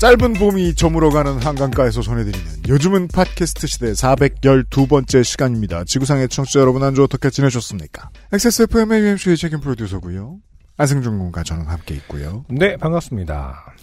짧은 0.00 0.32
봄이 0.34 0.74
저물어가는 0.76 1.42
한강가에서 1.44 2.00
전해드리는 2.00 2.46
요즘은 2.68 3.08
팟캐스트 3.08 3.66
시대 3.66 3.92
412번째 3.92 5.22
시간입니다. 5.22 5.84
지구상의 5.84 6.28
청취자 6.30 6.60
여러분 6.60 6.82
한 6.82 6.94
주 6.94 7.02
어떻게 7.04 7.28
지내셨습니까? 7.30 8.08
XSFM의 8.32 9.02
UMC의 9.02 9.36
책임 9.36 9.60
프로듀서고요. 9.60 10.38
안승준 10.78 11.18
군과 11.18 11.42
저는 11.42 11.66
함께 11.66 11.94
있고요. 11.96 12.44
네, 12.48 12.76
반갑습니다. 12.78 13.74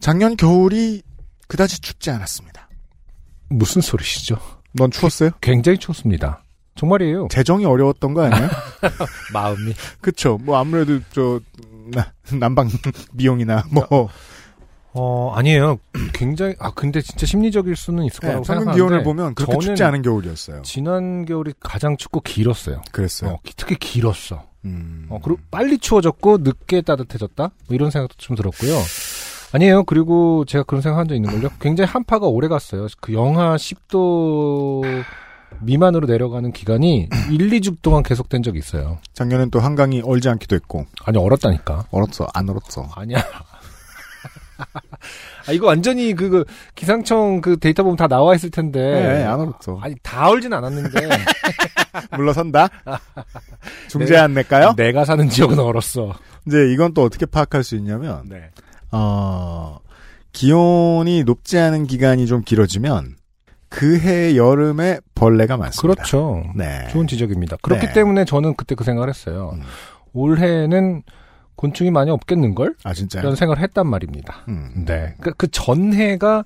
작년 0.00 0.36
겨울이 0.36 1.02
그다지 1.46 1.80
춥지 1.80 2.10
않았습니다. 2.10 2.68
무슨 3.50 3.80
소리시죠? 3.82 4.36
넌 4.72 4.90
추웠어요? 4.90 5.30
굉장히 5.40 5.78
춥습니다. 5.78 6.42
정말이에요. 6.74 7.28
재정이 7.30 7.64
어려웠던 7.64 8.14
거 8.14 8.24
아니에요? 8.24 8.48
마음이. 9.32 9.74
그쵸. 10.00 10.38
뭐 10.42 10.58
아무래도 10.58 10.98
저 11.12 11.40
나- 11.92 12.12
난방 12.38 12.68
비용이나 13.16 13.64
뭐 13.70 14.08
어, 14.92 15.32
아니에요. 15.34 15.78
굉장히, 16.12 16.54
아, 16.58 16.70
근데 16.72 17.00
진짜 17.00 17.24
심리적일 17.26 17.76
수는 17.76 18.04
있을 18.04 18.20
네, 18.20 18.26
거라고 18.28 18.44
평균 18.44 18.64
생각하는데. 18.64 18.76
기온을 18.76 19.02
보면 19.04 19.34
그렇게 19.34 19.58
춥지 19.58 19.84
않은 19.84 20.02
겨울이었어요. 20.02 20.62
지난 20.62 21.24
겨울이 21.24 21.52
가장 21.60 21.96
춥고 21.96 22.20
길었어요. 22.20 22.82
그랬어요. 22.92 23.30
어, 23.32 23.38
특히 23.56 23.76
길었어. 23.76 24.44
음. 24.64 25.06
어, 25.08 25.18
그리고 25.22 25.40
빨리 25.50 25.78
추워졌고 25.78 26.38
늦게 26.38 26.82
따뜻해졌다? 26.82 27.42
뭐 27.42 27.74
이런 27.74 27.90
생각도 27.90 28.16
좀 28.18 28.36
들었고요. 28.36 28.74
아니에요. 29.52 29.84
그리고 29.84 30.44
제가 30.44 30.64
그런 30.64 30.80
생각 30.82 30.98
한 30.98 31.08
적 31.08 31.14
있는 31.14 31.30
걸요. 31.30 31.48
굉장히 31.60 31.88
한파가 31.90 32.26
오래 32.26 32.46
갔어요. 32.48 32.86
그 33.00 33.12
영하 33.12 33.56
10도 33.56 35.02
미만으로 35.60 36.06
내려가는 36.06 36.52
기간이 36.52 37.08
1, 37.30 37.50
2주 37.50 37.76
동안 37.82 38.02
계속된 38.02 38.42
적이 38.42 38.58
있어요. 38.60 38.98
작년엔 39.14 39.50
또 39.50 39.58
한강이 39.60 40.02
얼지 40.04 40.28
않기도 40.28 40.54
했고 40.56 40.86
아니, 41.04 41.18
얼었다니까. 41.18 41.86
얼었어 41.90 42.28
안 42.34 42.48
얼었어. 42.48 42.88
아니야. 42.94 43.22
아, 45.48 45.52
이거 45.52 45.66
완전히 45.66 46.14
그, 46.14 46.28
그 46.28 46.44
기상청 46.74 47.40
그 47.40 47.58
데이터 47.58 47.82
보면 47.82 47.96
다 47.96 48.06
나와 48.08 48.34
있을 48.34 48.50
텐데. 48.50 48.80
네, 48.80 49.24
안 49.24 49.40
얼었어. 49.40 49.78
아니, 49.80 49.94
다 50.02 50.28
얼진 50.28 50.52
않았는데. 50.52 51.08
물러선다. 52.16 52.68
중재 53.88 54.16
안 54.16 54.34
낼까요? 54.34 54.74
내가 54.76 55.04
사는 55.04 55.28
지역은 55.28 55.58
얼었어. 55.58 56.14
이제 56.46 56.72
이건 56.72 56.94
또 56.94 57.02
어떻게 57.02 57.26
파악할 57.26 57.64
수 57.64 57.76
있냐면 57.76 58.22
네. 58.28 58.50
어, 58.92 59.78
기온이 60.32 61.24
높지 61.24 61.58
않은 61.58 61.86
기간이 61.86 62.26
좀 62.26 62.42
길어지면 62.42 63.16
그해 63.68 64.36
여름에 64.36 64.98
벌레가 65.14 65.56
많습니다. 65.56 66.02
그렇죠. 66.02 66.42
네. 66.56 66.88
좋은 66.90 67.06
지적입니다. 67.06 67.56
그렇기 67.62 67.86
네. 67.86 67.92
때문에 67.92 68.24
저는 68.24 68.54
그때 68.56 68.74
그 68.74 68.84
생각을 68.84 69.08
했어요. 69.08 69.52
음. 69.54 69.62
올해는 70.12 71.02
곤충이 71.60 71.90
많이 71.90 72.10
없겠는걸? 72.10 72.74
아 72.84 72.94
진짜요? 72.94 73.20
이런 73.20 73.36
생각을 73.36 73.62
했단 73.62 73.86
말입니다. 73.86 74.44
음. 74.48 74.86
네. 74.86 75.14
그, 75.20 75.34
그 75.34 75.50
전해가, 75.50 76.42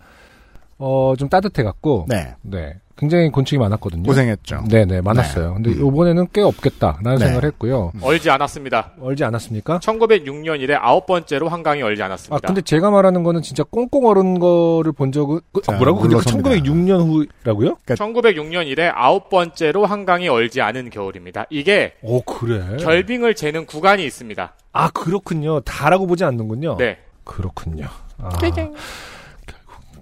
어, 0.76 1.14
좀 1.16 1.28
따뜻해갖고, 1.28 2.06
네. 2.08 2.34
네. 2.42 2.80
굉장히 2.96 3.28
곤충이 3.30 3.58
많았거든요. 3.58 4.04
고생했죠. 4.04 4.64
네네, 4.70 5.00
많았어요. 5.00 5.54
근데 5.54 5.70
음. 5.70 5.80
요번에는 5.80 6.28
꽤 6.32 6.42
없겠다라는 6.42 7.16
네. 7.16 7.24
생각을 7.24 7.44
했고요. 7.48 7.92
얼지 8.00 8.30
않았습니다. 8.30 8.92
얼지 9.00 9.24
않았습니까? 9.24 9.80
1906년 9.80 10.60
이래 10.60 10.74
아홉 10.74 11.06
번째로 11.06 11.48
한강이 11.48 11.82
얼지 11.82 12.02
아, 12.02 12.06
않았습니다. 12.06 12.46
근데 12.46 12.62
제가 12.62 12.90
말하는 12.90 13.24
거는 13.24 13.42
진짜 13.42 13.64
꽁꽁 13.64 14.06
얼은 14.06 14.38
거를 14.38 14.92
본 14.92 15.10
적은, 15.10 15.40
그, 15.52 15.60
아, 15.60 15.72
자, 15.72 15.72
뭐라고? 15.72 16.00
근데 16.00 16.16
그 16.16 16.22
물러섭니다. 16.22 16.50
1906년 16.50 17.28
후라고요? 17.42 17.76
1906년 17.86 18.66
이래 18.68 18.90
아홉 18.94 19.28
번째로 19.28 19.86
한강이 19.86 20.28
얼지 20.28 20.60
않은 20.60 20.90
겨울입니다. 20.90 21.46
이게 21.50 21.94
오, 22.02 22.22
그래. 22.22 22.76
결빙을 22.78 23.34
재는 23.34 23.66
구간이 23.66 24.04
있습니다. 24.04 24.54
아, 24.72 24.90
그렇군요. 24.90 25.60
다라고 25.60 26.06
보지 26.06 26.24
않는군요. 26.24 26.76
네. 26.78 26.98
그렇군요. 27.24 27.86
아, 28.18 28.28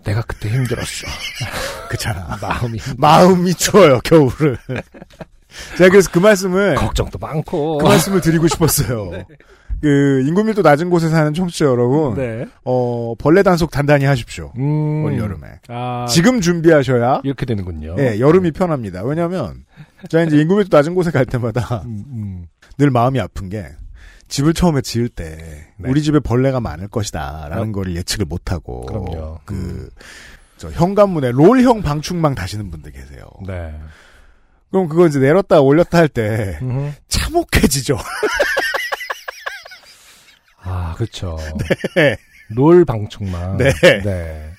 내가 0.05 0.23
그때 0.23 0.49
힘들었어. 0.49 1.07
그렇잖아. 1.89 2.39
마음이 2.41 2.79
마음이 2.97 3.55
추워요 3.55 4.01
겨울을. 4.05 4.59
제가 5.77 5.91
그래서 5.91 6.11
그 6.11 6.19
말씀을 6.19 6.75
걱정도 6.77 7.19
많고. 7.19 7.79
그 7.79 7.85
말씀을 7.85 8.21
드리고 8.21 8.49
싶었어요. 8.49 9.11
그 9.83 10.23
인구밀도 10.29 10.63
낮은 10.63 10.91
곳에 10.91 11.09
사는 11.09 11.35
청취자 11.35 11.65
여러분, 11.65 12.15
네. 12.15 12.47
어 12.65 13.15
벌레 13.19 13.43
단속 13.43 13.73
단단히 13.73 14.05
하십시오. 14.05 14.53
음. 14.57 15.05
올 15.05 15.19
여름에 15.19 15.49
아, 15.69 16.07
지금 16.09 16.41
준비하셔야 16.41 17.23
이렇게 17.25 17.45
되는군요. 17.45 17.97
예, 17.99 18.21
여름이 18.21 18.53
편합니다. 18.53 19.03
왜냐하면 19.03 19.65
제가 20.09 20.23
이제 20.23 20.41
인구밀도 20.41 20.75
낮은 20.75 20.95
곳에 20.95 21.11
갈 21.11 21.27
때마다 21.27 21.83
음, 21.85 22.05
음. 22.13 22.47
늘 22.79 22.91
마음이 22.91 23.19
아픈 23.19 23.49
게 23.49 23.67
집을 24.33 24.55
처음에 24.55 24.81
지을 24.81 25.09
때 25.09 25.67
네. 25.77 25.91
우리 25.91 26.03
집에 26.03 26.21
벌레가 26.21 26.61
많을 26.61 26.89
것이다라는 26.89 27.69
어? 27.69 27.73
거를 27.73 27.97
예측을 27.97 28.27
못하고 28.27 28.87
그럼요. 28.87 29.41
그 29.45 29.91
저 30.63 30.71
현관문에 30.71 31.33
롤형 31.33 31.83
방충망 31.83 32.37
다시는 32.37 32.71
분들 32.71 32.93
계세요. 32.93 33.25
네. 33.45 33.75
그럼 34.71 34.87
그거 34.87 35.09
이제 35.09 35.19
내렸다 35.19 35.61
올렸다 35.61 35.99
할 35.99 36.09
때. 36.09 36.57
참혹해지죠. 37.09 37.99
아, 40.63 40.95
그렇죠. 40.95 41.37
네. 41.97 42.17
롤 42.51 42.85
방충망. 42.85 43.57
네. 43.57 44.53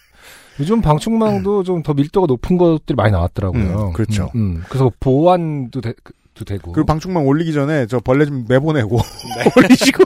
요즘 0.59 0.81
방충망도 0.81 1.63
좀더 1.63 1.93
밀도가 1.93 2.27
높은 2.27 2.57
것들이 2.57 2.97
많이 2.97 3.13
나왔더라고요. 3.13 3.87
음, 3.87 3.93
그렇죠. 3.93 4.29
음, 4.35 4.57
음. 4.57 4.63
그래서 4.67 4.91
보완도 4.99 5.79
되, 5.79 5.93
도 6.33 6.45
되고. 6.45 6.71
그리고 6.71 6.85
방충망 6.85 7.27
올리기 7.27 7.53
전에 7.53 7.85
저 7.87 7.99
벌레 7.99 8.25
좀 8.25 8.45
내보내고 8.47 8.97
올리시고. 9.57 10.03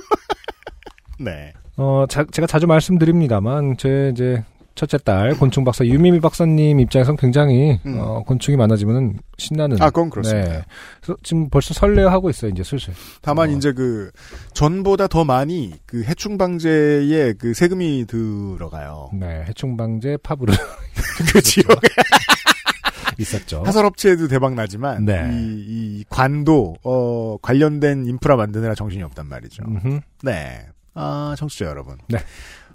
네. 1.20 1.54
어, 1.78 2.06
자- 2.10 2.26
제가 2.32 2.48
자주 2.48 2.68
말씀드립니다만, 2.68 3.78
제 3.78 4.10
이제 4.14 4.44
첫째 4.76 4.98
딸 5.00 5.34
곤충 5.36 5.64
박사 5.64 5.84
유미미 5.84 6.20
박사님 6.20 6.80
입장에선 6.80 7.16
굉장히 7.18 7.80
음. 7.88 7.98
어, 8.00 8.22
곤충이 8.24 8.58
많아지면은 8.58 9.18
신나는. 9.38 9.82
아, 9.82 9.90
그건 9.90 10.10
그렇습니다. 10.12 10.52
네. 10.52 10.62
그래서 11.02 11.18
지금 11.24 11.50
벌써 11.50 11.74
설레하고 11.74 12.30
있어요, 12.30 12.52
이제 12.52 12.64
슬슬. 12.64 12.94
다만 13.22 13.50
어. 13.50 13.52
이제 13.54 13.72
그 13.74 14.12
전보다 14.54 15.08
더 15.08 15.24
많이 15.26 15.74
그 15.88 16.04
해충 16.04 16.38
방제에 16.38 17.34
그 17.40 17.54
세금이 17.56 18.06
들어가요. 18.08 19.10
네, 19.14 19.46
해충 19.48 19.78
방제 19.78 20.18
파브르 20.22 20.54
그 21.34 21.42
지역 21.42 21.68
있었죠. 23.18 23.64
하설업체도 23.64 24.28
대박 24.28 24.54
나지만 24.54 25.06
네. 25.06 25.30
이, 25.34 25.66
이 25.68 26.04
관도 26.10 26.76
어 26.84 27.38
관련된 27.42 28.06
인프라 28.06 28.36
만드느라 28.36 28.76
정신이 28.76 29.04
없단 29.04 29.28
말이죠. 29.28 29.64
음흠. 29.68 30.00
네. 30.24 30.66
아, 30.94 31.36
청취자 31.38 31.66
여러분. 31.66 31.98
네. 32.10 32.20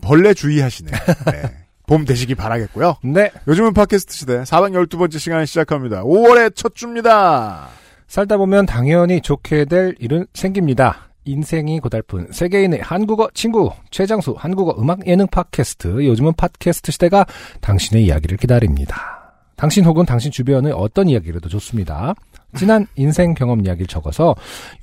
벌레 0.00 0.34
주의하시네. 0.34 0.91
네. 0.91 1.42
봄 1.86 2.04
되시기 2.04 2.34
바라겠고요. 2.34 2.97
네. 3.02 3.31
요즘은 3.48 3.75
팟캐스트 3.75 4.14
시대 4.14 4.42
412번째 4.42 5.19
시간 5.19 5.44
시작합니다. 5.44 6.04
5월의 6.04 6.55
첫 6.55 6.75
주입니다. 6.75 7.69
살다 8.06 8.37
보면 8.37 8.67
당연히 8.67 9.20
좋게 9.20 9.64
될 9.64 9.94
일은 9.99 10.26
생깁니다. 10.32 11.08
인생이 11.25 11.81
고달픈 11.81 12.26
세계인의 12.32 12.81
한국어 12.81 13.31
친구 13.32 13.70
최장수 13.90 14.34
한국어 14.37 14.75
음악 14.81 15.06
예능 15.06 15.26
팟캐스트 15.28 16.05
요즘은 16.05 16.34
팟캐스트 16.34 16.93
시대가 16.93 17.26
당신의 17.61 18.05
이야기를 18.05 18.38
기다립니다. 18.38 19.21
당신 19.56 19.84
혹은 19.84 20.04
당신 20.04 20.31
주변의 20.31 20.72
어떤 20.72 21.08
이야기라도 21.08 21.49
좋습니다. 21.49 22.14
지난 22.54 22.87
인생 22.96 23.34
경험 23.34 23.64
이야기를 23.64 23.87
적어서 23.87 24.34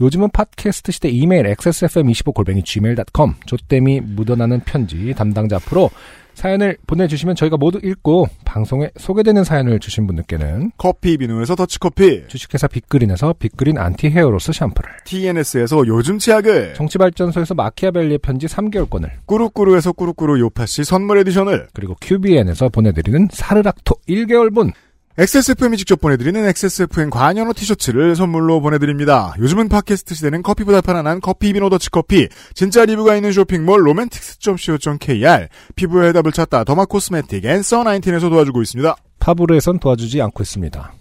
요즘은 0.01 0.29
팟캐스트 0.31 0.91
시대 0.91 1.09
이메일 1.09 1.45
xsfm25골뱅이 1.53 2.65
gmail.com 2.65 3.35
조땜이 3.45 4.01
묻어나는 4.01 4.61
편지 4.61 5.13
담당자 5.15 5.57
앞으로 5.57 5.91
사연을 6.39 6.77
보내주시면 6.87 7.35
저희가 7.35 7.57
모두 7.57 7.81
읽고 7.83 8.27
방송에 8.45 8.89
소개되는 8.97 9.43
사연을 9.43 9.79
주신 9.79 10.07
분들께는 10.07 10.71
커피 10.77 11.17
비누에서 11.17 11.55
더치커피, 11.55 12.29
주식회사 12.29 12.67
빅그린에서 12.67 13.35
빅그린 13.39 13.77
anti 13.77 14.07
hair 14.07 14.30
loss 14.30 14.53
샴푸를 14.53 14.89
TNS에서 15.03 15.85
요즘 15.87 16.17
치약을, 16.17 16.75
정치발전소에서 16.75 17.55
마키아벨리의 17.55 18.19
편지 18.19 18.47
3개월권을 18.47 19.09
꾸루꾸루에서 19.25 19.91
꾸루꾸루 19.91 20.39
요팟시 20.39 20.85
선물 20.85 21.17
에디션을, 21.19 21.67
그리고 21.73 21.95
QBN에서 21.99 22.69
보내드리는 22.69 23.27
사르락토 23.31 23.95
1개월분 24.07 24.71
XSFM이 25.17 25.75
직접 25.75 25.99
보내드리는 25.99 26.45
XSFM 26.47 27.09
관현호 27.09 27.51
티셔츠를 27.53 28.15
선물로 28.15 28.61
보내드립니다. 28.61 29.33
요즘은 29.39 29.67
팟캐스트 29.67 30.15
시대는 30.15 30.43
커피보다 30.43 30.79
편안한 30.79 31.19
커피비노 31.19 31.69
더치 31.69 31.89
커피, 31.89 32.29
진짜 32.53 32.85
리뷰가 32.85 33.15
있는 33.15 33.33
쇼핑몰 33.33 33.85
로맨틱스.co.kr, 33.85 35.47
피부의 35.75 36.09
해답을 36.09 36.31
찾다 36.31 36.63
derma 36.63 36.85
cosmetic 36.85 37.43
Answer 37.43 37.83
19에서 37.83 38.29
도와주고 38.29 38.61
있습니다. 38.61 38.95
파브르에선 39.19 39.79
도와주지 39.79 40.21
않고 40.21 40.41
있습니다. 40.43 40.93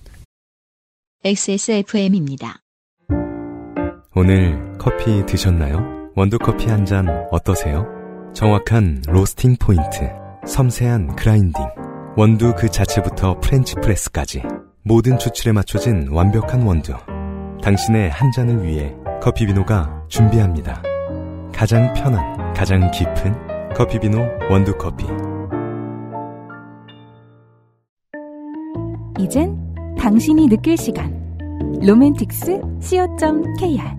XSFM입니다. 1.24 2.60
오늘 4.16 4.72
커피 4.78 5.24
드셨나요? 5.26 6.10
원두커피 6.16 6.66
한 6.66 6.84
잔 6.84 7.06
어떠세요? 7.30 7.86
정확한 8.34 9.02
로스팅 9.06 9.56
포인트, 9.60 10.10
섬세한 10.44 11.14
grinding, 11.14 11.52
원두 12.16 12.54
그 12.56 12.68
자체부터 12.68 13.38
French 13.40 13.74
press까지 13.76 14.42
모든 14.82 15.18
추출에 15.18 15.52
맞춰진 15.52 16.08
완벽한 16.10 16.62
원두. 16.62 16.94
당신의 17.62 18.10
한 18.10 18.30
잔을 18.32 18.64
위해 18.64 18.94
커피비노가 19.22 20.06
준비합니다. 20.08 20.82
가장 21.52 21.92
편한, 21.94 22.54
가장 22.54 22.90
깊은 22.90 23.74
커피비노 23.74 24.18
원두커피. 24.50 25.06
이젠 29.20 29.56
당신이 29.98 30.48
느낄 30.48 30.76
시간. 30.76 31.18
로맨틱스 31.80 32.60
co.kr 32.80 33.98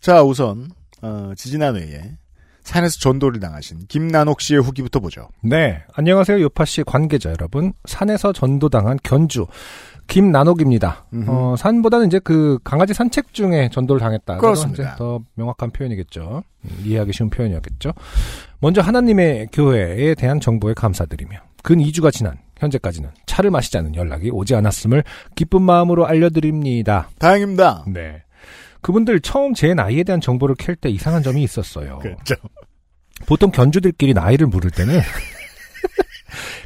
자, 0.00 0.22
우선 0.22 0.70
어, 1.02 1.32
지지난 1.36 1.76
회에 1.76 2.16
산에서 2.64 2.98
전도를 2.98 3.40
당하신 3.40 3.86
김난옥 3.88 4.40
씨의 4.40 4.62
후기부터 4.62 4.98
보죠. 5.00 5.28
네, 5.42 5.82
안녕하세요 5.92 6.40
요파 6.40 6.64
씨 6.64 6.82
관계자 6.82 7.30
여러분. 7.30 7.72
산에서 7.84 8.32
전도당한 8.32 8.98
견주 9.02 9.46
김난옥입니다. 10.06 11.06
음흠. 11.12 11.30
어, 11.30 11.56
산보다는 11.56 12.06
이제 12.08 12.18
그 12.18 12.58
강아지 12.64 12.92
산책 12.92 13.32
중에 13.32 13.68
전도를 13.72 14.00
당했다. 14.00 14.38
그렇습니다. 14.38 14.96
더 14.96 15.20
명확한 15.34 15.70
표현이겠죠. 15.70 16.42
음, 16.64 16.70
이해하기 16.84 17.12
쉬운 17.12 17.30
표현이었겠죠. 17.30 17.92
먼저 18.60 18.80
하나님의 18.80 19.48
교회에 19.52 20.14
대한 20.14 20.40
정보에 20.40 20.74
감사드리며 20.74 21.38
근 21.62 21.78
2주가 21.78 22.12
지난 22.12 22.36
현재까지는 22.58 23.10
차를 23.26 23.50
마시자는 23.50 23.94
연락이 23.94 24.30
오지 24.30 24.54
않았음을 24.54 25.04
기쁜 25.34 25.62
마음으로 25.62 26.06
알려드립니다. 26.06 27.08
다행입니다. 27.18 27.84
네. 27.88 28.23
그분들 28.84 29.20
처음 29.20 29.54
제 29.54 29.72
나이에 29.72 30.02
대한 30.04 30.20
정보를 30.20 30.56
캘 30.56 30.74
때 30.74 30.90
이상한 30.90 31.22
점이 31.22 31.42
있었어요. 31.42 32.00
그렇죠. 32.00 32.34
보통 33.24 33.50
견주들끼리 33.50 34.12
나이를 34.12 34.46
물을 34.46 34.70
때는 34.70 35.00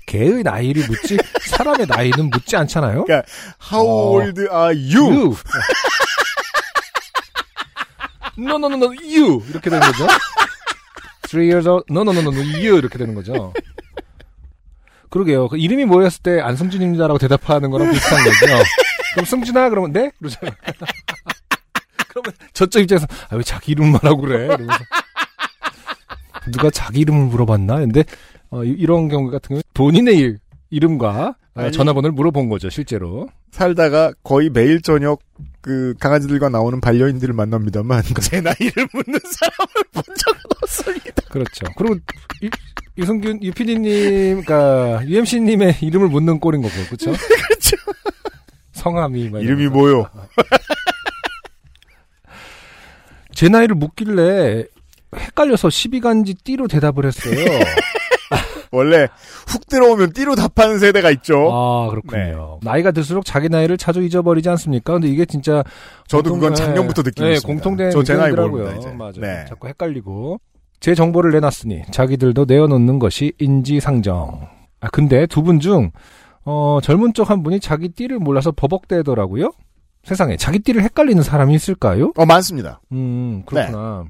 개의 0.06 0.43
나이를 0.43 0.88
묻지 0.88 1.17
사람의 1.47 1.87
나이는 1.87 2.31
묻지 2.31 2.56
않잖아요. 2.56 3.05
그러니까 3.05 3.31
How 3.73 3.88
어. 3.88 3.93
old 3.93 4.41
are 4.41 4.75
you? 4.75 5.06
you. 5.06 5.37
no, 8.37 8.56
no, 8.56 8.67
no, 8.67 8.75
no, 8.75 8.87
you. 9.00 9.44
이렇게 9.50 9.71
되는 9.71 9.81
거죠. 9.87 10.09
three 11.29 11.47
years 11.49 11.69
old. 11.69 11.85
No, 11.88 12.00
no, 12.00 12.11
no, 12.11 12.21
no, 12.21 12.32
no, 12.32 12.41
you. 12.59 12.79
이렇게 12.79 12.99
되는 12.99 13.14
거죠. 13.14 13.53
그러게요. 15.11 15.49
그 15.49 15.56
이름이 15.56 15.85
뭐였을 15.85 16.23
때 16.25 16.41
안승준입니다라고 16.41 17.19
대답하는 17.19 17.71
거랑 17.71 17.93
비슷한 17.93 18.25
거죠. 18.25 18.64
그럼 19.14 19.25
승준아 19.25 19.69
그러면 19.69 19.93
네? 19.93 20.11
그러잖아요. 20.19 20.53
그러면 22.23 22.32
저쪽 22.53 22.81
입장에서 22.81 23.06
아, 23.31 23.37
왜 23.37 23.43
자기 23.43 23.73
이름만 23.73 24.00
하고 24.03 24.23
그래? 24.23 24.44
이러면서 24.47 24.79
누가 26.53 26.70
자기 26.70 27.00
이름을 27.00 27.26
물어봤나? 27.26 27.76
근데 27.81 28.05
어, 28.50 28.65
이- 28.65 28.70
이런 28.79 29.09
경우 29.09 29.31
같은 29.31 29.49
경우 29.49 29.62
본인의 29.75 30.17
일, 30.17 30.38
이름과 30.70 31.35
어, 31.55 31.61
아니. 31.61 31.73
전화번호를 31.73 32.12
물어본 32.12 32.49
거죠, 32.49 32.70
실제로. 32.70 33.29
살다가 33.50 34.12
거의 34.23 34.49
매일 34.50 34.81
저녁 34.81 35.20
그 35.61 35.94
강아지들과 36.00 36.49
나오는 36.49 36.81
반려인들을 36.81 37.35
만납니다만 37.35 38.03
제 38.23 38.41
나이를 38.41 38.88
묻는 38.93 39.19
사람을 39.23 39.69
본 39.93 40.03
적은 40.17 40.41
없습니다. 40.62 41.23
그렇죠. 41.31 41.67
그리고 41.76 41.97
이, 42.43 42.50
이승균 42.97 43.43
유피디님, 43.43 44.44
그러니까 44.44 45.03
UMC님의 45.06 45.79
이름을 45.82 46.09
묻는 46.09 46.38
꼴인 46.41 46.62
거고, 46.62 46.75
그렇죠? 46.87 47.12
그렇죠. 47.49 47.76
성함이 48.73 49.31
막 49.31 49.43
이름이 49.43 49.62
이런 49.62 49.73
거. 49.73 49.79
뭐요? 49.81 50.11
제 53.38 53.49
나이를 53.49 53.76
묻길래 53.76 54.64
헷갈려서 55.14 55.69
12간지 55.69 56.35
띠로 56.43 56.67
대답을 56.67 57.06
했어요. 57.06 57.35
원래 58.73 59.06
훅 59.46 59.67
들어오면 59.69 60.12
띠로 60.12 60.35
답하는 60.35 60.81
세대가 60.81 61.12
있죠. 61.12 61.49
아 61.52 61.88
그렇군요. 61.88 62.58
나이가 62.62 62.90
들수록 62.90 63.25
자기 63.25 63.49
나이를 63.49 63.79
자주 63.79 64.02
잊어버리지 64.02 64.49
않습니까? 64.50 64.94
근데 64.94 65.06
이게 65.06 65.25
진짜 65.25 65.62
저도 66.08 66.31
공통- 66.31 66.50
그건 66.50 66.55
작년부터 66.56 67.02
느끼고 67.02 67.26
네, 67.29 67.35
있습니다. 67.35 67.46
공통된 67.46 67.93
의견이더라고요. 67.96 68.94
맞아요. 68.96 69.12
네. 69.20 69.44
자꾸 69.49 69.69
헷갈리고 69.69 70.40
제 70.81 70.96
정보를 70.96 71.31
내놨으니 71.31 71.82
자기들도 71.93 72.44
내어놓는 72.46 72.99
것이 72.99 73.32
인지상정. 73.38 74.49
아 74.81 74.88
근데 74.90 75.26
두 75.26 75.43
분 75.43 75.61
중 75.61 75.93
어, 76.44 76.81
젊은 76.82 77.14
쪽 77.14 77.31
한 77.31 77.44
분이 77.44 77.61
자기 77.61 77.88
띠를 77.90 78.19
몰라서 78.19 78.50
버벅대더라고요. 78.50 79.52
세상에 80.08 80.37
자기 80.37 80.58
띠를 80.60 80.82
헷갈리는 80.82 81.22
사람이 81.22 81.55
있을까요? 81.55 82.12
어 82.16 82.25
많습니다. 82.26 82.81
음, 82.93 83.43
그렇구나. 83.46 84.05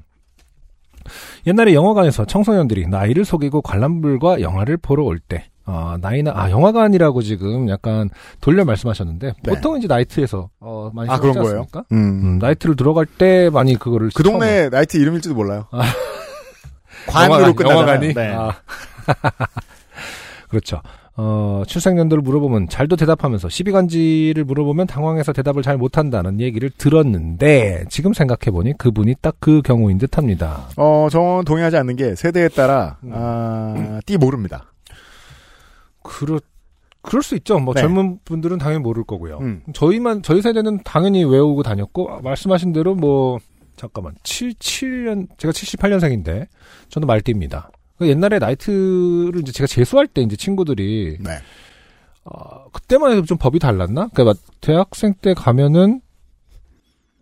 옛날에 1.45 1.73
영화관에서 1.73 2.25
청소년들이 2.25 2.87
나이를 2.87 3.25
속이고 3.25 3.61
관람불과 3.61 4.41
영화를 4.41 4.77
보러 4.77 5.03
올 5.03 5.19
때, 5.19 5.45
어, 5.65 5.95
나이나, 5.99 6.31
아, 6.35 6.49
영화관이라고 6.51 7.21
지금 7.21 7.67
약간 7.69 8.09
돌려 8.41 8.63
말씀하셨는데, 8.63 9.33
네. 9.43 9.53
보통 9.55 9.77
이제 9.77 9.87
나이트에서, 9.87 10.49
어, 10.59 10.91
많이 10.93 11.09
아, 11.09 11.19
그런 11.19 11.35
거예요? 11.41 11.65
음. 11.91 11.97
음, 11.97 12.39
나이트를 12.39 12.75
들어갈 12.75 13.05
때 13.05 13.49
많이 13.51 13.75
그거를. 13.75 14.09
그 14.13 14.23
처음- 14.23 14.39
동네 14.39 14.69
나이트 14.69 14.97
이름일지도 14.97 15.33
몰라요. 15.35 15.65
아. 15.71 15.81
관으로 17.07 17.33
영화관, 17.39 17.55
끝나잖아요. 17.55 17.81
영화관이? 17.81 18.13
네. 18.13 18.33
아. 18.35 18.53
그렇죠. 20.49 20.81
어, 21.21 21.63
출생연도를 21.67 22.21
물어보면 22.21 22.69
잘도 22.69 22.95
대답하면서 22.95 23.49
시비 23.49 23.71
간지를 23.71 24.45
물어보면 24.45 24.87
당황해서 24.87 25.33
대답을 25.33 25.63
잘 25.63 25.77
못한다는 25.77 26.39
얘기를 26.39 26.69
들었는데 26.69 27.85
지금 27.89 28.13
생각해보니 28.13 28.77
그분이 28.77 29.15
딱 29.21 29.39
그 29.39 29.61
경우인 29.61 29.97
듯합니다. 29.97 30.67
어, 30.77 31.07
저는 31.09 31.45
동의하지 31.45 31.77
않는 31.77 31.95
게 31.95 32.15
세대에 32.15 32.49
따라 32.49 32.97
음. 33.03 33.11
아, 33.13 33.99
띠 34.05 34.17
모릅니다. 34.17 34.73
그렇 36.03 36.39
그럴 37.01 37.23
수 37.23 37.35
있죠. 37.37 37.57
뭐 37.59 37.73
네. 37.73 37.81
젊은 37.81 38.19
분들은 38.25 38.57
당연히 38.57 38.83
모를 38.83 39.03
거고요. 39.05 39.39
음. 39.39 39.63
저희만 39.73 40.21
저희 40.21 40.41
세대는 40.41 40.81
당연히 40.83 41.23
외우고 41.23 41.63
다녔고 41.63 42.11
아, 42.11 42.19
말씀하신 42.21 42.73
대로 42.73 42.95
뭐 42.95 43.39
잠깐만 43.77 44.13
77년 44.23 45.27
제가 45.37 45.53
78년생인데 45.53 46.47
저는 46.89 47.07
말띠입니다. 47.07 47.71
그 47.99 48.07
옛날에 48.07 48.39
나이트를 48.39 49.41
이제 49.41 49.51
제가 49.51 49.67
재수할 49.67 50.07
때 50.07 50.21
이제 50.21 50.37
친구들이 50.37 51.17
네. 51.19 51.31
어, 52.23 52.69
그때만 52.71 53.11
해도 53.11 53.25
좀 53.25 53.37
법이 53.37 53.59
달랐나? 53.59 54.07
그러니까 54.13 54.23
막 54.23 54.37
대학생 54.61 55.13
때 55.21 55.33
가면은 55.33 55.99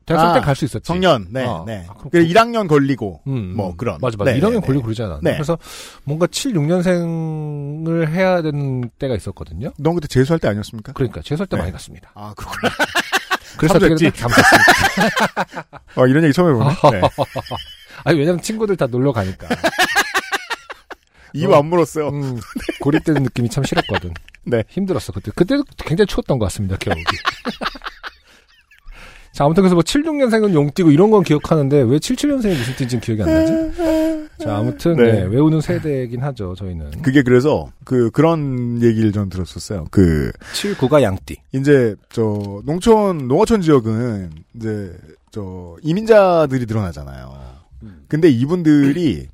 대학생 0.05 0.29
아, 0.29 0.33
때갈 0.35 0.55
수 0.55 0.63
있었지. 0.65 0.85
성년, 0.85 1.27
네, 1.31 1.45
어. 1.45 1.63
네. 1.67 1.85
아, 1.89 1.93
그 1.95 2.09
1학년 2.09 2.69
걸리고, 2.69 3.21
음, 3.27 3.55
뭐 3.57 3.71
음. 3.71 3.77
그런. 3.77 3.97
맞아 3.99 4.15
맞아. 4.17 4.31
네, 4.31 4.39
1학년 4.39 4.61
네, 4.61 4.67
걸리고 4.67 4.73
네. 4.73 4.81
그러지 4.83 5.01
않았나? 5.01 5.19
네. 5.21 5.31
그래서 5.33 5.57
뭔가 6.05 6.27
76년생을 6.27 8.07
해야 8.07 8.41
되는 8.41 8.89
때가 8.99 9.15
있었거든요. 9.15 9.73
넌 9.77 9.95
그때 9.95 10.07
재수할 10.07 10.39
때 10.39 10.47
아니었습니까? 10.47 10.93
그러니까 10.93 11.21
재수할 11.23 11.47
때 11.47 11.57
네. 11.57 11.63
많이 11.63 11.73
갔습니다. 11.73 12.11
아, 12.13 12.33
그렇구나. 12.37 12.71
그래서 13.57 13.73
삼수했지? 13.79 14.07
어떻게든 14.07 14.29
감쌌습니다. 14.29 15.81
어, 15.97 16.07
이런 16.07 16.23
얘기 16.23 16.33
처음 16.33 16.53
해보네. 16.53 16.69
네. 17.01 17.09
아니 18.03 18.19
왜냐면 18.19 18.41
친구들 18.41 18.77
다 18.77 18.85
놀러 18.87 19.11
가니까. 19.11 19.47
이유 21.37 21.53
안 21.53 21.65
물었어요. 21.67 22.09
음, 22.09 22.39
고립되는 22.81 23.23
느낌이 23.23 23.49
참 23.49 23.63
싫었거든. 23.63 24.13
네. 24.45 24.63
힘들었어 24.69 25.11
그때. 25.11 25.31
그때도 25.35 25.63
굉장히 25.77 26.07
추웠던 26.07 26.39
것 26.39 26.45
같습니다 26.45 26.77
겨울이. 26.77 27.03
자 29.33 29.45
아무튼 29.45 29.61
그래서 29.61 29.75
뭐 29.75 29.83
76년생은 29.83 30.53
용띠고 30.55 30.89
이런 30.89 31.11
건 31.11 31.23
기억하는데 31.23 31.81
왜 31.83 31.97
77년생이 31.97 32.57
무슨 32.57 32.75
띠인지 32.75 32.99
기억이 32.99 33.21
안 33.21 33.29
나지? 33.29 33.53
자 34.43 34.57
아무튼 34.57 34.95
네. 34.95 35.11
네, 35.11 35.23
외우는 35.25 35.61
세대이긴 35.61 36.23
하죠 36.23 36.55
저희는. 36.55 37.03
그게 37.03 37.21
그래서, 37.21 37.71
그, 37.83 38.09
그런 38.11 38.81
얘기를 38.81 39.11
전 39.11 39.29
들었었어요. 39.29 39.87
그, 39.91 40.31
79가 40.53 41.01
양띠. 41.03 41.37
이제, 41.53 41.95
저, 42.09 42.61
농촌, 42.65 43.27
농어촌 43.27 43.61
지역은, 43.61 44.31
이제, 44.55 44.95
저, 45.31 45.75
이민자들이 45.83 46.65
늘어나잖아요. 46.67 47.35
근데 48.07 48.29
이분들이, 48.29 49.27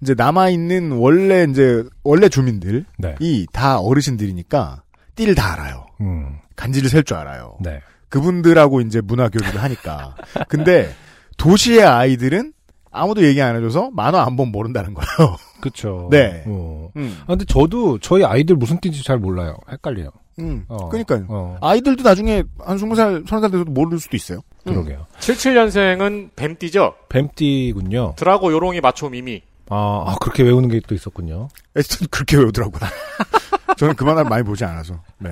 이제 0.00 0.14
남아 0.16 0.50
있는 0.50 0.92
원래, 0.92 1.44
이제, 1.48 1.82
원래 2.04 2.28
주민들이 2.28 2.84
네. 2.98 3.14
다 3.52 3.78
어르신들이니까, 3.80 4.82
띠를 5.16 5.34
다 5.34 5.54
알아요. 5.54 5.86
음, 6.00 6.38
간지를 6.56 6.88
셀 6.88 7.02
줄 7.02 7.16
알아요. 7.16 7.56
네. 7.60 7.80
그분들하고 8.08 8.80
이제 8.80 9.00
문화 9.00 9.28
교류를 9.28 9.62
하니까. 9.62 10.14
근데 10.48 10.94
도시의 11.36 11.82
아이들은 11.82 12.52
아무도 12.90 13.22
얘기 13.24 13.42
안 13.42 13.54
해줘서 13.56 13.90
만화 13.92 14.24
안 14.24 14.34
보면 14.36 14.50
모른다는 14.52 14.94
거예요. 14.94 15.36
그쵸. 15.60 16.08
네. 16.10 16.42
어. 16.46 16.88
음. 16.96 17.18
아, 17.24 17.26
근데 17.26 17.44
저도 17.44 17.98
저희 17.98 18.24
아이들 18.24 18.56
무슨 18.56 18.78
띠인지 18.80 19.04
잘 19.04 19.18
몰라요. 19.18 19.56
헷갈려요. 19.70 20.10
음. 20.38 20.64
어. 20.68 20.88
그러니까요. 20.88 21.26
어. 21.28 21.58
아이들도 21.60 22.02
나중에 22.02 22.44
한 22.60 22.78
스무 22.78 22.94
살, 22.94 23.24
서른 23.26 23.42
살 23.42 23.50
돼서도 23.50 23.70
모를 23.72 23.98
수도 23.98 24.16
있어요. 24.16 24.40
그러게요. 24.64 25.06
77년생은 25.18 26.30
뱀띠죠? 26.36 26.94
뱀띠군요. 27.08 28.14
드라고 28.16 28.52
요롱이 28.52 28.80
마초 28.80 29.08
미미. 29.10 29.42
아, 29.70 30.04
아, 30.06 30.16
그렇게 30.20 30.42
외우는 30.42 30.68
게 30.68 30.80
또 30.86 30.94
있었군요. 30.94 31.48
에스턴 31.76 32.08
그렇게 32.10 32.36
외우더라고요. 32.36 32.80
저는 33.76 33.94
그 33.94 34.04
만화를 34.04 34.28
많이 34.30 34.42
보지 34.42 34.64
않아서. 34.64 34.94
네. 35.18 35.30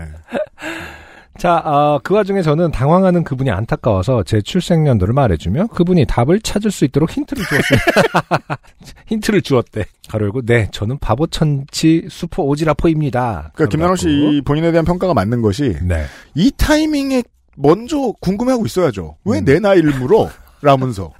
자, 1.39 1.61
아, 1.65 1.99
그 2.03 2.15
와중에 2.15 2.41
저는 2.43 2.71
당황하는 2.71 3.23
그분이 3.23 3.51
안타까워서 3.51 4.23
제 4.23 4.41
출생 4.41 4.87
연도를 4.87 5.13
말해주며 5.13 5.67
그분이 5.69 6.07
답을 6.07 6.41
찾을 6.41 6.71
수 6.71 6.85
있도록 6.87 7.11
힌트를 7.11 7.45
주었어요. 7.45 7.79
힌트를 9.09 9.43
주었대. 9.43 9.85
가로 10.09 10.25
열고, 10.27 10.43
네, 10.43 10.69
저는 10.73 10.99
바보천치 10.99 12.07
슈퍼 12.11 12.43
오지라퍼입니다. 12.43 13.51
그러니까 13.55 13.71
김나노 13.71 13.97
씨 13.97 14.41
본인에 14.47 14.71
대한 14.73 14.85
평가가 14.87 15.13
맞는 15.13 15.43
것이 15.43 15.77
네. 15.83 16.07
이 16.35 16.51
타이밍에 16.57 17.23
먼저 17.57 18.13
궁금해하고 18.21 18.65
있어야죠. 18.67 19.17
왜 19.25 19.39
음. 19.41 19.45
내 19.45 19.59
나이를 19.59 19.99
물어? 19.99 20.31
라면서. 20.63 21.13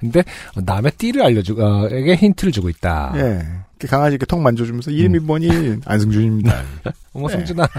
근데 0.00 0.22
남의 0.56 0.92
띠를 0.98 1.22
알려주고, 1.22 1.62
어, 1.64 1.88
에게 1.90 2.14
힌트를 2.16 2.52
주고 2.52 2.68
있다. 2.68 3.12
예. 3.16 3.86
강아지 3.88 4.14
이렇게 4.14 4.24
턱 4.26 4.40
만져주면서 4.40 4.90
이름이 4.90 5.18
뭐니? 5.20 5.80
안승준입니다. 5.84 6.54
어머, 7.12 7.28
네. 7.28 7.34
승준아. 7.36 7.68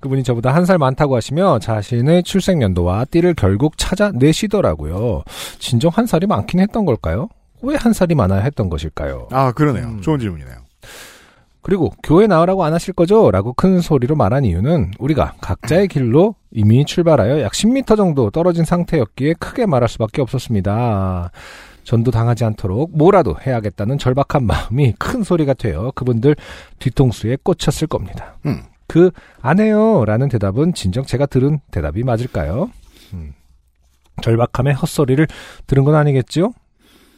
그분이 0.00 0.22
저보다 0.22 0.54
한 0.54 0.64
살 0.64 0.78
많다고 0.78 1.16
하시며 1.16 1.58
자신의 1.58 2.22
출생 2.22 2.62
연도와 2.62 3.04
띠를 3.06 3.34
결국 3.34 3.76
찾아내시더라고요. 3.78 5.22
진정 5.58 5.90
한 5.94 6.06
살이 6.06 6.26
많긴 6.26 6.60
했던 6.60 6.84
걸까요? 6.84 7.28
왜 7.62 7.74
한 7.74 7.92
살이 7.92 8.14
많아야 8.14 8.40
했던 8.42 8.68
것일까요? 8.68 9.28
아, 9.32 9.50
그러네요. 9.52 9.86
음. 9.88 10.00
좋은 10.00 10.20
질문이네요. 10.20 10.56
그리고 11.68 11.92
교회 12.02 12.26
나오라고 12.26 12.64
안 12.64 12.72
하실 12.72 12.94
거죠? 12.94 13.30
라고 13.30 13.52
큰 13.52 13.82
소리로 13.82 14.16
말한 14.16 14.46
이유는 14.46 14.92
우리가 14.98 15.34
각자의 15.42 15.88
길로 15.88 16.34
이미 16.50 16.86
출발하여 16.86 17.42
약 17.42 17.52
10m 17.52 17.94
정도 17.94 18.30
떨어진 18.30 18.64
상태였기에 18.64 19.34
크게 19.34 19.66
말할 19.66 19.86
수밖에 19.86 20.22
없었습니다. 20.22 21.30
전도 21.84 22.10
당하지 22.10 22.46
않도록 22.46 22.96
뭐라도 22.96 23.36
해야겠다는 23.46 23.98
절박한 23.98 24.46
마음이 24.46 24.94
큰 24.98 25.22
소리가 25.22 25.52
되어 25.52 25.92
그분들 25.94 26.36
뒤통수에 26.78 27.36
꽂혔을 27.42 27.86
겁니다. 27.86 28.38
음. 28.46 28.62
그, 28.86 29.10
안 29.42 29.60
해요. 29.60 30.06
라는 30.06 30.30
대답은 30.30 30.72
진정 30.72 31.04
제가 31.04 31.26
들은 31.26 31.60
대답이 31.70 32.02
맞을까요? 32.02 32.70
음. 33.12 33.34
절박함의 34.22 34.72
헛소리를 34.72 35.26
들은 35.66 35.84
건 35.84 35.96
아니겠죠? 35.96 36.54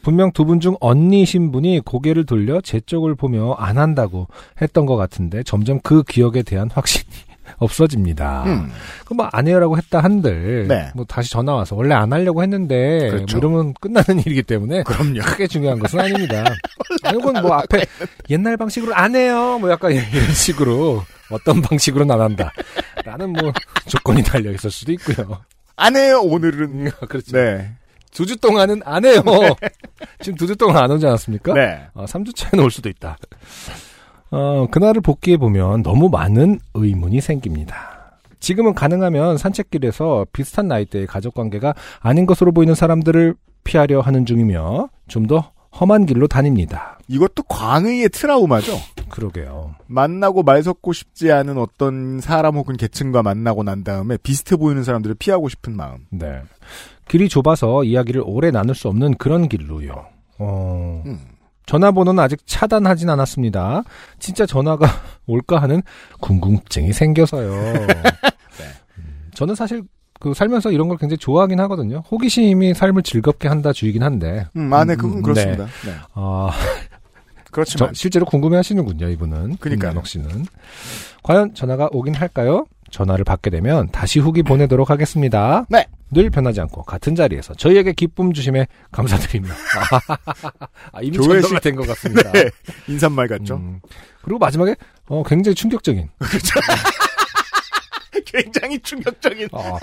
분명 0.02 0.32
두 0.32 0.44
분 0.44 0.60
중 0.60 0.76
언니신 0.80 1.52
분이 1.52 1.80
고개를 1.80 2.24
돌려 2.26 2.60
제 2.60 2.80
쪽을 2.80 3.14
보며 3.14 3.52
안 3.54 3.78
한다고 3.78 4.28
했던 4.60 4.86
것 4.86 4.96
같은데 4.96 5.42
점점 5.42 5.80
그 5.82 6.02
기억에 6.02 6.42
대한 6.42 6.70
확신이 6.72 7.04
없어집니다. 7.58 8.44
음. 8.46 8.70
그뭐 9.06 9.28
안 9.32 9.48
해요라고 9.48 9.76
했다 9.76 10.00
한들 10.00 10.68
네. 10.68 10.90
뭐 10.94 11.04
다시 11.04 11.30
전화 11.30 11.54
와서 11.54 11.74
원래 11.76 11.94
안 11.94 12.12
하려고 12.12 12.42
했는데 12.42 13.10
그렇죠. 13.10 13.38
뭐 13.38 13.50
이러면 13.50 13.74
끝나는 13.80 14.20
일이기 14.24 14.42
때문에 14.44 14.82
그럼요. 14.84 15.20
크게 15.22 15.46
중요한 15.48 15.78
것은 15.78 15.98
아닙니다. 16.00 16.44
이건 17.14 17.42
뭐 17.42 17.54
앞에 17.54 17.84
옛날 18.30 18.56
방식으로 18.56 18.94
안 18.94 19.14
해요. 19.16 19.58
뭐 19.58 19.70
약간 19.70 19.92
이런 19.92 20.32
식으로 20.32 21.02
어떤 21.30 21.60
방식으로는 21.60 22.14
안 22.14 22.20
한다. 22.20 22.52
라는 23.04 23.32
뭐 23.32 23.52
조건이 23.86 24.22
달려 24.22 24.50
있을 24.52 24.70
수도 24.70 24.92
있고요. 24.92 25.40
안 25.76 25.96
해요, 25.96 26.20
오늘은. 26.22 26.90
그렇죠. 27.08 27.32
네. 27.36 27.70
두 28.12 28.26
주 28.26 28.36
동안은 28.36 28.82
안 28.84 29.04
해요. 29.04 29.22
지금 30.20 30.36
두 30.36 30.46
주 30.46 30.56
동안 30.56 30.84
안 30.84 30.90
오지 30.90 31.06
않았습니까? 31.06 31.54
네. 31.54 31.80
어, 31.94 32.04
3주 32.06 32.34
차에는 32.34 32.64
올 32.64 32.70
수도 32.70 32.88
있다. 32.88 33.16
어, 34.30 34.66
그날을 34.70 35.00
복귀해 35.00 35.36
보면 35.36 35.82
너무 35.82 36.08
많은 36.08 36.60
의문이 36.74 37.20
생깁니다. 37.20 38.18
지금은 38.38 38.74
가능하면 38.74 39.36
산책길에서 39.36 40.26
비슷한 40.32 40.68
나이대의 40.68 41.06
가족 41.06 41.34
관계가 41.34 41.74
아닌 42.00 42.26
것으로 42.26 42.52
보이는 42.52 42.74
사람들을 42.74 43.34
피하려 43.64 44.00
하는 44.00 44.24
중이며 44.24 44.88
좀 45.08 45.26
더 45.26 45.52
험한 45.78 46.04
길로 46.06 46.26
다닙니다. 46.26 46.98
이것도 47.06 47.44
광의의 47.44 48.08
트라우마죠. 48.08 48.72
그러게요. 49.08 49.76
만나고 49.86 50.42
말 50.42 50.64
섞고 50.64 50.92
싶지 50.92 51.30
않은 51.30 51.58
어떤 51.58 52.20
사람 52.20 52.56
혹은 52.56 52.76
계층과 52.76 53.22
만나고 53.22 53.62
난 53.62 53.84
다음에 53.84 54.16
비슷해 54.16 54.56
보이는 54.56 54.82
사람들을 54.82 55.14
피하고 55.20 55.48
싶은 55.48 55.76
마음. 55.76 56.06
네. 56.10 56.42
길이 57.10 57.28
좁아서 57.28 57.82
이야기를 57.82 58.22
오래 58.24 58.52
나눌 58.52 58.76
수 58.76 58.86
없는 58.86 59.14
그런 59.14 59.48
길로요. 59.48 60.06
어, 60.38 61.02
음. 61.06 61.18
전화번호는 61.66 62.22
아직 62.22 62.38
차단하진 62.46 63.10
않았습니다. 63.10 63.82
진짜 64.20 64.46
전화가 64.46 64.86
올까 65.26 65.60
하는 65.60 65.82
궁금증이 66.20 66.92
생겨서요. 66.92 67.50
음, 68.98 69.28
저는 69.34 69.56
사실 69.56 69.82
그 70.20 70.34
살면서 70.34 70.70
이런 70.70 70.86
걸 70.88 70.98
굉장히 70.98 71.18
좋아하긴 71.18 71.58
하거든요. 71.60 72.02
호기심이 72.10 72.74
삶을 72.74 73.02
즐겁게 73.02 73.48
한다 73.48 73.72
주의긴 73.72 74.02
한데, 74.04 74.46
음, 74.56 74.72
아, 74.72 74.84
네, 74.84 74.94
그건 74.94 75.18
음, 75.18 75.22
그렇습니다. 75.22 75.64
네. 75.84 75.92
아, 76.14 76.50
그렇지만. 77.50 77.88
저- 77.88 77.94
실제로 77.94 78.24
궁금해 78.24 78.56
하시는군요, 78.56 79.08
이분은. 79.08 79.56
그러니까요. 79.56 79.90
김난옥 79.90 80.06
씨는. 80.06 80.46
과연 81.24 81.54
전화가 81.54 81.88
오긴 81.90 82.14
할까요? 82.14 82.66
전화를 82.90 83.24
받게 83.24 83.50
되면 83.50 83.88
다시 83.90 84.18
후기 84.18 84.42
보내도록 84.42 84.90
하겠습니다. 84.90 85.64
네. 85.68 85.86
늘 86.12 86.28
변하지 86.28 86.60
않고 86.62 86.82
같은 86.82 87.14
자리에서 87.14 87.54
저희에게 87.54 87.92
기쁨 87.92 88.32
주심에 88.32 88.66
감사드립니다. 88.90 89.54
아, 90.92 91.00
이미 91.02 91.16
조회수- 91.16 91.42
전도가 91.42 91.60
된것 91.60 91.86
같습니다. 91.86 92.32
네. 92.32 92.50
인사말 92.88 93.28
같죠? 93.28 93.54
음, 93.56 93.80
그리고 94.22 94.40
마지막에 94.40 94.74
어, 95.06 95.22
굉장히 95.24 95.54
충격적인 95.54 96.08
굉장히 98.26 98.78
충격적인. 98.80 99.48
어, 99.52 99.78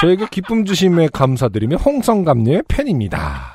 저에게 0.00 0.26
기쁨 0.30 0.64
주심에 0.64 1.08
감사드리며 1.12 1.76
홍성감님의 1.76 2.62
팬입니다. 2.68 3.54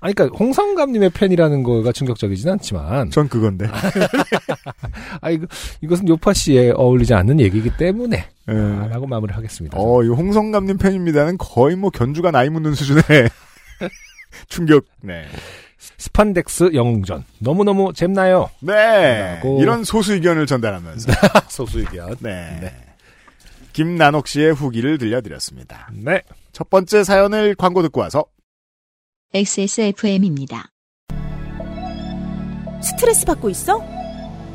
아니, 0.00 0.14
그러니까 0.14 0.36
홍성감님의 0.38 1.10
팬이라는 1.10 1.62
거가 1.62 1.92
충격적이진 1.92 2.48
않지만 2.50 3.10
전 3.10 3.28
그건데. 3.28 3.66
아, 5.20 5.30
이거, 5.30 5.46
이것은 5.82 6.08
요파 6.08 6.32
씨에 6.32 6.72
어울리지 6.74 7.12
않는 7.14 7.38
얘기이기 7.40 7.76
때문에, 7.76 8.16
예. 8.48 8.52
아, 8.52 8.88
라고 8.88 9.06
마무리를 9.06 9.36
하겠습니다. 9.36 9.76
어, 9.78 10.02
이 10.02 10.08
홍성 10.08 10.52
감님 10.52 10.78
팬입니다는 10.78 11.36
거의 11.38 11.76
뭐 11.76 11.90
견주가 11.90 12.30
나이 12.30 12.48
묻는 12.48 12.74
수준의 12.74 13.02
충격. 14.48 14.84
네. 15.02 15.26
스판덱스 15.98 16.70
영웅전. 16.74 17.24
너무너무 17.38 17.92
잼나요. 17.92 18.50
네. 18.60 19.34
라고. 19.36 19.60
이런 19.62 19.84
소수 19.84 20.14
의견을 20.14 20.46
전달하면서. 20.46 21.10
소수 21.48 21.80
의견. 21.80 22.16
네. 22.20 22.72
김난옥 23.72 24.28
씨의 24.28 24.52
후기를 24.52 24.98
들려드렸습니다. 24.98 25.90
네. 25.92 26.22
첫 26.52 26.68
번째 26.68 27.04
사연을 27.04 27.54
광고 27.54 27.82
듣고 27.82 28.00
와서 28.00 28.24
XSFM입니다. 29.32 30.72
스트레스 32.82 33.24
받고 33.24 33.48
있어? 33.50 33.80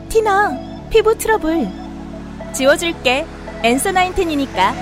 티나, 0.09 0.51
피부 0.89 1.17
트러블. 1.17 1.69
지워줄게. 2.53 3.25
Answer 3.63 3.93
nineteen이니까. 3.93 4.73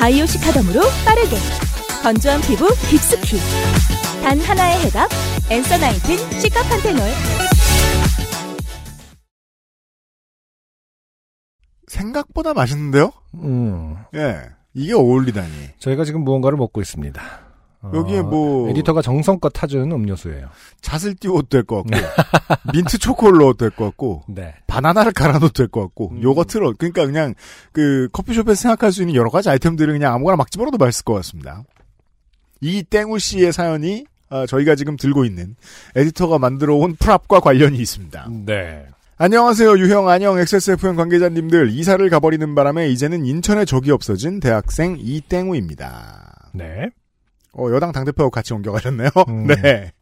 바이오 0.00 0.26
시카덤으로 0.26 0.80
빠르게. 1.04 1.36
건조한 2.02 2.40
피부 2.40 2.66
깊숙이. 2.88 3.38
단 4.22 4.40
하나의 4.40 4.80
해답. 4.86 5.08
Answer 5.50 5.78
nineteen 5.78 6.18
시카판테놀. 6.40 7.00
생각보다 11.86 12.54
맛있는데요? 12.54 13.12
음, 13.34 13.96
예. 14.14 14.59
이게 14.74 14.94
어울리다니. 14.94 15.48
저희가 15.78 16.04
지금 16.04 16.22
무언가를 16.22 16.56
먹고 16.58 16.80
있습니다. 16.80 17.22
어, 17.82 17.92
여기에 17.94 18.22
뭐- 18.22 18.68
에디터가 18.68 19.00
정성껏 19.00 19.52
타주는 19.54 19.90
음료수예요. 19.90 20.48
잣을 20.82 21.14
띄워도 21.16 21.48
될 21.48 21.62
것 21.64 21.82
같고, 21.82 21.90
민트 22.74 22.98
초코를 22.98 23.38
넣어도 23.38 23.56
될 23.56 23.70
것 23.70 23.86
같고, 23.86 24.22
네. 24.28 24.54
바나나를 24.66 25.12
갈아 25.12 25.32
넣어도 25.38 25.48
될 25.48 25.68
것 25.68 25.80
같고, 25.80 26.10
음. 26.10 26.22
요거트를, 26.22 26.74
그러니까 26.74 27.06
그냥 27.06 27.34
그 27.72 28.08
커피숍에서 28.12 28.54
생각할 28.60 28.92
수 28.92 29.00
있는 29.02 29.14
여러 29.14 29.30
가지 29.30 29.48
아이템들을 29.48 29.94
그냥 29.94 30.12
아무거나 30.14 30.36
막 30.36 30.50
집어넣어도 30.50 30.76
맛있을 30.76 31.04
것 31.04 31.14
같습니다. 31.14 31.62
이 32.60 32.82
땡우 32.82 33.18
씨의 33.18 33.52
사연이 33.54 34.04
아, 34.28 34.44
저희가 34.46 34.74
지금 34.76 34.96
들고 34.96 35.24
있는 35.24 35.56
에디터가 35.96 36.38
만들어 36.38 36.76
온 36.76 36.94
prop과 36.96 37.40
관련이 37.40 37.78
있습니다. 37.78 38.28
네. 38.44 38.86
안녕하세요, 39.22 39.76
유형 39.76 40.08
안녕 40.08 40.38
XSFM 40.38 40.96
관계자님들. 40.96 41.72
이사를 41.72 42.08
가버리는 42.08 42.54
바람에 42.54 42.88
이제는 42.88 43.26
인천에 43.26 43.66
적이 43.66 43.90
없어진 43.90 44.40
대학생 44.40 44.96
이땡우입니다. 44.98 46.52
네. 46.54 46.88
어, 47.52 47.66
여당 47.70 47.92
당대표하고 47.92 48.30
같이 48.30 48.54
옮겨가셨네요. 48.54 49.10
음. 49.28 49.46
네. 49.62 49.92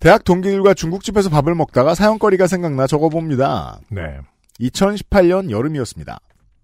대학 0.00 0.24
동기들과 0.24 0.72
중국집에서 0.72 1.28
밥을 1.28 1.54
먹다가 1.54 1.94
사연거리가 1.94 2.46
생각나 2.46 2.86
적어봅니다. 2.86 3.80
네. 3.90 4.18
2018년 4.60 5.50
여름이었습니다. 5.50 6.18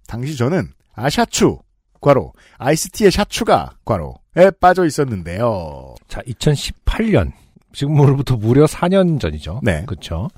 당시 0.06 0.38
저는 0.38 0.68
아샤추, 0.94 1.58
과로 2.00 2.32
아이스티의 2.56 3.10
샷 3.10 3.28
추가 3.28 3.72
과로에 3.84 4.52
빠져 4.58 4.86
있었는데요. 4.86 5.96
자, 6.08 6.22
2018년. 6.22 7.32
지금으로부터 7.74 8.36
무려 8.36 8.64
4년 8.64 9.20
전이죠. 9.20 9.60
네. 9.62 9.84
그렇죠. 9.84 10.30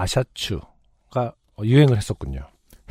아샤추가 0.00 1.32
유행을 1.62 1.96
했었군요. 1.96 2.40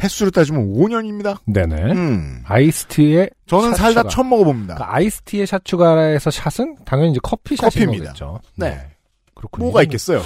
횟수로 0.02 0.30
따지면 0.32 0.74
5년입니다. 0.74 1.38
네네. 1.46 1.94
음. 1.94 2.44
아이스티의 2.46 3.30
저는 3.48 3.76
샷 3.76 3.94
살다. 3.94 4.10
처음 4.10 4.30
먹어봅니다. 4.30 4.76
그러니까 4.76 4.96
아이스티의 4.96 5.48
샷 5.48 5.64
추가에서 5.64 6.30
샷은 6.30 6.78
당연히 6.86 7.12
이제 7.12 7.20
커피 7.24 7.56
커피입니다. 7.56 8.06
거겠죠. 8.08 8.42
네. 8.56 8.90
그렇군요. 9.34 9.66
뭐가 9.66 9.84
있겠어요? 9.84 10.22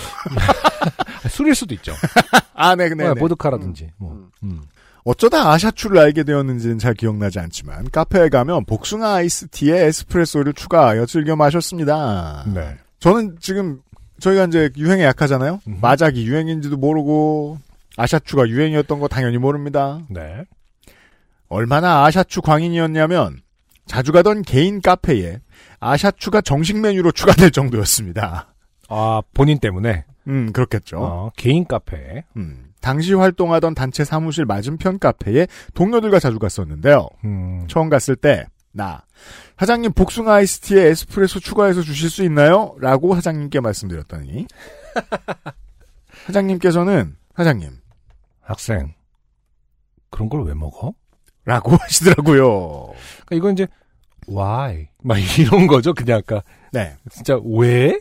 술일 1.30 1.54
수도 1.54 1.74
있죠. 1.76 1.94
아, 2.54 2.76
네, 2.76 2.90
네, 2.90 2.96
네, 2.96 3.14
네. 3.14 3.20
보드카라든지. 3.20 3.92
뭐. 3.98 4.30
음. 4.44 4.62
어쩌다 5.04 5.52
아샤추를 5.52 5.98
알게 5.98 6.24
되었는지는 6.24 6.78
잘 6.78 6.94
기억나지 6.94 7.40
않지만 7.40 7.90
카페에 7.90 8.30
가면 8.30 8.66
복숭아 8.66 9.16
아이스티에 9.16 9.86
에스프레소를 9.86 10.54
추가하여 10.54 11.06
즐겨 11.06 11.36
마셨습니다. 11.36 12.46
네. 12.54 12.76
저는 13.00 13.38
지금 13.40 13.82
저희가 14.20 14.46
이제 14.46 14.70
유행에 14.78 15.04
약하잖아요. 15.04 15.62
음. 15.68 15.78
마작이 15.82 16.26
유행인지도 16.26 16.78
모르고 16.78 17.58
아샤추가 17.98 18.48
유행이었던 18.48 19.00
거 19.00 19.08
당연히 19.08 19.38
모릅니다. 19.38 20.00
네. 20.10 20.46
얼마나 21.48 22.06
아샤추 22.06 22.42
광인이었냐면 22.42 23.40
자주 23.86 24.12
가던 24.12 24.44
개인 24.44 24.82
카페에 24.82 25.40
아샤추가 25.80 26.42
정식 26.42 26.80
메뉴로 26.80 27.12
추가될 27.12 27.52
정도였습니다. 27.52 28.54
아, 28.88 29.22
본인 29.34 29.60
때문에. 29.60 30.06
음, 30.28 30.52
그렇겠죠. 30.54 30.98
어, 31.00 31.32
개인 31.36 31.66
카페. 31.66 32.24
음, 32.38 32.66
당시 32.82 33.14
활동하던 33.14 33.74
단체 33.74 34.04
사무실 34.04 34.46
맞은편 34.46 35.00
카페에 35.00 35.48
동료들과 35.74 36.20
자주 36.20 36.38
갔었는데요. 36.40 37.08
음. 37.26 37.66
처음 37.68 37.90
갔을 37.90 38.16
때, 38.16 38.46
나, 38.72 39.04
사장님 39.60 39.92
복숭아 39.92 40.36
아이스티에 40.36 40.88
에스프레소 40.88 41.42
추가해서 41.42 41.82
주실 41.82 42.10
수 42.10 42.24
있나요? 42.24 42.76
라고 42.80 43.14
사장님께 43.16 43.60
말씀드렸더니, 43.60 44.48
사장님께서는, 46.28 47.18
사장님, 47.36 47.72
학생. 48.42 48.94
그런 50.12 50.30
걸 50.30 50.44
왜 50.44 50.54
먹어? 50.54 50.94
라고 51.46 51.76
하시더라고요. 51.78 52.94
그러니까 53.26 53.36
이건 53.36 53.54
이제 53.54 53.68
why 54.30 54.88
막 55.04 55.18
이런 55.38 55.68
거죠. 55.68 55.94
그냥 55.94 56.20
아까 56.20 56.42
네. 56.72 56.96
진짜 57.12 57.38
왜? 57.44 58.00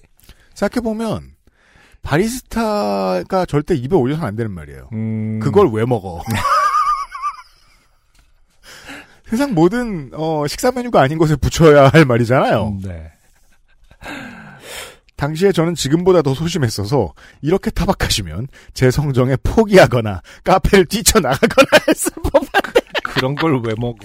생각해 0.54 0.82
보면, 0.82 1.32
바리스타가 2.02 3.46
절대 3.46 3.74
입에 3.74 3.96
올려서는 3.96 4.28
안 4.28 4.36
되는 4.36 4.52
말이에요. 4.52 4.88
음. 4.92 5.40
그걸 5.40 5.68
왜 5.72 5.84
먹어? 5.84 6.22
세상 9.28 9.54
모든, 9.54 10.10
어, 10.14 10.46
식사 10.46 10.70
메뉴가 10.72 11.00
아닌 11.00 11.18
것에 11.18 11.36
붙여야 11.36 11.88
할 11.88 12.04
말이잖아요. 12.04 12.68
음, 12.68 12.80
네. 12.82 13.12
당시에 15.16 15.50
저는 15.52 15.74
지금보다 15.74 16.22
더 16.22 16.32
소심했어서 16.32 17.12
이렇게 17.42 17.70
타박하시면 17.70 18.46
제 18.72 18.90
성정에 18.90 19.36
포기하거나 19.42 20.22
카페를 20.44 20.86
뛰쳐나가거나 20.86 21.68
했을 21.88 22.12
법한 22.22 22.62
그런 23.02 23.34
걸 23.34 23.60
왜 23.64 23.74
먹어? 23.76 23.98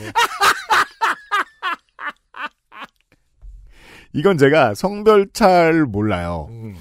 이건 4.15 4.37
제가 4.37 4.73
성별차를 4.75 5.85
몰라요. 5.85 6.47
음. 6.51 6.75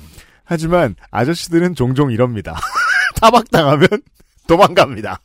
하지만 0.44 0.94
아저씨들은 1.11 1.75
종종 1.75 2.11
이럽니다. 2.11 2.58
타박당하면 3.20 3.87
도망갑니다. 4.49 5.20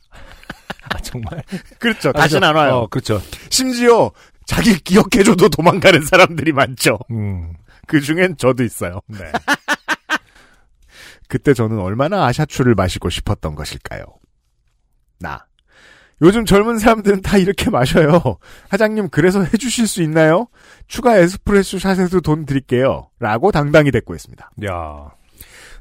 아 1.08 1.10
정말. 1.10 1.42
그렇죠. 1.78 2.12
다시는 2.12 2.44
안 2.44 2.56
어, 2.56 2.58
와요. 2.58 2.86
그렇죠. 2.90 3.20
심지어 3.50 4.10
자기 4.46 4.78
기억해줘도 4.78 5.48
도망가는 5.48 6.04
사람들이 6.04 6.52
많죠. 6.52 6.98
음. 7.10 7.54
그 7.86 8.00
중엔 8.00 8.36
저도 8.36 8.64
있어요. 8.64 9.00
네. 9.06 9.18
그때 11.28 11.52
저는 11.52 11.78
얼마나 11.78 12.24
아샤추를 12.26 12.74
마시고 12.74 13.10
싶었던 13.10 13.54
것일까요? 13.54 14.04
나. 15.18 15.44
요즘 16.20 16.44
젊은 16.44 16.78
사람들은 16.78 17.22
다 17.22 17.36
이렇게 17.36 17.70
마셔요. 17.70 18.38
사장님, 18.70 19.10
그래서 19.10 19.44
해주실 19.44 19.86
수 19.86 20.02
있나요? 20.02 20.48
추가 20.88 21.16
에스프레소 21.16 21.78
샷에도 21.78 22.20
돈 22.20 22.44
드릴게요. 22.44 23.08
라고 23.20 23.52
당당히 23.52 23.92
대꾸했습니다. 23.92 24.50
야. 24.66 25.10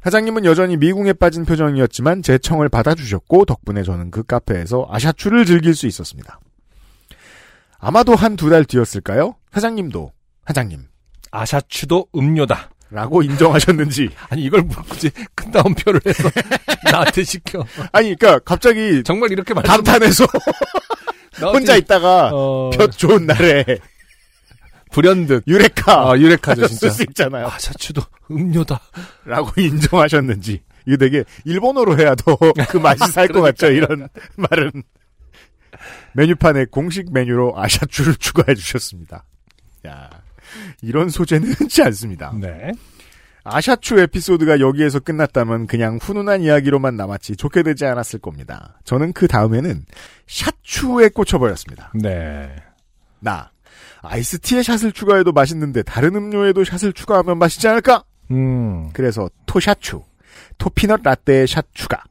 사장님은 0.03 0.45
여전히 0.45 0.77
미궁에 0.77 1.13
빠진 1.13 1.45
표정이었지만 1.45 2.21
제 2.23 2.37
청을 2.37 2.69
받아주셨고 2.69 3.45
덕분에 3.45 3.83
저는 3.83 4.11
그 4.11 4.23
카페에서 4.23 4.87
아샤추를 4.89 5.45
즐길 5.45 5.75
수 5.75 5.87
있었습니다. 5.87 6.39
아마도 7.79 8.15
한 8.15 8.35
두 8.35 8.49
달 8.49 8.63
뒤였을까요? 8.65 9.35
사장님도 9.51 10.11
사장님 10.47 10.81
아샤추도 11.31 12.07
음료다. 12.15 12.69
라고 12.89 13.21
인정하셨는지 13.21 14.09
아니 14.29 14.43
이걸 14.43 14.61
뭐 14.61 14.77
굳이 14.87 15.09
큰 15.35 15.51
따옴표를 15.51 15.99
해서 16.05 16.29
나한테 16.89 17.23
시켜. 17.25 17.65
아니 17.91 18.15
그러니까 18.15 18.39
갑자기 18.39 19.03
정말 19.03 19.29
이렇게 19.33 19.53
말씀 19.53 19.67
감탄해서 19.73 20.25
혼자 21.51 21.75
있다가 21.75 22.31
어, 22.33 22.69
볕 22.77 22.97
좋은 22.97 23.25
날에 23.25 23.65
불현듯. 25.01 25.43
유레카 25.47 26.09
아 26.11 26.17
유레카죠 26.17 26.67
쓸 26.67 26.77
진짜. 26.77 26.89
수 26.93 27.03
있잖아요. 27.03 27.47
아샤추도 27.47 28.01
음료다. 28.31 28.79
라고 29.25 29.49
인정하셨는지 29.61 30.61
이거 30.85 30.97
되게 30.97 31.23
일본어로 31.45 31.97
해야 31.99 32.15
더 32.15 32.35
그 32.69 32.77
맛이 32.77 33.11
살 33.11 33.27
것 33.27 33.41
같죠 33.41 33.67
이런 33.71 34.07
말은 34.37 34.71
메뉴판에 36.13 36.65
공식 36.65 37.13
메뉴로 37.13 37.53
아샤추를 37.57 38.15
추가해 38.15 38.55
주셨습니다. 38.55 39.23
야 39.87 40.09
이런 40.81 41.09
소재는 41.09 41.51
흔치 41.53 41.83
않습니다. 41.83 42.33
네. 42.39 42.71
아샤추 43.43 43.97
에피소드가 43.99 44.59
여기에서 44.59 44.99
끝났다면 44.99 45.67
그냥 45.67 45.99
훈훈한 46.01 46.41
이야기로만 46.41 46.97
남았지 46.97 47.37
좋게 47.37 47.63
되지 47.63 47.85
않았을 47.85 48.19
겁니다. 48.19 48.77
저는 48.83 49.13
그 49.13 49.27
다음에는 49.27 49.85
샷추에 50.25 51.09
꽂혀버렸습니다. 51.09 51.91
네. 51.95 52.53
나 53.19 53.51
아이스티에 54.07 54.63
샷을 54.63 54.91
추가해도 54.91 55.31
맛있는데 55.31 55.83
다른 55.83 56.15
음료에도 56.15 56.63
샷을 56.63 56.93
추가하면 56.93 57.37
맛있지 57.37 57.67
않을까? 57.67 58.03
음. 58.31 58.89
그래서 58.93 59.29
토샤추, 59.45 60.01
토피넛 60.57 61.01
라떼에 61.03 61.45
샷 61.45 61.65
추가. 61.73 62.03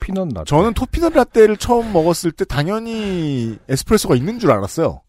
피넛 0.00 0.28
나. 0.28 0.42
저는 0.44 0.74
토피넛 0.74 1.12
라떼를 1.14 1.56
처음 1.56 1.92
먹었을 1.92 2.32
때 2.32 2.44
당연히 2.44 3.56
에스프레소가 3.68 4.16
있는 4.16 4.38
줄 4.40 4.50
알았어요. 4.50 5.00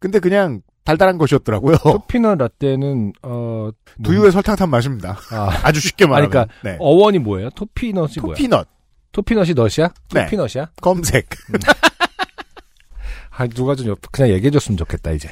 근데 0.00 0.18
그냥 0.18 0.60
달달한 0.84 1.18
것이었더라고요. 1.18 1.76
토피넛 1.78 2.38
라떼는 2.38 3.12
어 3.22 3.70
두유에 4.02 4.30
설탕 4.30 4.56
탄 4.56 4.68
맛입니다. 4.70 5.18
아, 5.30 5.60
아주 5.62 5.80
쉽게 5.80 6.06
말하면. 6.06 6.30
그러니까 6.30 6.54
네. 6.62 6.76
어원이 6.80 7.20
뭐예요? 7.20 7.50
토피넛이 7.50 8.14
뭐야? 8.20 8.34
토피넛 8.34 8.68
토피넛이 9.12 9.54
넛이야? 9.54 9.88
네. 10.12 10.24
토피넛이야? 10.24 10.70
검색. 10.82 11.28
아 13.36 13.46
누가 13.48 13.74
좀 13.74 13.88
옆- 13.88 14.12
그냥 14.12 14.30
얘기해줬으면 14.30 14.76
좋겠다 14.76 15.10
이제. 15.12 15.28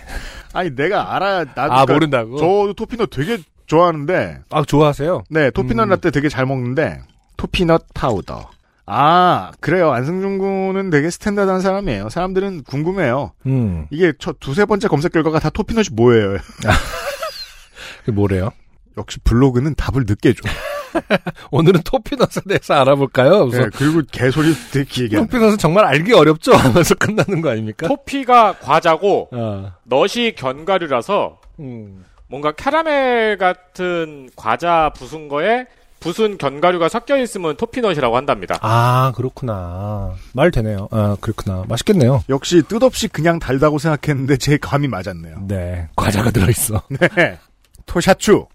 아니 0.52 0.74
내가 0.74 1.14
알아. 1.14 1.44
나 1.44 1.64
아 1.64 1.84
그러니까 1.84 1.92
모른다고. 1.92 2.36
저도 2.38 2.74
toffee 2.74 2.98
nut 2.98 3.10
되게 3.10 3.38
좋아하는데 3.66 4.40
아 4.50 4.64
좋아하세요? 4.64 5.24
네 5.30 5.50
toffee 5.50 5.74
nut 5.74 5.86
음. 5.86 5.90
라떼 5.90 6.10
되게 6.10 6.28
잘 6.28 6.44
먹는데 6.46 7.00
toffee 7.36 7.69
nut 7.69 7.86
파우더. 7.94 8.50
아 8.86 9.52
그래요 9.60 9.92
안승준 9.92 10.38
군은 10.38 10.90
되게 10.90 11.08
standard한 11.10 11.60
사람이에요. 11.60 12.08
사람들은 12.08 12.64
궁금해요. 12.64 13.32
음. 13.46 13.86
이게 13.90 14.12
첫 14.18 14.40
두세 14.40 14.64
번째 14.64 14.88
검색 14.88 15.12
결과가 15.12 15.38
다 15.38 15.50
toffee 15.50 15.72
nut이 15.72 15.86
뭐예요? 15.92 16.38
그게 18.00 18.12
뭐래요? 18.12 18.50
역시 18.98 19.18
블로그는 19.20 19.74
답을 19.76 20.04
늦게 20.06 20.32
줘. 20.34 20.42
오늘은 21.50 21.80
toffee 21.84 22.18
nut에 22.18 22.40
대해서 22.48 22.74
알아볼까요? 22.74 23.46
그래서 23.48 23.64
네, 23.64 23.70
그리고 23.74 24.02
개소리 24.10 24.54
되게 24.72 24.84
길게. 24.84 25.16
하네. 25.16 25.26
toffee 25.28 25.43
nut은 25.43 25.58
정말 25.58 25.84
알기 25.84 26.12
어렵죠 26.12 26.52
하면서 26.52 26.94
끝나는 26.94 27.40
거 27.40 27.50
아닙니까? 27.50 27.88
토피가 27.88 28.58
과자고 28.60 29.28
어. 29.32 29.72
넛이 29.84 30.34
견과류라서 30.36 31.38
음. 31.60 32.04
뭔가 32.28 32.52
캐러멜 32.52 33.36
같은 33.36 34.30
과자 34.36 34.90
부순 34.96 35.28
거에 35.28 35.66
부순 36.00 36.36
견과류가 36.36 36.88
섞여 36.88 37.16
있으면 37.16 37.56
토피넛이라고 37.56 38.16
한답니다. 38.16 38.58
아 38.60 39.12
그렇구나. 39.14 40.14
말 40.32 40.50
되네요. 40.50 40.88
아 40.90 41.16
그렇구나. 41.20 41.64
맛있겠네요. 41.68 42.24
역시 42.28 42.62
뜻없이 42.66 43.06
그냥 43.06 43.38
달다고 43.38 43.78
생각했는데 43.78 44.36
제 44.38 44.56
감이 44.56 44.88
맞았네요. 44.88 45.44
네. 45.46 45.88
과자가 45.94 46.30
들어있어. 46.32 46.82
네. 46.88 47.38
토샤추, 47.86 48.46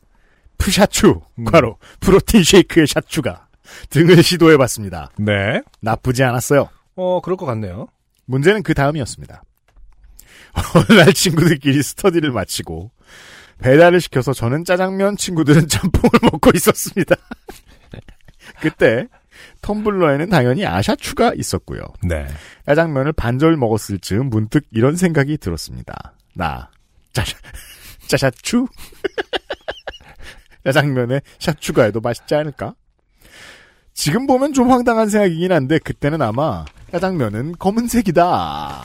푸샤추, 0.58 1.22
음. 1.39 1.43
과로 1.46 1.78
프로틴 2.00 2.43
쉐이크의 2.43 2.88
샤추가 2.88 3.48
등을 3.89 4.24
시도해봤습니다. 4.24 5.12
네. 5.17 5.62
나쁘지 5.82 6.24
않았어요. 6.24 6.70
어 6.96 7.22
그럴 7.22 7.38
것 7.38 7.46
같네요. 7.46 7.88
문제는 8.26 8.63
그 8.63 8.74
다음이었습니다. 8.74 9.43
어느 10.76 11.00
날 11.00 11.13
친구들끼리 11.13 11.82
스터디를 11.84 12.32
마치고 12.32 12.91
배달을 13.60 14.02
시켜서 14.02 14.34
저는 14.34 14.65
짜장면, 14.65 15.17
친구들은 15.17 15.67
짬뽕을 15.70 16.12
먹고 16.32 16.52
있었습니다. 16.56 17.15
그때 18.62 19.08
텀블러에는 19.62 20.30
당연히 20.30 20.65
아샤추가 20.65 21.34
있었고요. 21.36 21.82
네. 22.04 22.28
짜장면을 22.65 23.13
반절 23.13 23.58
먹었을 23.58 24.00
즈음 24.00 24.30
문득 24.30 24.63
이런 24.72 24.96
생각이 24.96 25.38
들었습니다. 25.38 26.13
나 26.34 26.70
짜샤 27.13 27.38
짜샤추 28.08 28.67
짜장면에 30.68 31.22
샷 31.40 31.62
추가해도 31.62 32.02
맛있지 32.02 32.36
않을까? 32.36 32.76
지금 33.94 34.28
보면 34.28 34.52
좀 34.52 34.70
황당한 34.70 35.08
생각이긴 35.08 35.54
한데 35.54 35.80
그때는 35.80 36.22
아마 36.22 36.66
짜장면은 36.92 37.54
검은색이다. 37.58 38.84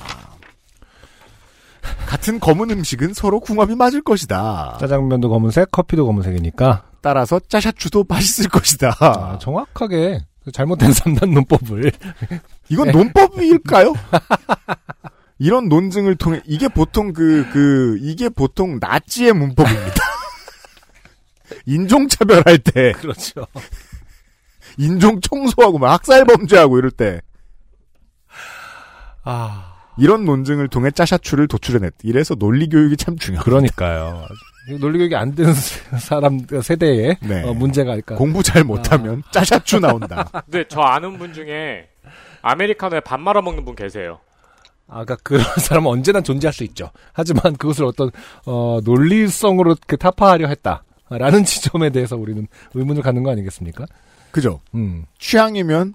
같은 2.07 2.39
검은 2.39 2.71
음식은 2.71 3.15
서로 3.15 3.41
궁합이 3.41 3.75
맞을 3.75 4.01
것이다. 4.01 4.77
짜장면도 4.79 5.29
검은색, 5.29 5.73
커피도 5.73 6.07
검은색이니까 6.07 6.85
따라서 7.01 7.41
짜샤추도 7.41 8.05
맛있을 8.09 8.49
것이다. 8.49 8.97
아, 9.01 9.39
정확하게 9.41 10.21
그 10.45 10.53
잘못된 10.53 10.91
3단 10.93 11.33
논법을 11.33 11.91
이건 12.69 12.93
논법일까요? 12.93 13.93
이런 15.39 15.69
논증을 15.69 16.15
통해 16.15 16.41
이게 16.47 16.69
보통 16.69 17.13
그그 17.13 17.99
이게 18.01 18.29
보통 18.29 18.79
나치의 18.81 19.33
문법입니다. 19.33 20.12
인종 21.67 22.09
차별할 22.09 22.59
때 22.59 22.93
그렇죠. 23.01 23.47
인종 24.79 25.21
청소하고 25.21 25.79
막 25.79 25.93
학살 25.93 26.25
범죄하고 26.25 26.79
이럴 26.79 26.91
때 26.91 27.21
아 29.25 29.73
이런 29.99 30.25
논증을 30.25 30.69
통해 30.69 30.91
짜샤추를 30.91 31.49
도출해냈. 31.49 31.95
이래서 32.03 32.35
논리 32.35 32.69
교육이 32.69 32.97
참 32.97 33.17
중요해요. 33.17 33.43
그러니까요. 33.45 34.27
논리 34.81 34.99
교육이 34.99 35.15
안 35.15 35.35
되는 35.35 35.53
사람 36.01 36.41
세대에 36.63 37.17
네. 37.21 37.43
어, 37.43 37.53
문제가 37.53 37.93
아닐까. 37.93 38.15
공부 38.15 38.43
잘 38.43 38.65
못하면 38.65 39.23
짜샤추 39.33 39.81
나온다. 39.81 40.25
근데 40.45 40.65
저 40.69 40.81
아는 40.81 41.19
분 41.19 41.33
중에 41.35 41.89
아메리카노에 42.41 43.01
밥 43.01 43.21
말아 43.21 43.43
먹는 43.43 43.65
분 43.65 43.75
계세요. 43.77 44.19
아까 44.89 45.17
그런 45.23 45.45
사람은 45.59 45.91
언제나 45.91 46.21
존재할 46.21 46.53
수 46.53 46.65
있죠. 46.65 46.91
하지만 47.13 47.57
그것을 47.57 47.85
어떤 47.85 48.11
어, 48.47 48.79
논리성으로 48.85 49.77
그 49.87 49.97
타파하려 49.97 50.49
했다 50.49 50.85
라는 51.19 51.45
지점에 51.45 51.91
대해서 51.91 52.17
우리는 52.17 52.47
의문을 52.75 53.03
갖는 53.03 53.23
거 53.23 53.31
아니겠습니까? 53.31 53.87
그죠? 54.31 54.61
음, 54.75 55.05
취향이면 55.19 55.95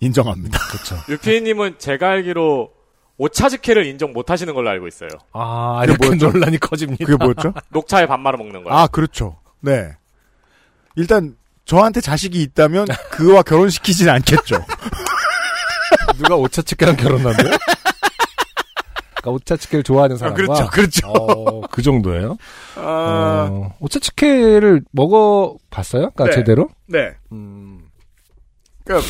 인정합니다. 0.00 0.58
그렇죠. 0.70 0.96
유피님은 1.08 1.76
제가 1.78 2.10
알기로 2.10 2.72
오차즈케를 3.16 3.86
인정 3.86 4.12
못 4.12 4.30
하시는 4.30 4.54
걸로 4.54 4.70
알고 4.70 4.86
있어요. 4.86 5.08
아, 5.32 5.80
이렇게 5.84 6.06
뭐였죠? 6.06 6.30
논란이 6.30 6.58
커집니다. 6.58 7.04
그게 7.04 7.16
뭐였죠? 7.16 7.52
녹차에 7.70 8.06
밥 8.06 8.18
말아 8.20 8.36
먹는 8.36 8.62
거요. 8.62 8.72
아, 8.72 8.86
그렇죠. 8.86 9.36
네. 9.60 9.90
일단 10.94 11.36
저한테 11.64 12.00
자식이 12.00 12.40
있다면 12.42 12.86
그와 13.10 13.42
결혼시키진 13.42 14.08
않겠죠. 14.08 14.64
누가 16.16 16.36
오차츠케랑 16.36 16.96
결혼한대요? 16.96 17.50
그러니까 19.28 19.30
오차츠케를 19.30 19.82
좋아하는 19.82 20.16
사람과 20.16 20.42
그렇죠, 20.42 20.66
그렇죠. 20.70 21.08
어, 21.08 21.60
그 21.70 21.82
정도예요. 21.82 22.36
아, 22.76 23.48
어, 23.50 23.74
오차츠케를 23.80 24.82
먹어 24.92 25.56
봤어요? 25.70 26.10
그러니까 26.14 26.24
네. 26.26 26.32
제대로? 26.32 26.68
네. 26.86 27.10
음. 27.32 27.80
그러니까 28.84 29.06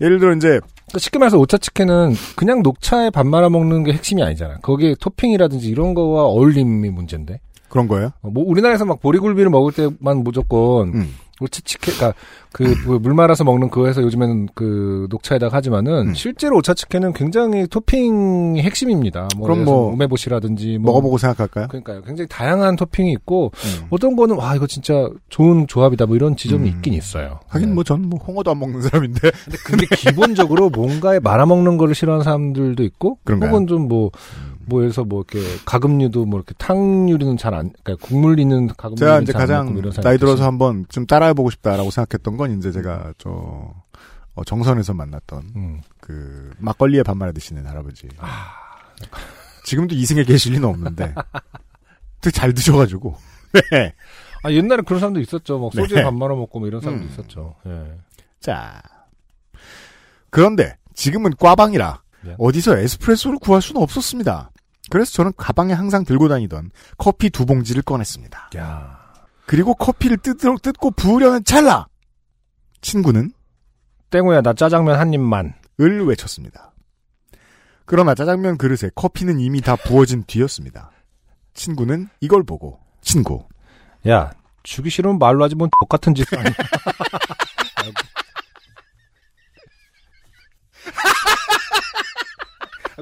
예를 0.00 0.18
들어 0.18 0.34
이제 0.34 0.48
그러니까 0.48 0.98
쉽게 0.98 1.18
말해서 1.18 1.38
오차츠케는 1.38 2.14
그냥 2.36 2.62
녹차에 2.62 3.10
밥 3.10 3.26
말아 3.26 3.48
먹는 3.48 3.84
게 3.84 3.92
핵심이 3.92 4.22
아니잖아. 4.22 4.58
거기에 4.58 4.94
토핑이라든지 5.00 5.68
이런 5.68 5.94
거와 5.94 6.24
어울림이 6.24 6.90
문제인데. 6.90 7.40
그런 7.68 7.88
거예요. 7.88 8.12
어, 8.20 8.28
뭐 8.28 8.44
우리나라에서 8.46 8.84
막 8.84 9.00
보리굴비를 9.00 9.50
먹을 9.50 9.72
때만 9.72 10.18
무조건 10.22 10.88
음. 10.94 11.14
오차츠케, 11.42 11.92
그러니까 11.92 12.14
그물 12.52 13.14
말아서 13.14 13.44
먹는 13.44 13.70
그거에서 13.70 14.02
요즘에는 14.02 14.48
그 14.54 15.06
녹차에다가 15.10 15.56
하지만은 15.56 16.08
음. 16.08 16.14
실제로 16.14 16.56
오차츠케는 16.58 17.12
굉장히 17.14 17.66
토핑이 17.66 18.60
핵심입니다. 18.62 19.28
뭐 19.36 19.46
그럼 19.46 19.64
뭐 19.64 19.92
우메보시라든지 19.92 20.78
뭐 20.78 20.92
먹어보고 20.92 21.18
생각할까요? 21.18 21.68
그러니까요. 21.68 22.02
굉장히 22.02 22.28
다양한 22.28 22.76
토핑이 22.76 23.10
있고 23.12 23.52
음. 23.54 23.86
어떤 23.90 24.16
거는 24.16 24.36
와 24.36 24.54
이거 24.54 24.66
진짜 24.66 25.08
좋은 25.28 25.66
조합이다 25.66 26.06
뭐 26.06 26.16
이런 26.16 26.36
지점이 26.36 26.68
음. 26.68 26.74
있긴 26.76 26.94
있어요. 26.94 27.40
하긴 27.48 27.70
네. 27.70 27.74
뭐전뭐 27.74 28.18
홍어도 28.18 28.50
안 28.50 28.58
먹는 28.58 28.82
사람인데 28.82 29.30
근데, 29.44 29.58
근데 29.64 29.86
기본적으로 29.96 30.70
뭔가에 30.70 31.20
말아 31.20 31.46
먹는 31.46 31.78
거를 31.78 31.94
싫어하는 31.94 32.24
사람들도 32.24 32.82
있고 32.84 33.18
그런가요? 33.24 33.50
혹은 33.50 33.66
좀뭐 33.66 34.10
뭐 34.66 34.80
들어서 34.80 35.04
뭐 35.04 35.24
이렇게 35.28 35.46
가금류도 35.64 36.24
뭐 36.26 36.38
이렇게 36.38 36.54
탕 36.58 37.08
요리는 37.08 37.36
잘 37.36 37.54
안 37.54 37.70
그러니까 37.82 38.06
국물 38.06 38.38
있는 38.40 38.68
가금류 38.68 38.96
제가 38.96 39.20
이제 39.20 39.32
가장 39.32 39.68
사람이 39.68 39.92
나이 40.02 40.18
들어서. 40.18 40.44
한번 40.44 40.86
좀 40.88 41.06
따라해보고 41.06 41.50
싶다라고 41.50 41.90
생각했던 41.90 42.36
건 42.36 42.58
이제 42.58 42.72
제가 42.72 43.12
저 43.18 43.74
어, 44.34 44.44
정선에서 44.44 44.94
만났던 44.94 45.52
음. 45.56 45.80
그 46.00 46.50
막걸리에 46.58 47.02
밥 47.02 47.16
말아 47.16 47.32
드시는 47.32 47.66
할아버지. 47.66 48.08
아. 48.18 48.50
지금도 49.64 49.94
이승에 49.94 50.24
계실 50.24 50.52
리는 50.54 50.66
없는데 50.68 51.14
되게 52.20 52.32
잘 52.32 52.54
드셔가지고. 52.54 53.14
네. 53.72 53.94
아 54.44 54.50
옛날에 54.50 54.82
그런 54.82 55.00
사람도 55.00 55.20
있었죠. 55.20 55.58
막 55.58 55.72
소주에 55.74 55.98
네. 55.98 56.04
밥 56.04 56.14
말아 56.14 56.34
먹고 56.34 56.58
뭐 56.58 56.68
이런 56.68 56.80
사람도 56.80 57.04
음. 57.04 57.10
있었죠. 57.10 57.54
예. 57.66 57.98
자. 58.40 58.80
그런데 60.30 60.76
지금은 60.94 61.32
꽈방이라 61.38 62.00
네. 62.22 62.34
어디서 62.38 62.78
에스프레소를 62.78 63.38
구할 63.38 63.60
수는 63.60 63.82
없었습니다. 63.82 64.50
그래서 64.92 65.10
저는 65.12 65.32
가방에 65.38 65.72
항상 65.72 66.04
들고 66.04 66.28
다니던 66.28 66.70
커피 66.98 67.30
두 67.30 67.46
봉지를 67.46 67.80
꺼냈습니다. 67.80 68.50
야. 68.58 69.00
그리고 69.46 69.74
커피를 69.74 70.18
뜯으, 70.18 70.54
뜯고 70.60 70.90
부으려는 70.90 71.44
찰나! 71.44 71.86
친구는 72.82 73.32
땡우야 74.10 74.42
나 74.42 74.52
짜장면 74.52 74.98
한 74.98 75.14
입만. 75.14 75.54
을 75.80 76.06
외쳤습니다. 76.06 76.74
그러나 77.86 78.14
짜장면 78.14 78.58
그릇에 78.58 78.90
커피는 78.94 79.40
이미 79.40 79.62
다 79.62 79.76
부어진 79.76 80.24
뒤였습니다. 80.26 80.90
친구는 81.54 82.10
이걸 82.20 82.42
보고 82.42 82.78
친구 83.00 83.48
야 84.06 84.30
주기 84.62 84.90
싫으면 84.90 85.18
말로 85.18 85.42
하지 85.42 85.54
뭔 85.54 85.70
똑같은 85.80 86.14
짓 86.14 86.30
아니야. 86.34 86.52
이거 87.82 87.92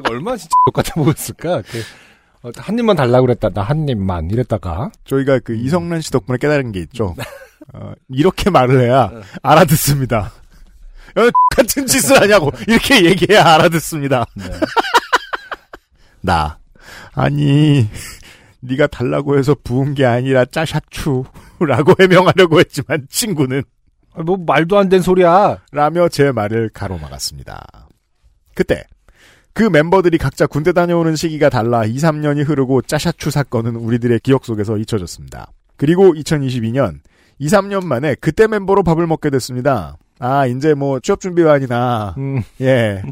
얼마나 0.09 0.37
진짜 0.37 0.55
똑같아 0.67 0.95
보였을까? 0.95 1.63
그, 1.63 1.83
어, 2.43 2.51
한 2.57 2.79
입만 2.79 2.97
달라고 2.97 3.27
그랬다. 3.27 3.51
나 3.51 3.63
한 3.63 3.89
입만 3.89 4.31
이랬다가 4.31 4.91
저희가 5.05 5.41
그 5.41 5.55
이성란 5.55 6.01
씨 6.01 6.11
덕분에 6.11 6.39
깨달은 6.39 6.73
게 6.73 6.81
있죠. 6.81 7.15
어, 7.75 7.93
이렇게 8.09 8.51
말을 8.51 8.81
해야 8.81 9.11
알아듣습니다. 9.43 10.33
어, 11.17 11.21
같은 11.57 11.87
짓을 11.87 12.21
하냐고 12.21 12.51
이렇게 12.67 13.05
얘기해야 13.05 13.45
알아듣습니다. 13.55 14.25
네. 14.35 14.45
나 16.23 16.59
아니 17.15 17.89
네가 18.61 18.87
달라고 18.89 19.39
해서 19.39 19.55
부은 19.65 19.95
게 19.95 20.05
아니라 20.05 20.45
짜샤추라고 20.45 21.95
해명하려고 21.99 22.61
했지만 22.61 23.07
친구는 23.11 23.63
아, 24.15 24.23
뭐 24.23 24.37
말도 24.37 24.77
안 24.79 24.89
되는 24.89 25.03
소리야. 25.03 25.59
라며 25.73 26.09
제 26.09 26.33
말을 26.33 26.71
가로막았습니다. 26.75 27.89
그때 28.55 28.85
그 29.61 29.65
멤버들이 29.65 30.17
각자 30.17 30.47
군대 30.47 30.73
다녀오는 30.73 31.17
시기가 31.17 31.51
달라 31.51 31.85
2, 31.85 31.95
3년이 31.95 32.49
흐르고 32.49 32.81
짜샤추 32.81 33.31
사건은 33.31 33.77
우리들의 33.77 34.21
기억 34.21 34.47
속에서 34.47 34.79
잊혀졌습니다. 34.79 35.53
그리고 35.77 36.15
2022년 36.15 37.01
2, 37.39 37.47
3년 37.49 37.85
만에 37.85 38.15
그때 38.15 38.47
멤버로 38.47 38.83
밥을 38.83 39.07
먹게 39.07 39.29
됐습니다. 39.29 39.99
아, 40.19 40.47
이제 40.47 40.73
뭐 40.73 40.99
취업 41.01 41.21
준비반이나 41.21 42.15
음, 42.17 42.43
예. 42.63 43.03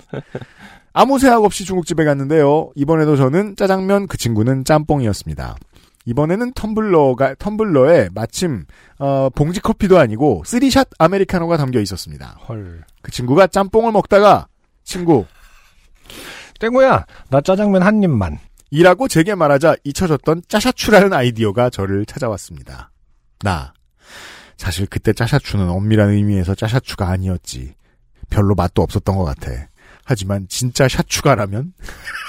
아무 0.94 1.18
생각 1.18 1.44
없이 1.44 1.66
중국집에 1.66 2.06
갔는데요. 2.06 2.70
이번에도 2.74 3.14
저는 3.14 3.54
짜장면, 3.54 4.06
그 4.06 4.16
친구는 4.16 4.64
짬뽕이었습니다. 4.64 5.54
이번에는 6.06 6.54
텀블러가 6.54 7.36
텀블러에 7.36 8.14
마침 8.14 8.64
어, 8.98 9.28
봉지 9.34 9.60
커피도 9.60 9.98
아니고 9.98 10.44
쓰리샷 10.46 10.88
아메리카노가 10.98 11.58
담겨 11.58 11.78
있었습니다. 11.80 12.38
헐. 12.48 12.84
그 13.02 13.10
친구가 13.10 13.48
짬뽕을 13.48 13.92
먹다가 13.92 14.46
친구 14.82 15.26
땡우야 16.58 17.06
나 17.30 17.40
짜장면 17.40 17.82
한 17.82 18.02
입만. 18.02 18.38
이라고 18.70 19.08
제게 19.08 19.34
말하자 19.34 19.76
잊혀졌던 19.84 20.42
짜샤추라는 20.48 21.12
아이디어가 21.12 21.70
저를 21.70 22.04
찾아왔습니다. 22.04 22.90
나 23.40 23.72
사실 24.56 24.86
그때 24.86 25.12
짜샤추는 25.12 25.68
엄밀한 25.68 26.10
의미에서 26.10 26.54
짜샤추가 26.54 27.08
아니었지. 27.08 27.74
별로 28.28 28.54
맛도 28.54 28.82
없었던 28.82 29.16
것 29.16 29.24
같아. 29.24 29.50
하지만 30.04 30.46
진짜 30.48 30.88
샤추가라면? 30.88 31.72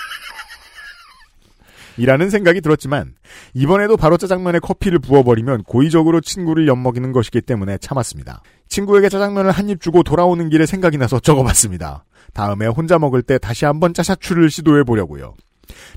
이라는 1.99 2.29
생각이 2.29 2.61
들었지만 2.61 3.13
이번에도 3.53 3.97
바로 3.97 4.17
짜장면에 4.17 4.59
커피를 4.59 4.99
부어버리면 4.99 5.63
고의적으로 5.63 6.21
친구를 6.21 6.67
엿먹이는 6.67 7.11
것이기 7.11 7.41
때문에 7.41 7.77
참았습니다. 7.77 8.41
친구에게 8.69 9.09
짜장면을 9.09 9.51
한 9.51 9.69
입 9.69 9.81
주고 9.81 10.01
돌아오는 10.03 10.49
길에 10.49 10.65
생각이 10.65 10.97
나서 10.97 11.19
적어봤습니다. 11.21 12.05
다음에 12.33 12.67
혼자 12.67 12.97
먹을 12.97 13.21
때 13.21 13.37
다시 13.37 13.65
한번 13.65 13.93
짜샤추를 13.93 14.49
시도해 14.49 14.83
보려고요. 14.83 15.33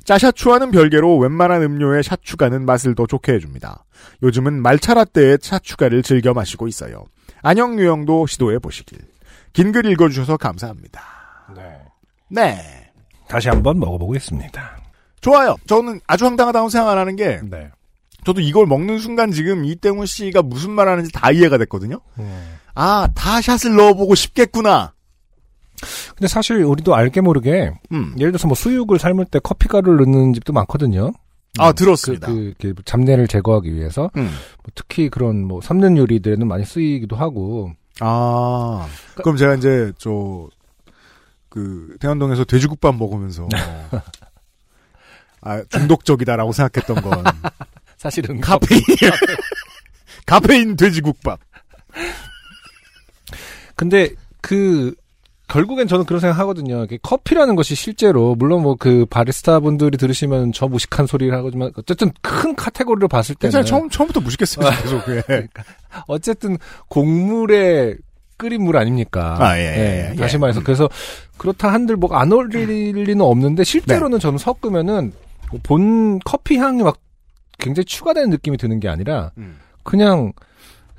짜샤추와는 0.05 0.71
별개로 0.73 1.17
웬만한 1.19 1.63
음료에 1.63 2.03
샤추가는 2.03 2.65
맛을 2.67 2.95
더 2.95 3.07
좋게 3.07 3.33
해줍니다. 3.35 3.85
요즘은 4.23 4.61
말차 4.61 4.95
라떼에 4.95 5.39
샤추가를 5.41 6.03
즐겨 6.03 6.35
마시고 6.35 6.69
있어요. 6.69 7.05
안녕 7.43 7.79
유형도 7.79 8.27
시도해 8.27 8.59
보시길. 8.59 8.99
긴 9.55 9.73
글 9.73 9.87
읽어주셔서 9.87 10.37
감사합니다. 10.37 11.01
네. 11.55 11.63
네. 12.29 12.91
다시 13.29 13.49
한번 13.49 13.79
먹어보겠습니다. 13.79 14.82
좋아요. 15.23 15.57
저는 15.67 16.01
아주 16.07 16.27
황당하다고 16.27 16.69
생각 16.69 16.91
안 16.91 16.99
하는 16.99 17.17
게, 17.17 17.41
네. 17.43 17.71
저도 18.25 18.41
이걸 18.41 18.67
먹는 18.67 18.99
순간 18.99 19.33
지금 19.33 19.65
이땡훈 19.65 20.05
씨가 20.07 20.43
무슨 20.43 20.73
말 20.73 20.89
하는지 20.89 21.11
다 21.11 21.31
이해가 21.31 21.57
됐거든요? 21.59 22.01
음. 22.19 22.57
아, 22.75 23.09
다 23.15 23.41
샷을 23.41 23.75
넣어보고 23.75 24.15
싶겠구나. 24.15 24.93
근데 26.11 26.29
사실 26.29 26.63
우리도 26.63 26.95
알게 26.95 27.23
모르게 27.23 27.73
음. 27.91 28.15
예를 28.19 28.33
들어서 28.33 28.47
뭐 28.47 28.55
수육을 28.55 28.99
삶을 29.01 29.25
때 29.25 29.41
커피 29.43 29.67
가루를 29.67 30.05
넣는 30.05 30.35
집도 30.35 30.53
많거든요. 30.53 31.13
아, 31.59 31.73
들었습니다. 31.73 32.29
그, 32.29 32.55
그, 32.61 32.75
그 32.75 32.83
잡내를 32.85 33.27
제거하기 33.27 33.75
위해서 33.75 34.11
음. 34.17 34.23
뭐 34.23 34.73
특히 34.75 35.09
그런 35.09 35.45
뭐 35.45 35.61
삶는 35.61 35.97
요리들에는 35.97 36.47
많이 36.47 36.65
쓰이기도 36.65 37.17
하고 37.17 37.73
아, 38.01 38.89
그럼 39.17 39.37
제가 39.37 39.55
이제, 39.55 39.93
저, 39.99 40.49
그, 41.49 41.97
대한동에서 42.01 42.45
돼지국밥 42.45 42.97
먹으면서, 42.97 43.49
아, 45.43 45.63
중독적이다라고 45.69 46.53
생각했던 46.53 47.03
건, 47.03 47.25
사실은 47.99 48.41
카페인, 48.41 48.81
카페인 50.27 50.77
돼지국밥. 50.77 51.39
근데 53.77 54.11
그 54.41 54.95
결국엔 55.49 55.87
저는 55.87 56.07
그런 56.07 56.21
생각 56.21 56.39
하거든요. 56.39 56.85
이게 56.85 56.99
커피라는 57.03 57.57
것이 57.57 57.75
실제로 57.75 58.35
물론 58.35 58.63
뭐 58.63 58.77
그 58.79 59.05
바리스타 59.07 59.61
분들이 59.61 59.99
들으시면 59.99 60.53
저 60.53 60.67
무식한 60.67 61.07
소리를 61.07 61.37
하지만 61.37 61.71
어쨌든 61.77 62.11
큰 62.23 62.57
카테고리로 62.57 63.09
봤을 63.09 63.35
때는 63.35 63.53
괜찮아요. 63.53 63.65
처음, 63.67 63.91
처음부터 63.91 64.21
무식했습니다. 64.21 64.83
계속. 64.83 65.03
예. 65.31 65.49
어쨌든 66.07 66.57
곡물에 66.89 67.97
끓인 68.39 68.63
물 68.65 68.77
아닙니까? 68.79 69.37
아, 69.39 69.59
예, 69.59 69.63
예, 69.63 70.11
예. 70.13 70.17
다시 70.17 70.39
말해서 70.39 70.63
그래서 70.65 70.89
그렇다 71.37 71.73
한들 71.73 71.97
뭐안 71.97 72.33
어울릴 72.33 72.95
리는 73.05 73.21
없는데 73.21 73.63
실제로는 73.65 74.19
저는 74.21 74.39
섞으면은 74.39 75.13
본 75.63 76.19
커피 76.21 76.57
향이 76.57 76.83
막 76.83 76.99
굉장히 77.59 77.85
추가되는 77.85 78.31
느낌이 78.31 78.57
드는 78.57 78.81
게 78.81 78.89
아니라 78.89 79.31
음. 79.39 79.59
그냥 79.83 80.33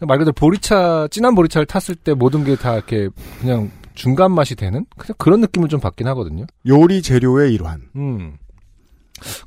말 0.02 0.18
그대로 0.18 0.34
보리차 0.34 1.08
진한 1.12 1.34
보리차를 1.36 1.66
탔을 1.66 1.96
때 1.96 2.14
모든 2.14 2.44
게 2.44 2.56
다 2.56 2.76
이렇게 2.76 3.10
그냥 3.40 3.72
중간 3.94 4.32
맛이 4.32 4.56
되는 4.56 4.86
그냥 4.98 5.16
그런 5.18 5.40
느낌을 5.42 5.70
좀 5.70 5.80
받긴 5.80 6.08
하거든요. 6.08 6.46
요리 6.68 7.02
재료의 7.02 7.54
일환. 7.54 7.82
음. 7.96 8.38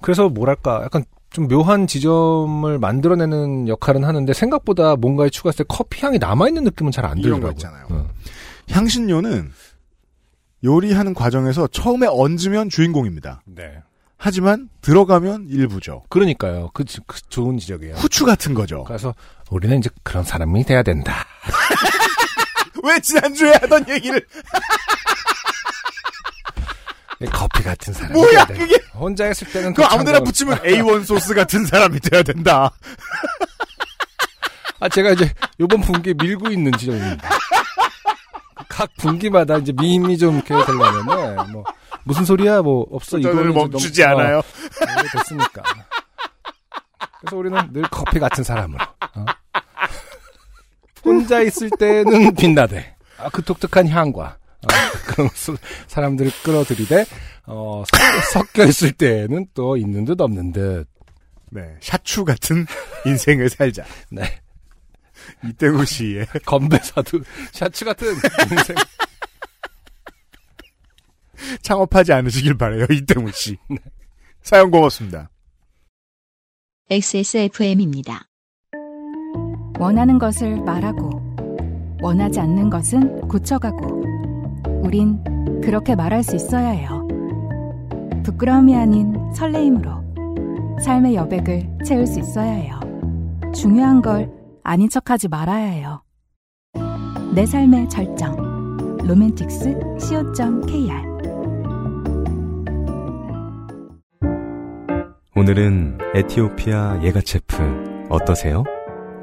그래서 0.01 0.29
뭐랄까 0.29 0.83
약간 0.85 1.05
좀 1.31 1.49
묘한 1.49 1.87
지점을 1.87 2.79
만들어내는 2.79 3.69
역할은 3.69 4.05
하는데 4.05 4.33
생각보다 4.33 4.97
뭔가에 4.97 5.29
추가했을 5.29 5.65
때 5.65 5.69
커피 5.69 6.05
향이 6.05 6.19
남아있는 6.19 6.65
느낌은 6.65 6.93
잘 6.93 7.05
안 7.05 7.17
들더라고요. 7.21 7.51
있잖아요. 7.53 7.87
어. 7.91 8.09
향신료는 8.71 9.51
요리하는 10.65 11.13
과정에서 11.15 11.67
처음에 11.67 12.07
얹으면 12.09 12.71
주인공입니다. 12.71 13.43
네. 13.45 13.83
하지만 14.19 14.69
들어가면 14.81 15.47
일부죠. 15.51 16.03
그러니까요. 16.09 16.71
그, 16.73 16.85
지- 16.85 17.01
그 17.07 17.21
좋은 17.29 17.59
지적이에요. 17.59 17.95
후추 17.97 18.25
같은 18.25 18.55
거죠. 18.55 18.85
그래서 18.85 19.15
우리는 19.51 19.79
이제 19.79 19.91
그런 20.03 20.25
사람이 20.25 20.65
돼야 20.65 20.83
된다. 20.83 21.27
왜 22.83 22.99
지난주에 23.01 23.53
하던 23.61 23.87
얘기를 23.89 24.25
커피 27.33 27.63
같은 27.63 27.93
사람이 27.95 28.13
뭐야. 28.15 28.45
그게 28.47 28.77
혼자 28.95 29.25
했을 29.25 29.49
때는 29.51 29.73
그또 29.75 29.89
아무데나 29.89 30.21
붙이면 30.21 30.59
A1 30.59 31.05
소스 31.05 31.35
같은 31.35 31.65
사람이 31.65 31.99
돼야 32.01 32.23
된다. 32.23 32.71
아, 34.81 34.89
제가 34.91 35.11
이제 35.13 35.33
요번 35.59 35.81
분기에 35.81 36.13
밀고 36.15 36.51
있는 36.51 36.71
지점입니다. 36.73 37.31
각 38.69 38.91
분기마다 38.99 39.57
이제 39.57 39.73
미임이 39.73 40.19
좀 40.19 40.35
이렇게 40.37 40.55
되려면은, 40.67 41.51
뭐, 41.53 41.65
무슨 42.07 42.25
소리야, 42.25 42.63
뭐, 42.63 42.87
없어, 42.93 43.19
이거는 43.19 43.53
멈추지 43.53 44.03
너무- 44.03 44.21
않아요. 44.21 44.39
어, 44.39 44.43
이게 45.01 45.09
됐으니까. 45.19 45.63
그래서 47.21 47.37
우리는 47.37 47.73
늘 47.73 47.83
커피 47.91 48.21
같은 48.21 48.45
사람으로. 48.45 48.79
어? 49.17 49.25
혼자 51.05 51.41
있을 51.41 51.69
때는 51.79 52.35
빛나대. 52.37 52.95
아, 53.19 53.29
그 53.31 53.43
독특한 53.43 53.89
향과. 53.89 54.39
어, 54.39 54.67
그런 55.09 55.29
수- 55.35 55.57
사람들을 55.89 56.31
끌어들이되, 56.45 57.05
어, 57.47 57.83
섞- 58.33 58.45
섞여 58.47 58.65
있을 58.65 58.93
때는 58.93 59.47
또 59.53 59.77
있는 59.77 60.05
듯 60.05 60.21
없는 60.21 60.53
듯. 60.53 60.87
네, 61.51 61.77
샤추 61.81 62.25
같은 62.25 62.67
인생을 63.05 63.49
살자. 63.51 63.85
네. 64.11 64.41
이때우 65.45 65.85
씨의 65.85 66.27
건배사도 66.45 67.21
샤츠 67.53 67.85
같은 67.85 68.09
인생. 68.51 68.77
창업하지 71.63 72.13
않으시길 72.13 72.57
바래요. 72.57 72.87
이때우 72.91 73.31
씨. 73.33 73.57
사연 74.43 74.71
고맙습니다. 74.71 75.31
XSFM입니다. 76.89 78.29
원하는 79.79 80.19
것을 80.19 80.61
말하고 80.63 81.37
원하지 82.01 82.41
않는 82.41 82.71
것은 82.71 83.29
고쳐가고 83.29 84.05
우린 84.83 85.23
그렇게 85.61 85.95
말할 85.97 86.23
수 86.23 86.37
있어야 86.37 86.71
해요. 86.71 87.07
부끄러움이 88.23 88.77
아닌 88.77 89.15
설레임으로 89.35 90.77
삶의 90.83 91.15
여백을 91.17 91.79
채울 91.85 92.07
수 92.07 92.21
있어야 92.21 92.53
해요. 92.53 92.81
중요한 93.55 94.03
걸 94.03 94.31
아닌 94.63 94.89
척하지 94.89 95.29
말아야 95.29 95.67
해요. 95.67 96.03
내 97.35 97.45
삶의 97.47 97.89
절정 97.89 98.56
로맨틱스 99.07 99.73
co.kr 100.01 100.93
오늘은 105.37 105.99
에티오피아 106.17 107.03
예가체프 107.05 108.09
어떠세요? 108.11 108.65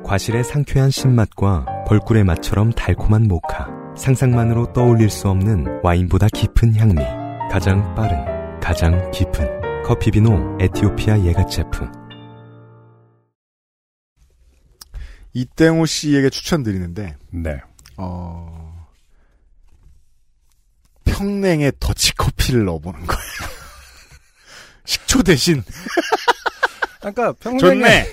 과실의 0.06 0.46
상쾌한 0.46 0.90
신맛과 0.90 1.84
벌꿀의 1.86 2.24
맛처럼 2.24 2.72
달콤한 2.72 3.28
모카. 3.28 3.68
상상만으로 3.98 4.72
떠올릴 4.72 5.10
수 5.10 5.28
없는 5.28 5.82
와인보다 5.84 6.28
깊은 6.34 6.76
향미. 6.76 7.04
가장 7.52 7.94
빠른, 7.94 8.60
가장 8.62 9.12
깊은 9.12 9.84
커피비노 9.84 10.60
에티오피아 10.62 11.26
예가체프. 11.26 11.92
이땡우 15.34 15.86
씨에게 15.86 16.30
추천드리는데 16.30 17.18
네. 17.32 17.60
어 17.98 18.63
평냉에 21.18 21.72
더치커피를 21.80 22.66
넣어보는 22.66 23.06
거예요. 23.06 23.24
식초 24.86 25.24
대신 25.24 25.64
그러니까 27.00 27.32
평냉에 27.34 27.60
좋네. 27.60 28.06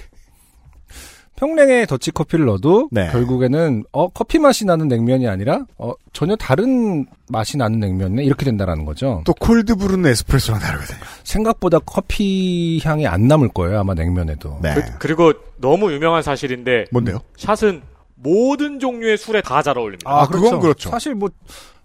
평냉에 1.37 1.87
더치 1.87 2.11
커피를 2.11 2.45
넣어도 2.45 2.89
네. 2.93 3.09
결국에는 3.11 3.85
어 3.93 4.09
커피 4.11 4.39
맛이 4.39 4.67
나는 4.67 4.89
냉면이 4.89 5.27
아니라 5.27 5.65
어 5.79 5.93
전혀 6.13 6.37
다른 6.37 7.07
맛이 7.29 7.57
나는 7.57 7.81
냉면이네 7.81 8.25
이렇게 8.25 8.45
된다라는 8.45 8.85
거죠. 8.85 9.23
또 9.25 9.33
콜드브루는 9.33 10.11
에스프레소랑 10.11 10.61
다르거든요. 10.61 10.99
생각보다 11.25 11.79
커피 11.79 12.79
향이 12.85 13.07
안 13.07 13.27
남을 13.27 13.49
거예요 13.49 13.81
아마 13.81 13.95
냉면에도. 13.95 14.59
네. 14.63 14.75
그, 14.75 14.83
그리고 14.99 15.33
너무 15.57 15.91
유명한 15.93 16.23
사실인데 16.23 16.85
뭔데요? 16.93 17.21
샷은 17.39 17.81
모든 18.17 18.79
종류의 18.79 19.17
술에 19.17 19.41
다 19.41 19.63
잘 19.63 19.79
어울립니다. 19.79 20.11
아, 20.11 20.27
그건 20.27 20.61
그렇죠. 20.61 20.91
사실 20.91 21.15
뭐 21.15 21.31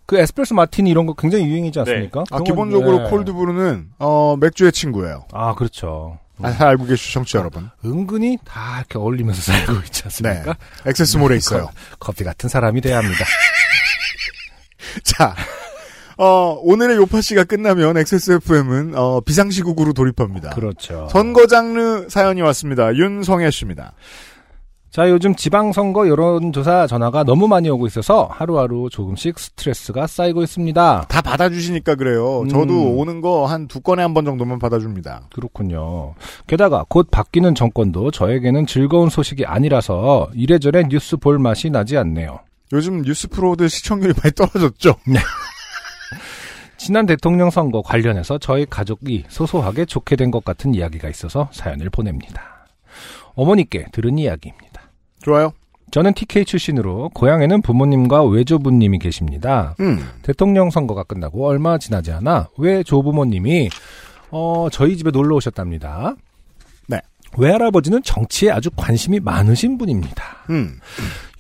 그 0.06 0.18
에스프레소 0.18 0.56
마티니 0.56 0.90
이런 0.90 1.06
거 1.06 1.14
굉장히 1.14 1.46
유행이지 1.46 1.80
않습니까? 1.80 2.22
아, 2.32 2.38
그런 2.38 2.44
건, 2.44 2.44
기본적으로 2.44 3.04
네. 3.04 3.10
콜드브루는 3.10 3.90
어, 4.00 4.38
맥주의 4.40 4.72
친구예요. 4.72 5.26
아 5.34 5.56
그렇죠. 5.56 6.20
아, 6.42 6.52
잘 6.52 6.68
알고 6.68 6.86
계시죠, 6.86 7.14
청취자 7.14 7.40
여러분. 7.40 7.70
은근히 7.84 8.38
다 8.46 8.80
이렇게 8.80 8.98
어울리면서 8.98 9.42
살고 9.52 9.74
있지 9.86 10.04
네. 10.04 10.30
않습니까? 10.30 10.58
액세스몰에 10.86 11.38
있어요. 11.38 11.70
커피 12.00 12.24
같은 12.24 12.50
사람이 12.50 12.82
돼야 12.82 12.98
합니다. 12.98 13.26
자, 15.04 15.36
어, 16.18 16.58
오늘의 16.62 16.98
요파 16.98 17.22
씨가 17.22 17.44
끝나면 17.46 17.98
XSFM은 17.98 18.94
어, 18.96 19.22
비상시국으로 19.22 19.94
돌입합니다. 19.94 20.52
그렇죠. 20.52 21.08
선거 21.12 21.48
장르 21.48 22.08
사연이 22.10 22.42
왔습니다. 22.42 22.96
윤성애 22.96 23.50
씨입니다. 23.52 23.94
자, 24.96 25.10
요즘 25.10 25.36
지방선거 25.36 26.08
여론조사 26.08 26.88
전화가 26.88 27.26
너무 27.26 27.50
많이 27.50 27.70
오고 27.70 27.86
있어서 27.88 28.30
하루하루 28.32 28.88
조금씩 28.90 29.38
스트레스가 29.38 30.08
쌓이고 30.08 30.42
있습니다. 30.42 31.08
다 31.10 31.22
받아주시니까 31.22 31.96
그래요. 31.96 32.44
음. 32.44 32.48
저도 32.48 32.94
오는 32.96 33.20
거 33.20 33.46
한 33.46 33.68
두 33.68 33.82
건에 33.82 34.02
한 34.02 34.14
번 34.14 34.24
정도만 34.24 34.58
받아줍니다. 34.58 35.24
그렇군요. 35.34 36.14
게다가 36.48 36.86
곧 36.88 37.10
바뀌는 37.12 37.56
정권도 37.56 38.12
저에게는 38.12 38.68
즐거운 38.68 39.10
소식이 39.10 39.46
아니라서 39.46 40.30
이래저래 40.34 40.84
뉴스 40.88 41.18
볼 41.18 41.40
맛이 41.40 41.70
나지 41.70 41.98
않네요. 41.98 42.40
요즘 42.72 43.02
뉴스 43.02 43.28
프로들 43.28 43.68
시청률이 43.70 44.14
많이 44.24 44.34
떨어졌죠? 44.34 44.96
지난 46.78 47.06
대통령 47.06 47.50
선거 47.50 47.82
관련해서 47.82 48.38
저희 48.38 48.66
가족이 48.66 49.26
소소하게 49.28 49.84
좋게 49.86 50.16
된 50.16 50.32
것 50.32 50.46
같은 50.46 50.74
이야기가 50.74 51.10
있어서 51.10 51.50
사연을 51.52 51.90
보냅니다. 51.90 52.55
어머니께 53.36 53.88
들은 53.92 54.18
이야기입니다. 54.18 54.90
좋아요. 55.22 55.54
저는 55.92 56.14
TK 56.14 56.46
출신으로 56.46 57.10
고향에는 57.14 57.62
부모님과 57.62 58.24
외조부님이 58.26 59.00
계십니다. 59.00 59.76
음. 59.80 60.00
대통령 60.24 60.70
선거가 60.70 61.04
끝나고 61.04 61.48
얼마 61.48 61.78
지나지 61.78 62.12
않아 62.12 62.50
외조부모님이 62.58 63.70
어, 64.32 64.68
저희 64.72 64.98
집에 64.98 65.12
놀러 65.12 65.36
오셨답니다. 65.36 66.16
네. 66.88 67.00
외할아버지는 67.38 68.04
정치에 68.04 68.52
아주 68.52 68.70
관심이 68.76 69.20
많으신 69.20 69.78
분입니다. 69.78 70.24
음. 70.50 70.80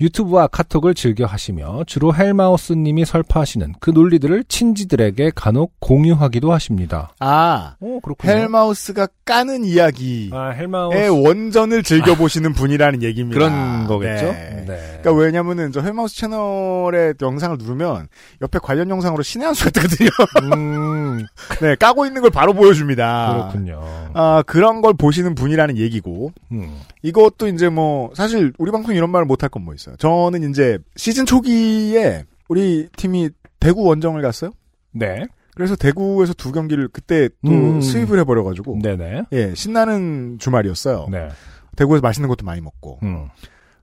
유튜브와 0.02 0.48
카톡을 0.48 0.94
즐겨 0.94 1.26
하시며 1.26 1.84
주로 1.88 2.14
헬마우스님이 2.14 3.06
설파하시는 3.06 3.76
그 3.80 3.92
논리들을 3.92 4.44
친지들에게 4.48 5.32
간혹 5.36 5.74
공유하기도 5.80 6.52
하십니다. 6.54 7.14
아, 7.20 7.76
오, 7.80 8.00
그렇군요. 8.00 8.32
헬마우스가 8.32 9.08
까는 9.26 9.66
이야기의 9.66 10.30
아, 10.34 10.50
헬마우스. 10.50 11.08
원전을 11.10 11.84
즐겨 11.84 12.16
보시는 12.16 12.54
분이라는 12.54 13.04
얘기입니다. 13.04 13.38
그런 13.40 13.88
거겠죠? 13.88 14.26
네. 14.32 14.66
네. 14.68 15.00
그러니까 15.02 15.14
왜냐면은 15.14 15.72
저 15.72 15.82
헬마우스 15.82 16.16
채널의 16.16 17.16
영상을 17.22 17.58
누르면 17.58 18.08
옆에 18.42 18.60
관련 18.62 18.90
영상으로 18.90 19.24
신의 19.24 19.46
한 19.46 19.54
수가 19.54 19.70
뜨거든요. 19.72 20.10
음, 20.56 21.26
네, 21.62 21.76
까고 21.76 22.06
있는 22.06 22.22
걸 22.22 22.32
바로 22.32 22.54
보여줍니다. 22.54 23.50
그렇군요. 23.52 23.84
아, 24.14 24.44
그런 24.46 24.82
걸 24.82 24.94
보시는 24.94 25.36
분이라는 25.36 25.78
얘기고, 25.78 26.32
음, 26.52 26.80
이것도 27.02 27.48
이제 27.48 27.70
뭐, 27.70 28.12
사실 28.16 28.54
우리 28.58 28.72
방송 28.72 28.96
이런 28.96 29.10
말을 29.10 29.26
못할 29.26 29.50
건 29.50 29.66
뭐 29.66 29.74
있어 29.74 29.85
요. 29.92 29.96
저는 29.98 30.50
이제 30.50 30.80
시즌 30.96 31.26
초기에 31.26 32.26
우리 32.48 32.88
팀이 32.98 33.30
대구 33.60 33.84
원정을 33.84 34.22
갔어요. 34.22 34.52
네. 34.92 35.26
그래서 35.56 35.76
대구에서 35.76 36.34
두 36.34 36.52
경기를 36.52 36.88
그때 36.90 37.30
또 37.46 37.52
음. 37.52 37.82
수입을 37.82 38.20
해버려가지고, 38.20 38.80
네네. 38.82 39.24
예, 39.32 39.56
신나는 39.56 40.38
주말이었어요. 40.40 41.08
네. 41.10 41.30
대구에서 41.78 42.02
맛있는 42.02 42.28
것도 42.30 42.46
많이 42.46 42.60
먹고. 42.62 43.00
음. 43.04 43.30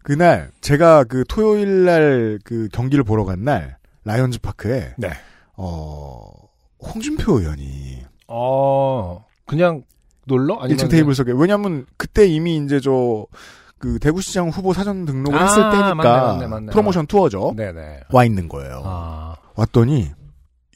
그날 0.03 0.51
제가 0.61 1.05
그 1.05 1.25
토요일 1.29 1.85
날 1.85 2.38
그 2.45 2.69
경기를 2.73 3.05
보러 3.05 3.25
간 3.25 3.45
날 3.45 3.77
라이언즈 4.05 4.41
파크에 4.41 4.95
네. 4.99 5.11
어 5.57 6.29
홍준표 6.81 7.38
의원이 7.38 8.03
어, 8.27 9.25
그냥 9.47 9.85
놀러? 10.27 10.57
아니면 10.61 10.77
1층 10.87 10.91
테이블 10.91 11.15
석에 11.15 11.33
왜냐면 11.37 11.87
그때 11.97 12.27
이미 12.27 12.57
이제 12.57 12.81
저 12.81 13.27
그 13.83 13.99
대구시장 13.99 14.51
후보 14.51 14.73
사전 14.73 15.05
등록을 15.05 15.37
아, 15.37 15.42
했을 15.42 15.61
때니까 15.61 15.95
맞네, 15.95 16.21
맞네, 16.21 16.47
맞네. 16.47 16.66
프로모션 16.71 17.09
투어죠. 17.09 17.53
네네. 17.57 18.03
와 18.12 18.25
있는 18.25 18.49
거예요. 18.49 18.81
아, 18.85 19.35
왔더니 19.57 20.09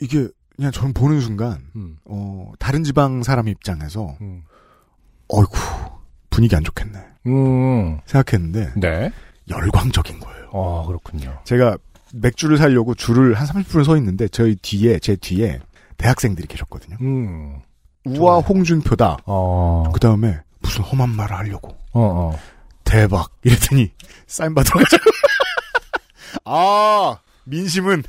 이게 0.01 0.27
그냥 0.57 0.73
전 0.73 0.93
보는 0.93 1.21
순간 1.21 1.59
음, 1.77 1.99
어 2.05 2.51
다른 2.59 2.83
지방 2.83 3.23
사람 3.23 3.47
입장에서 3.47 4.17
음. 4.21 4.43
어이구 5.29 5.53
분위기 6.31 6.57
안 6.57 6.65
좋겠네 6.65 6.99
음, 7.27 8.01
생각했는데 8.07 8.73
네. 8.75 9.13
열광적인 9.49 10.19
거예요. 10.19 10.49
어, 10.51 10.85
그렇군요. 10.89 11.39
제가 11.45 11.79
맥주를 12.13 12.57
사려고 12.57 12.97
줄을 12.97 13.35
한 13.35 13.47
30분 13.47 13.85
서 13.85 13.97
있는데 13.99 14.27
저희 14.27 14.57
뒤에 14.57 14.99
제 14.99 15.15
뒤에 15.15 15.61
대학생들이 15.97 16.49
계셨거든요. 16.49 16.97
음, 17.03 17.61
우와 18.05 18.41
홍준표다. 18.41 19.19
어, 19.27 19.93
그 19.95 20.01
다음에 20.01 20.41
무슨 20.61 20.83
험한 20.83 21.11
말을 21.11 21.37
하려고 21.37 21.69
어, 21.93 22.33
어. 22.33 22.39
대박 22.87 23.29
이랬더니 23.45 23.91
사인 24.27 24.55
받으러 24.55 24.79
가자. 24.81 24.97
아 26.45 27.19
민심은 27.45 28.03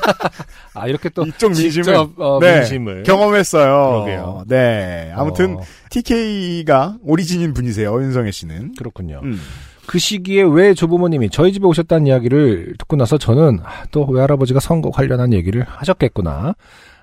아, 0.74 0.88
이렇게 0.88 1.08
또. 1.10 1.24
이쪽 1.24 1.50
민심은 1.50 1.84
직접, 1.84 2.10
어, 2.18 2.38
네, 2.40 2.58
민심을. 2.60 3.02
경험했어요. 3.04 4.04
그러게요. 4.04 4.44
네 4.48 5.12
아무튼 5.14 5.56
어, 5.58 5.60
TK가 5.90 6.96
오리진인 7.02 7.54
분이세요 7.54 7.94
윤성애 8.02 8.30
씨는. 8.30 8.74
그렇군요. 8.76 9.20
음. 9.22 9.40
그 9.86 9.98
시기에 9.98 10.42
왜 10.42 10.72
조부모님이 10.74 11.28
저희 11.30 11.52
집에 11.52 11.66
오셨다는 11.66 12.06
이야기를 12.06 12.74
듣고 12.78 12.96
나서 12.96 13.18
저는 13.18 13.60
아, 13.62 13.84
또 13.90 14.04
외할아버지가 14.06 14.58
선거 14.58 14.90
관련한 14.90 15.32
얘기를 15.32 15.62
하셨겠구나 15.68 16.54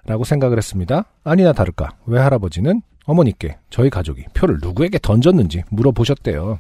라고 0.06 0.24
생각을 0.24 0.58
했습니다. 0.58 1.06
아니나 1.24 1.54
다를까 1.54 1.92
외할아버지는 2.08 2.82
어머니께 3.06 3.58
저희 3.70 3.90
가족이 3.90 4.26
표를 4.34 4.58
누구에게 4.62 4.98
던졌는지 5.02 5.64
물어보셨대요. 5.70 6.60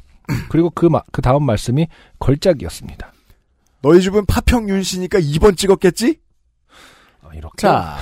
그리고 0.50 0.70
그, 0.70 0.86
마- 0.86 1.02
그 1.12 1.22
다음 1.22 1.44
말씀이 1.46 1.88
걸작이었습니다. 2.20 3.12
너희 3.82 4.02
집은 4.02 4.26
파평 4.26 4.70
윤 4.70 4.84
씨니까 4.84 5.20
2번 5.20 5.58
찍었겠지? 5.58 6.20
어, 7.22 7.30
이렇게 7.34 7.56
자, 7.58 7.98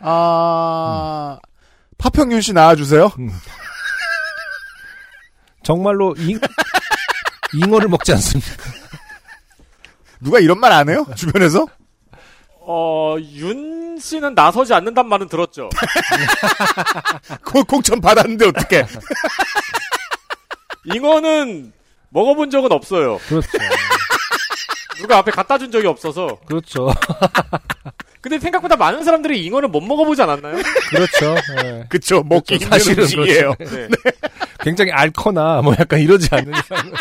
아 0.00 1.38
파평 1.98 2.32
윤 2.32 2.40
씨 2.40 2.52
나와주세요. 2.52 3.10
정말로 5.62 6.14
잉, 6.18 6.40
잉어를 7.54 7.88
먹지 7.88 8.12
않습니까? 8.12 8.50
누가 10.20 10.38
이런 10.40 10.58
말 10.58 10.72
안 10.72 10.88
해요? 10.88 11.06
주변에서? 11.16 11.66
어, 12.62 13.16
윤 13.20 13.98
씨는 13.98 14.34
나서지 14.34 14.72
않는단 14.72 15.06
말은 15.08 15.28
들었죠. 15.28 15.68
그 17.42 17.62
공천 17.64 18.00
받았는데 18.00 18.46
어떻게? 18.48 18.86
잉어는 20.84 21.72
먹어본 22.10 22.50
적은 22.50 22.72
없어요. 22.72 23.18
그렇죠. 23.28 23.48
누가 24.98 25.18
앞에 25.18 25.30
갖다 25.30 25.56
준 25.58 25.70
적이 25.70 25.86
없어서. 25.86 26.38
그렇죠. 26.46 26.92
근데 28.20 28.38
생각보다 28.38 28.76
많은 28.76 29.02
사람들이 29.02 29.44
잉어를 29.46 29.68
못 29.68 29.80
먹어보지 29.80 30.20
않았나요? 30.22 30.56
그렇죠. 30.90 31.34
예. 31.64 31.84
그쵸 31.88 32.22
먹기 32.22 32.58
그렇죠. 32.58 32.64
힘든 32.64 32.78
사실은 32.78 33.04
음식이에요. 33.04 33.54
네. 33.58 33.88
굉장히 34.60 34.92
앓거나 34.92 35.62
뭐 35.62 35.74
약간 35.78 36.00
이러지 36.00 36.28
않는 36.30 36.52
이상은. 36.52 36.92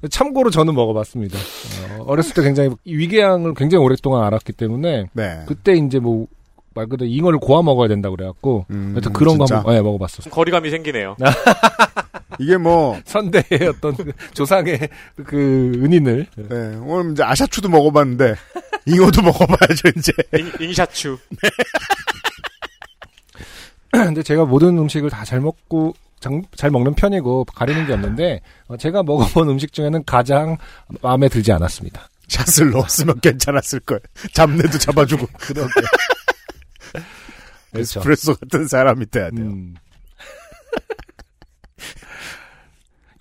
참고로 0.08 0.48
저는 0.48 0.74
먹어봤습니다. 0.74 1.38
어, 1.38 2.04
어렸을 2.06 2.32
때 2.32 2.42
굉장히 2.42 2.70
위궤양을 2.86 3.52
굉장히 3.52 3.84
오랫동안 3.84 4.24
앓았기 4.24 4.54
때문에 4.54 5.10
네. 5.12 5.44
그때 5.46 5.74
이제 5.74 5.98
뭐 5.98 6.26
말 6.74 6.86
그대로 6.86 7.10
잉어를 7.10 7.38
고아 7.40 7.62
먹어야 7.62 7.88
된다고 7.88 8.14
그래갖고 8.16 8.66
음, 8.70 8.90
하여튼 8.92 9.12
그런 9.12 9.38
거 9.38 9.46
진짜? 9.46 9.56
한번 9.58 9.74
예, 9.76 9.80
먹어봤었어요. 9.80 10.32
거리감이 10.32 10.70
생기네요. 10.70 11.16
이게 12.38 12.56
뭐 12.56 12.96
선대의 13.04 13.44
어떤 13.68 13.96
그 13.96 14.12
조상의 14.34 14.88
그 15.26 15.72
은인을 15.76 16.26
네, 16.36 16.76
오늘 16.84 17.12
이제 17.12 17.22
아샤추도 17.24 17.68
먹어봤는데 17.68 18.34
잉어도 18.86 19.20
먹어봐야죠 19.22 19.88
이제. 19.96 20.12
잉, 20.38 20.52
잉샤추. 20.68 21.18
근데 23.90 24.22
제가 24.22 24.44
모든 24.44 24.78
음식을 24.78 25.10
다 25.10 25.24
잘 25.24 25.40
먹고 25.40 25.94
장- 26.20 26.42
잘 26.56 26.70
먹는 26.70 26.94
편이고 26.94 27.44
가리는 27.46 27.86
게 27.86 27.92
없는데 27.94 28.40
어, 28.68 28.76
제가 28.76 29.02
먹어본 29.02 29.48
음식 29.48 29.72
중에는 29.72 30.04
가장 30.04 30.56
마음에 31.02 31.28
들지 31.28 31.50
않았습니다. 31.52 32.08
샷을 32.28 32.70
넣었으면 32.70 33.18
괜찮았을 33.20 33.80
걸. 33.80 34.00
잡내도 34.32 34.78
잡아주고. 34.78 35.26
그러게. 35.40 35.72
그렇죠. 37.72 38.00
에스프레소 38.00 38.34
같은 38.36 38.66
사람이 38.66 39.06
돼야 39.06 39.30
돼요. 39.30 39.46
음. 39.46 39.74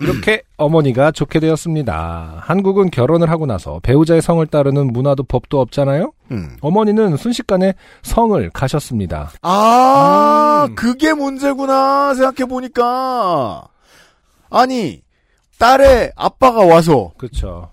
이렇게 0.02 0.44
어머니가 0.56 1.12
좋게 1.12 1.42
되었습니다. 1.42 2.42
한국은 2.42 2.90
결혼을 2.90 3.30
하고 3.30 3.46
나서 3.46 3.80
배우자의 3.84 4.22
성을 4.22 4.46
따르는 4.48 4.94
문화도 4.94 5.24
법도 5.24 5.60
없잖아요? 5.60 6.14
음. 6.32 6.56
어머니는 6.62 7.18
순식간에 7.18 7.74
성을 8.02 8.50
가셨습니다. 8.52 9.32
아, 9.42 10.68
음. 10.70 10.76
그게 10.76 11.14
문제구나 11.14 12.14
생각해 12.14 12.48
보니까. 12.48 13.68
아니, 14.50 15.02
딸의 15.58 16.14
아빠가 16.16 16.66
와서 16.66 17.12
그렇죠. 17.18 17.70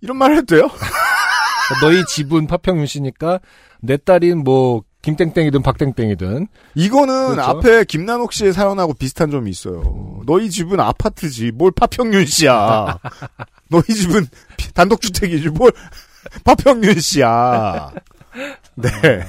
이런 0.00 0.16
말 0.16 0.34
해도 0.34 0.56
돼요? 0.56 0.68
너희 1.80 2.04
집은 2.06 2.48
파평윤 2.48 2.86
씨니까 2.86 3.38
내 3.80 3.96
딸인 3.96 4.42
뭐 4.42 4.82
김땡땡이든 5.16 5.62
박땡땡이든 5.62 6.48
이거는 6.74 7.28
그렇죠. 7.30 7.50
앞에 7.50 7.84
김난옥 7.84 8.32
씨의 8.32 8.52
사연하고 8.52 8.92
비슷한 8.94 9.30
점이 9.30 9.50
있어요. 9.50 10.20
너희 10.26 10.50
집은 10.50 10.80
아파트지, 10.80 11.52
뭘 11.52 11.70
파평윤 11.72 12.26
씨야. 12.26 12.98
너희 13.70 13.82
집은 13.84 14.26
피- 14.56 14.72
단독주택이지, 14.74 15.48
뭘 15.50 15.72
파평윤 16.44 17.00
씨야. 17.00 17.90
네. 18.74 18.90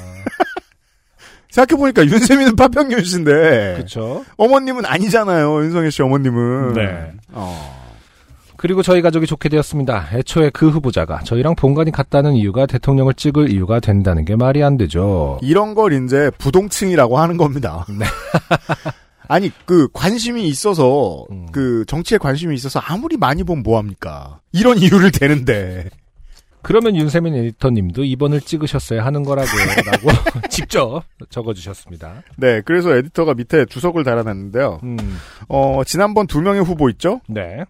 생각해보니까 1.50 2.06
윤세민은 2.06 2.56
파평윤 2.56 3.04
씨인데, 3.04 3.74
그렇죠. 3.78 4.24
어머님은 4.38 4.86
아니잖아요, 4.86 5.64
윤성혜 5.64 5.90
씨 5.90 6.02
어머님은. 6.04 6.74
네. 6.74 7.12
어. 7.32 7.89
그리고 8.60 8.84
저희 8.84 9.02
가족이 9.02 9.26
좋게 9.26 9.48
되었습니다. 9.48 10.10
애초에 10.12 10.50
그 10.50 10.68
후보자가 10.70 11.22
저희랑 11.22 11.56
본관이 11.56 11.92
같다는 11.92 12.34
이유가 12.34 12.66
대통령을 12.66 13.14
찍을 13.14 13.52
이유가 13.52 13.80
된다는 13.80 14.26
게 14.26 14.36
말이 14.36 14.62
안 14.62 14.76
되죠. 14.76 15.40
이런 15.42 15.74
걸 15.74 15.94
이제 15.94 16.30
부동층이라고 16.38 17.18
하는 17.18 17.38
겁니다. 17.38 17.86
네. 17.98 18.06
아니, 19.30 19.50
그, 19.66 19.88
관심이 19.94 20.46
있어서, 20.50 21.26
음. 21.32 21.46
그, 21.54 21.86
정치에 21.88 22.18
관심이 22.18 22.54
있어서 22.56 22.82
아무리 22.82 23.16
많이 23.16 23.44
보면 23.44 23.64
뭐합니까? 23.64 24.42
이런 24.52 24.78
이유를 24.80 25.12
대는데. 25.12 25.90
그러면 26.62 26.98
윤세민 26.98 27.36
에디터님도 27.36 28.04
입원을 28.04 28.42
찍으셨어야 28.42 29.06
하는 29.06 29.24
거라고요. 29.24 29.66
라고 29.86 30.10
직접 30.50 31.04
적어주셨습니다. 31.30 32.24
네, 32.36 32.62
그래서 32.66 32.94
에디터가 32.94 33.36
밑에 33.36 33.64
주석을 33.66 34.04
달아놨는데요. 34.04 34.82
음, 34.84 34.98
어, 35.48 35.84
지난번 35.86 36.28
두 36.28 36.42
명의 36.42 36.62
후보 36.62 36.90
있죠? 36.90 37.22
네. 37.30 37.64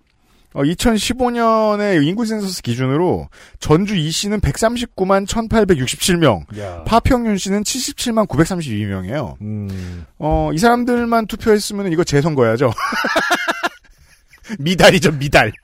어, 0.53 0.63
2015년의 0.63 2.03
인구 2.05 2.25
센서스 2.25 2.61
기준으로 2.63 3.29
전주 3.59 3.95
이 3.95 4.09
씨는 4.09 4.39
139만 4.39 5.27
1867명, 5.27 6.57
야. 6.59 6.83
파평윤 6.85 7.37
씨는 7.37 7.61
77만 7.63 8.27
932명이에요. 8.27 9.39
음, 9.41 10.05
어, 10.17 10.49
이 10.53 10.57
사람들만 10.57 11.27
투표했으면 11.27 11.91
이거 11.91 12.03
재선거야죠. 12.03 12.71
미달이죠, 14.57 15.11
미달. 15.11 15.51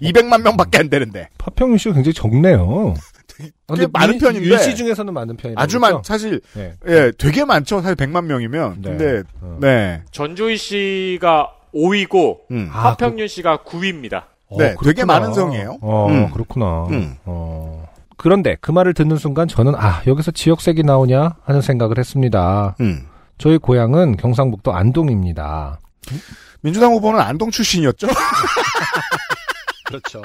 200만 0.00 0.42
명밖에 0.42 0.78
안 0.78 0.88
되는데. 0.90 1.28
파평윤 1.38 1.78
씨가 1.78 1.94
굉장히 1.94 2.14
적네요. 2.14 2.94
아, 3.66 3.74
꽤 3.74 3.86
많은 3.92 4.18
편인데. 4.18 4.48
윤씨 4.48 4.76
중에서는 4.76 5.12
많은 5.12 5.36
편이라고. 5.36 5.60
아주 5.60 5.80
많, 5.80 6.00
사실, 6.04 6.40
네. 6.54 6.74
예, 6.86 7.12
되게 7.18 7.44
많죠. 7.44 7.80
사실 7.80 7.96
100만 7.96 8.26
명이면. 8.26 8.82
네. 8.82 8.90
근데, 8.90 9.22
어. 9.40 9.58
네. 9.60 10.02
전주희 10.12 10.56
씨가 10.56 11.52
5위고 11.74 12.38
음. 12.50 12.68
아, 12.72 12.90
하평윤 12.90 13.28
씨가 13.28 13.58
9위입니다. 13.58 14.24
어, 14.48 14.56
네, 14.58 14.68
되게 14.68 14.76
그렇구나. 14.76 15.06
많은 15.20 15.32
성이에요. 15.34 15.78
어, 15.80 16.08
음. 16.10 16.30
그렇구나. 16.30 16.86
음. 16.90 17.16
어. 17.24 17.88
그런데 18.16 18.56
그 18.60 18.70
말을 18.70 18.94
듣는 18.94 19.16
순간 19.16 19.48
저는 19.48 19.74
아, 19.74 20.02
여기서 20.06 20.30
지역색이 20.30 20.82
나오냐 20.84 21.36
하는 21.44 21.60
생각을 21.60 21.98
했습니다. 21.98 22.76
음. 22.80 23.06
저희 23.38 23.58
고향은 23.58 24.16
경상북도 24.18 24.72
안동입니다. 24.72 25.80
민주당 26.60 26.92
후보는 26.92 27.18
안동 27.20 27.50
출신이었죠? 27.50 28.06
그렇죠. 29.86 30.22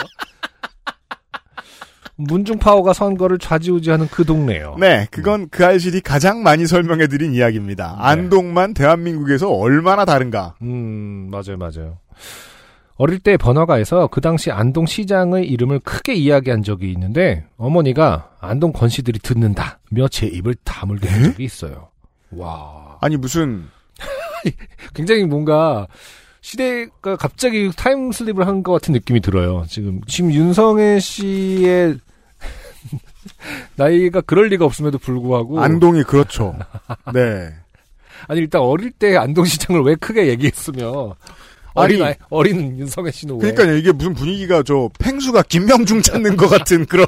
문중 2.17 2.57
파워가 2.57 2.93
선거를 2.93 3.37
좌지우지하는 3.37 4.07
그 4.09 4.25
동네요. 4.25 4.75
네, 4.79 5.07
그건 5.11 5.47
그 5.49 5.65
알실이 5.65 6.01
가장 6.01 6.41
많이 6.43 6.65
설명해드린 6.65 7.33
이야기입니다. 7.33 7.95
네. 7.97 8.03
안동만 8.03 8.73
대한민국에서 8.73 9.49
얼마나 9.51 10.03
다른가. 10.05 10.55
음, 10.63 11.29
맞아요, 11.31 11.57
맞아요. 11.57 11.97
어릴 12.95 13.19
때 13.19 13.37
번화가에서 13.37 14.07
그 14.07 14.21
당시 14.21 14.49
안동 14.49 14.87
시장의 14.87 15.47
이름을 15.47 15.79
크게 15.81 16.15
이야기한 16.15 16.63
적이 16.63 16.91
있는데 16.93 17.45
어머니가 17.57 18.31
안동 18.39 18.71
권씨들이 18.73 19.19
듣는다 19.19 19.79
며 19.91 20.07
제 20.09 20.25
입을 20.25 20.55
다물게 20.63 21.07
한 21.07 21.23
적이 21.25 21.43
있어요. 21.43 21.89
와, 22.31 22.97
아니, 23.01 23.15
무슨, 23.15 23.65
굉장히 24.95 25.23
뭔가 25.25 25.87
시대가 26.41 27.15
갑자기 27.17 27.69
타임슬립을 27.75 28.47
한 28.47 28.63
것 28.63 28.71
같은 28.73 28.93
느낌이 28.93 29.19
들어요. 29.21 29.65
지금 29.67 30.01
지금 30.07 30.31
윤성애 30.33 30.99
씨의 30.99 31.99
나이가 33.75 34.21
그럴 34.21 34.47
리가 34.47 34.65
없음에도 34.65 34.97
불구하고 34.97 35.59
안동이 35.61 36.03
그렇죠. 36.03 36.55
네. 37.13 37.53
아니 38.27 38.39
일단 38.41 38.61
어릴 38.61 38.91
때 38.91 39.15
안동시장을 39.15 39.81
왜 39.83 39.95
크게 39.95 40.27
얘기했으며 40.27 41.15
어린 41.73 42.01
아니, 42.03 42.15
어린 42.29 42.79
윤성애 42.79 43.11
씨는 43.11 43.35
왜? 43.39 43.51
그러니까 43.51 43.77
이게 43.77 43.91
무슨 43.91 44.13
분위기가 44.15 44.63
저 44.63 44.89
팽수가 44.99 45.43
김명중 45.43 46.01
찾는 46.01 46.35
것 46.35 46.47
같은 46.49 46.85
그런 46.89 47.07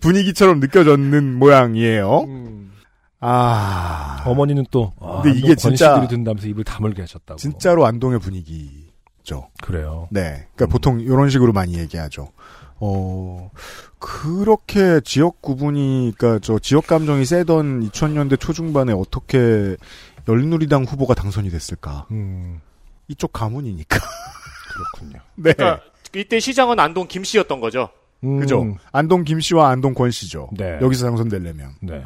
분위기처럼 0.00 0.60
느껴졌는 0.60 1.34
모양이에요. 1.38 2.20
음. 2.28 2.72
아, 3.20 4.22
어머니는 4.26 4.66
또 4.70 4.92
아, 5.00 5.22
근데 5.22 5.38
이게 5.38 5.54
진짜- 5.54 6.06
든다면서 6.06 6.46
입을 6.48 6.64
다물게 6.64 7.02
하셨다고. 7.02 7.38
진짜로 7.38 7.86
안동의 7.86 8.18
분위기죠. 8.18 9.48
그래요. 9.62 10.08
네. 10.10 10.46
그러니까 10.54 10.66
보통 10.66 11.00
이런 11.00 11.30
식으로 11.30 11.52
많이 11.52 11.78
얘기하죠. 11.78 12.28
어, 12.80 13.50
그렇게 13.98 15.00
지역 15.04 15.40
구분이, 15.40 16.14
그니까 16.16 16.38
저 16.40 16.58
지역 16.58 16.86
감정이 16.86 17.24
세던 17.24 17.88
2000년대 17.88 18.38
초중반에 18.38 18.92
어떻게 18.92 19.76
열누리당 20.28 20.84
후보가 20.84 21.14
당선이 21.14 21.50
됐을까? 21.50 22.06
음, 22.10 22.60
이쪽 23.08 23.32
가문이니까. 23.32 23.98
그렇군요. 24.72 25.20
네. 25.36 25.52
그러니까 25.52 25.84
이때 26.14 26.40
시장은 26.40 26.80
안동 26.80 27.06
김 27.08 27.24
씨였던 27.24 27.60
거죠. 27.60 27.88
음, 28.24 28.40
그죠? 28.40 28.64
안동 28.92 29.24
김 29.24 29.40
씨와 29.40 29.68
안동 29.68 29.94
권 29.94 30.10
씨죠. 30.10 30.48
네. 30.56 30.78
여기서 30.80 31.06
당선되려면. 31.06 31.74
네. 31.82 32.04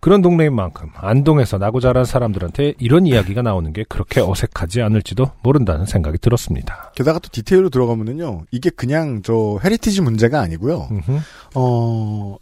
그런 0.00 0.22
동네인 0.22 0.54
만큼 0.54 0.90
안동에서 0.94 1.58
나고 1.58 1.80
자란 1.80 2.04
사람들한테 2.04 2.74
이런 2.78 3.06
이야기가 3.06 3.42
나오는 3.42 3.72
게 3.72 3.84
그렇게 3.88 4.20
어색하지 4.20 4.82
않을지도 4.82 5.30
모른다는 5.42 5.86
생각이 5.86 6.18
들었습니다. 6.18 6.92
게다가 6.94 7.18
또 7.18 7.28
디테일로 7.30 7.70
들어가면은요, 7.70 8.44
이게 8.50 8.70
그냥 8.70 9.22
저 9.22 9.58
heritage 9.64 10.02
문제가 10.02 10.40
아니고요, 10.40 10.88
음흠, 10.90 11.18
어, 11.54 12.36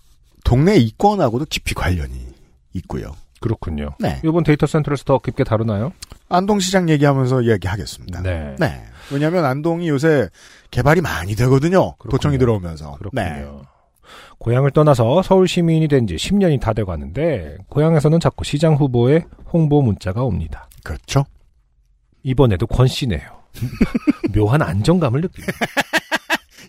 동네 0.45 0.77
이권하고도 0.77 1.47
깊이 1.49 1.75
관련이 1.75 2.27
있고요. 2.75 3.12
그렇군요. 3.41 3.91
네. 4.01 4.20
이번 4.25 4.43
데이터 4.43 4.66
센트럴에서 4.66 5.05
더 5.05 5.18
깊게 5.18 5.45
다루나요? 5.45 5.93
안동시장 6.31 6.89
얘기하면서 6.89 7.43
이야기하겠습니다. 7.43 8.22
네. 8.22 8.57
네. 8.59 8.83
왜냐하면 9.12 9.45
안동이 9.45 9.89
요새 9.91 10.29
개발이 10.70 11.03
많이 11.03 11.37
되거든요. 11.37 11.95
그렇군요. 11.97 12.11
도청이 12.11 12.39
들어오면서. 12.39 12.93
그렇군요. 12.93 13.22
네. 13.22 13.47
고향을 14.45 14.72
떠나서 14.72 15.22
서울 15.22 15.49
시민이 15.49 15.88
된 15.88 16.07
지 16.07 16.16
10년이 16.16 16.61
다 16.61 16.74
돼 16.74 16.84
가는데 16.84 17.57
고향에서는 17.70 18.20
자꾸 18.20 18.45
시장 18.45 18.74
후보의 18.74 19.24
홍보 19.53 19.80
문자가 19.80 20.22
옵니다. 20.22 20.68
그렇죠. 20.82 21.24
이번에도 22.22 22.66
권 22.66 22.86
씨네요. 22.86 23.20
묘한 24.34 24.61
안정감을 24.61 25.20
느끼고. 25.22 25.51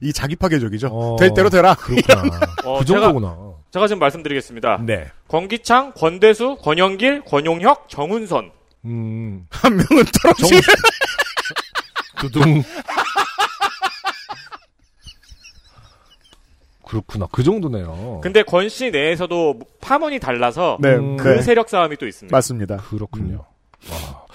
이 0.01 0.13
자기 0.13 0.36
파괴적이죠. 0.38 0.88
어, 0.88 1.15
될 1.17 1.34
대로 1.34 1.49
되라. 1.49 1.73
그렇구나. 1.76 2.21
어, 2.63 2.80
그 2.80 2.86
제가, 2.86 3.01
정도구나. 3.01 3.38
제가 3.71 3.88
지금 3.88 3.99
말씀드리겠습니다. 3.99 4.80
네. 4.86 5.07
권기창, 5.28 5.91
권대수, 5.97 6.57
권영길, 6.61 7.23
권용혁, 7.26 7.89
정운선. 7.89 8.51
음. 8.86 9.47
한 9.49 9.76
명은 9.76 10.05
떨어지. 10.21 10.61
두둥. 12.19 12.61
그렇구나. 16.86 17.28
그 17.32 17.44
정도네요. 17.44 18.20
근데 18.22 18.44
권 18.44 18.68
씨 18.70 18.92
내에서도 18.92 19.60
파문이 19.82 20.20
달라서 20.20 20.78
네, 20.82 20.96
음, 20.96 21.18
그 21.18 21.28
네. 21.30 21.42
세력 21.42 21.70
싸움이 21.70 21.98
또 21.98 22.08
있습니다. 22.08 22.36
맞습니다. 22.36 22.78
그렇군요. 22.78 23.44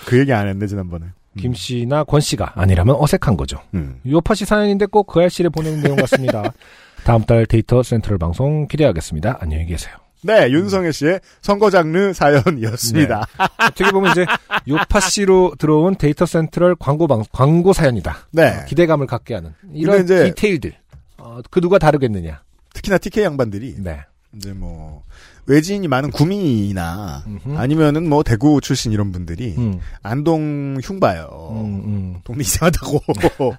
그 0.07 0.19
얘기 0.19 0.33
안 0.33 0.49
했네, 0.49 0.67
지난번에. 0.67 1.07
김 1.39 1.55
씨나 1.55 2.03
권 2.05 2.21
씨가 2.21 2.53
아니라면 2.57 2.97
어색한 2.99 3.37
거죠. 3.37 3.61
음. 3.75 4.01
요팟시 4.09 4.45
사연인데 4.45 4.87
꼭 4.87 5.21
그알싫에 5.21 5.49
보내는 5.49 5.81
내용 5.83 5.97
같습니다. 5.97 6.53
다음 7.05 7.23
달 7.25 7.47
데이터 7.47 7.83
센트럴 7.83 8.19
방송 8.19 8.67
기대하겠습니다. 8.67 9.39
안녕히 9.41 9.67
계세요. 9.67 9.95
네, 10.23 10.51
윤성애 10.51 10.93
씨의 10.93 11.21
선거 11.41 11.71
장르 11.71 12.13
사연이었습니다. 12.13 13.27
어떻게 13.69 13.91
보면 13.91 14.11
이제 14.11 14.27
요팟시로 14.68 15.55
들어온 15.59 15.95
데이터 15.97 16.27
센트럴 16.27 16.75
광고 16.79 17.07
방 17.07 17.23
광고 17.33 17.73
사연이다. 17.73 18.17
네. 18.33 18.65
기대감을 18.69 19.07
갖게 19.07 19.35
하는 19.35 19.55
이런 19.73 20.03
이제- 20.05 20.27
디테일들. 20.35 20.75
어, 21.21 21.41
그 21.51 21.61
누가 21.61 21.79
다르겠느냐. 21.79 22.43
특히나 22.75 22.99
TK 22.99 23.25
양반들이 23.25 23.77
네. 23.79 24.01
이제 24.37 24.53
뭐 24.53 25.03
외지인이 25.47 25.87
많은 25.89 26.11
구미나 26.11 27.25
음흠. 27.27 27.57
아니면은 27.57 28.09
뭐 28.09 28.23
대구 28.23 28.61
출신 28.61 28.93
이런 28.93 29.11
분들이 29.11 29.55
음, 29.59 29.81
안동 30.03 30.79
흉봐요. 30.83 31.49
음, 31.53 31.83
음. 31.85 32.21
동네 32.25 32.43
이상하다고. 32.43 33.03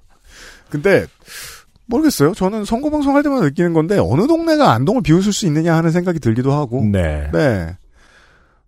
근데 0.70 1.06
모르겠어요. 1.88 2.34
저는 2.34 2.64
선거 2.64 2.90
방송 2.90 3.16
할 3.16 3.24
때마다 3.24 3.44
느끼는 3.46 3.74
건데 3.74 3.98
어느 4.00 4.26
동네가 4.28 4.72
안동을 4.72 5.02
비웃을 5.02 5.34
수 5.34 5.46
있느냐 5.48 5.76
하는 5.76 5.92
생각이 5.92 6.20
들기도 6.20 6.54
하고. 6.54 6.82
네. 6.84 7.30
네. 7.34 7.76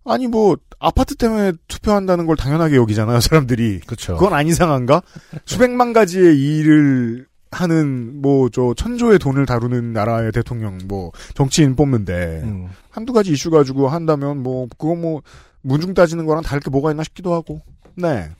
아니 0.04 0.26
뭐 0.26 0.58
아파트 0.78 1.14
때문에 1.14 1.52
투표한다는 1.66 2.26
걸 2.26 2.36
당연하게 2.36 2.76
여기잖아요, 2.76 3.20
사람들이. 3.20 3.80
그렇죠. 3.86 4.16
그건 4.16 4.34
안 4.34 4.46
이상한가? 4.46 5.00
수백만 5.46 5.94
가지의 5.94 6.38
일을 6.38 7.26
하는 7.54 8.20
뭐 8.20 8.48
저 8.54 8.74
천조의 8.76 9.18
돈을 9.18 9.46
다루는 9.46 9.92
나라의 9.92 10.32
대통령 10.32 10.78
뭐 10.86 11.10
정치인 11.34 11.74
뽑는데 11.74 12.42
음. 12.44 12.68
한두 12.90 13.12
가지 13.12 13.32
이슈 13.32 13.50
가지고 13.50 13.88
한다면 13.88 14.42
뭐 14.42 14.68
그거 14.78 14.94
뭐 14.94 15.22
문중 15.62 15.94
따지는 15.94 16.26
거랑 16.26 16.42
다를 16.42 16.60
게 16.60 16.70
뭐가 16.70 16.90
있나 16.90 17.02
싶기도 17.02 17.34
하고. 17.34 17.60
네. 17.96 18.30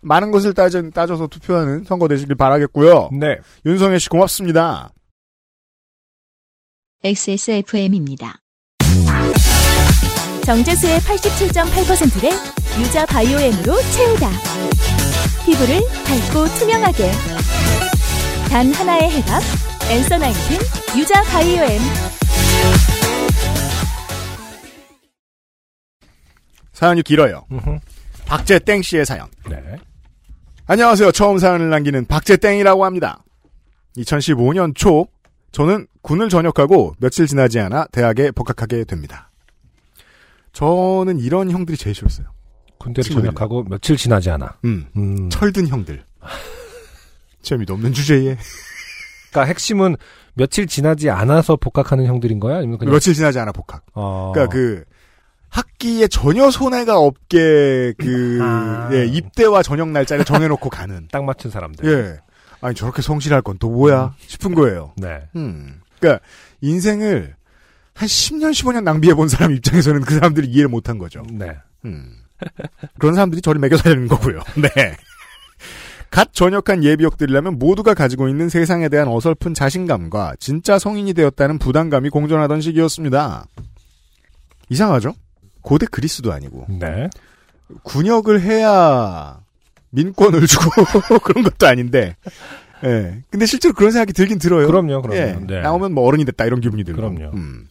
많은 0.00 0.32
것을 0.32 0.52
따져, 0.52 0.90
따져서 0.90 1.28
투표하는 1.28 1.84
선거 1.84 2.08
되시길 2.08 2.34
바라겠고요. 2.34 3.10
네. 3.12 3.38
윤성혜 3.64 3.98
씨 3.98 4.08
고맙습니다. 4.08 4.90
XSFM입니다. 7.04 8.40
정제수의 10.44 10.98
87.8%를 10.98 12.30
유자 12.80 13.06
바이오엠으로 13.06 13.80
채우다. 13.92 14.30
피부를 15.44 15.80
밝고 16.04 16.46
투명하게. 16.58 17.41
단 18.52 18.70
하나의 18.70 19.10
해답. 19.10 19.40
엔서 19.90 20.18
나인틴 20.18 20.58
유자 20.98 21.22
바이오엠. 21.22 21.80
사연이 26.74 27.02
길어요. 27.02 27.46
음흠. 27.50 27.78
박재 28.26 28.58
땡 28.58 28.82
씨의 28.82 29.06
사연. 29.06 29.28
네. 29.48 29.56
안녕하세요. 30.66 31.12
처음 31.12 31.38
사연을 31.38 31.70
남기는 31.70 32.04
박재 32.04 32.36
땡이라고 32.36 32.84
합니다. 32.84 33.24
2015년 33.96 34.74
초 34.76 35.06
저는 35.52 35.86
군을 36.02 36.28
전역하고 36.28 36.94
며칠 36.98 37.26
지나지 37.26 37.58
않아 37.58 37.86
대학에 37.90 38.32
복학하게 38.32 38.84
됩니다. 38.84 39.30
저는 40.52 41.20
이런 41.20 41.50
형들이 41.50 41.78
제일 41.78 41.94
싫었어요. 41.94 42.26
군대를. 42.76 43.10
전역하고 43.10 43.64
며칠 43.64 43.96
지나지 43.96 44.28
않아. 44.28 44.58
음, 44.66 44.84
음. 44.94 45.30
철든 45.30 45.68
형들. 45.68 46.04
재미도 47.42 47.74
없는 47.74 47.92
주제에 47.92 48.36
그러니까 49.30 49.48
핵심은 49.48 49.96
며칠 50.34 50.66
지나지 50.66 51.10
않아서 51.10 51.56
복학하는 51.56 52.06
형들인 52.06 52.40
거야? 52.40 52.58
아니면 52.58 52.78
그냥 52.78 52.92
며칠 52.92 53.14
지나지 53.14 53.38
않아 53.38 53.52
복학. 53.52 53.84
어. 53.94 54.32
그러니까 54.34 54.52
그 54.54 54.84
학기에 55.48 56.08
전혀 56.08 56.50
손해가 56.50 56.98
없게 56.98 57.92
그 57.98 58.38
아. 58.40 58.88
예, 58.92 59.04
입대와 59.06 59.62
전역 59.62 59.90
날짜를 59.90 60.24
정해놓고 60.24 60.70
가는. 60.70 61.08
딱 61.12 61.24
맞춘 61.24 61.50
사람들. 61.50 61.84
예. 61.90 62.18
아니 62.62 62.74
저렇게 62.74 63.02
성실할 63.02 63.42
건 63.42 63.58
또 63.58 63.68
뭐야 63.70 64.14
싶은 64.26 64.54
거예요. 64.54 64.94
네. 64.96 65.20
음. 65.36 65.80
그러니까 65.98 66.24
인생을 66.62 67.34
한 67.94 68.08
10년 68.08 68.52
15년 68.52 68.82
낭비해 68.84 69.14
본 69.14 69.28
사람 69.28 69.52
입장에서는 69.52 70.00
그 70.02 70.14
사람들이 70.14 70.46
이해를 70.48 70.68
못한 70.68 70.96
거죠. 70.96 71.22
네. 71.30 71.54
음. 71.84 72.12
그런 72.98 73.14
사람들이 73.14 73.42
저를 73.42 73.60
매겨 73.60 73.76
살리는 73.76 74.08
거고요. 74.08 74.40
네. 74.56 74.96
갓 76.12 76.34
전역한 76.34 76.84
예비역들이라면 76.84 77.58
모두가 77.58 77.94
가지고 77.94 78.28
있는 78.28 78.50
세상에 78.50 78.90
대한 78.90 79.08
어설픈 79.08 79.54
자신감과 79.54 80.34
진짜 80.38 80.78
성인이 80.78 81.14
되었다는 81.14 81.58
부담감이 81.58 82.10
공존하던 82.10 82.60
시기였습니다. 82.60 83.46
이상하죠? 84.68 85.14
고대 85.62 85.86
그리스도 85.86 86.30
아니고 86.30 86.66
네. 86.68 87.08
군역을 87.82 88.42
해야 88.42 89.40
민권을 89.88 90.46
주고 90.46 90.70
그런 91.24 91.44
것도 91.44 91.66
아닌데 91.66 92.14
예. 92.84 93.22
근데 93.30 93.46
실제로 93.46 93.72
그런 93.72 93.90
생각이 93.90 94.12
들긴 94.12 94.38
들어요. 94.38 94.66
그럼요, 94.66 95.00
그럼요. 95.00 95.16
예. 95.18 95.38
네. 95.46 95.60
나오면 95.62 95.94
뭐 95.94 96.04
어른이 96.04 96.26
됐다 96.26 96.44
이런 96.44 96.60
기분이 96.60 96.84
들고. 96.84 97.00
그럼요. 97.00 97.30
음. 97.34 97.68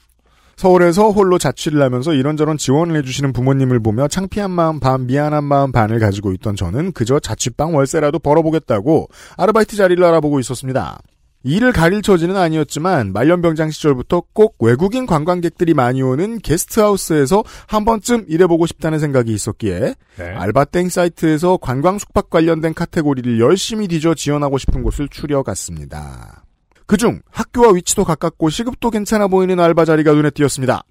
서울에서 0.62 1.10
홀로 1.10 1.40
자취를 1.40 1.82
하면서 1.82 2.14
이런저런 2.14 2.56
지원을 2.56 2.96
해주시는 2.98 3.34
부모님을 3.34 3.80
보며 3.80 4.08
창피한 4.08 4.52
마음 4.52 4.80
반, 4.80 5.08
미안한 5.08 5.44
마음 5.44 5.72
반을 5.72 5.98
가지고 5.98 6.34
있던 6.34 6.56
저는 6.56 6.92
그저 6.92 7.20
자취방 7.20 7.74
월세라도 7.74 8.20
벌어보겠다고 8.20 9.08
아르바이트 9.38 9.76
자리를 9.76 10.04
알아보고 10.04 10.40
있었습니다. 10.40 11.00
일을 11.42 11.72
가릴 11.72 12.04
처지는 12.04 12.38
아니었지만 12.38 13.12
말년병장 13.12 13.72
시절부터 13.72 14.22
꼭 14.34 14.58
외국인 14.60 15.08
관광객들이 15.08 15.74
많이 15.74 16.04
오는 16.04 16.38
게스트하우스에서 16.38 17.44
한 17.66 17.84
번쯤 17.84 18.26
일해보고 18.28 18.68
싶다는 18.68 19.00
생각이 19.00 19.34
있었기에 19.34 19.96
네. 20.20 20.24
알바땡 20.24 20.90
사이트에서 20.90 21.58
관광 21.58 21.98
숙박 21.98 22.30
관련된 22.30 22.76
카테고리를 22.76 23.40
열심히 23.40 23.88
뒤져 23.88 24.14
지원하고 24.14 24.60
싶은 24.60 24.84
곳을 24.84 25.08
추려갔습니다. 25.08 26.44
그중 26.92 27.22
학교와 27.32 27.72
위치도 27.72 28.04
가깝고 28.04 28.50
시급도 28.50 28.90
괜찮아 28.90 29.30
보이는 29.30 29.58
알바 29.58 29.86
자리가 29.86 30.12
눈에 30.12 30.30
띄었습니다. 30.30 30.84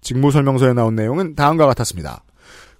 직무 0.00 0.30
설명서에 0.30 0.74
나온 0.74 0.94
내용은 0.94 1.34
다음과 1.34 1.66
같았습니다. 1.66 2.22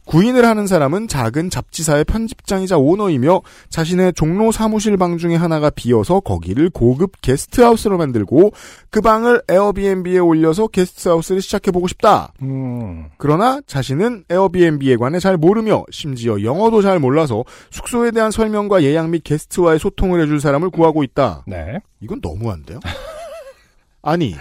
구인을 0.07 0.45
하는 0.45 0.67
사람은 0.67 1.09
작은 1.09 1.51
잡지사의 1.51 2.05
편집장이자 2.05 2.77
오너이며 2.77 3.41
자신의 3.71 4.13
종로 4.15 4.53
사무실 4.53 4.97
방 4.97 5.19
중에 5.19 5.35
하나가 5.35 5.71
비어서 5.71 6.21
거기를 6.21 6.71
고급 6.71 7.21
게스트하우스로 7.23 7.97
만들고 7.97 8.53
그 8.91 9.01
방을 9.01 9.43
에어비앤비에 9.49 10.19
올려서 10.19 10.69
게스트하우스를 10.69 11.41
시작해보고 11.41 11.89
싶다. 11.89 12.33
음. 12.43 13.07
그러나 13.17 13.61
자신은 13.67 14.25
에어비앤비에 14.29 14.97
관해 14.97 15.19
잘 15.19 15.37
모르며 15.37 15.85
심지어 15.91 16.43
영어도 16.43 16.83
잘 16.83 16.99
몰라서 16.99 17.45
숙소에 17.71 18.11
대한 18.11 18.31
설명과 18.31 18.83
예약 18.83 19.11
및 19.11 19.25
게스트와의 19.25 19.79
소통을 19.79 20.21
해줄 20.21 20.41
사람을 20.41 20.71
구하고 20.71 21.03
있다. 21.03 21.45
네. 21.47 21.79
이건 22.01 22.21
너무한데요? 22.23 22.81
아니, 24.03 24.35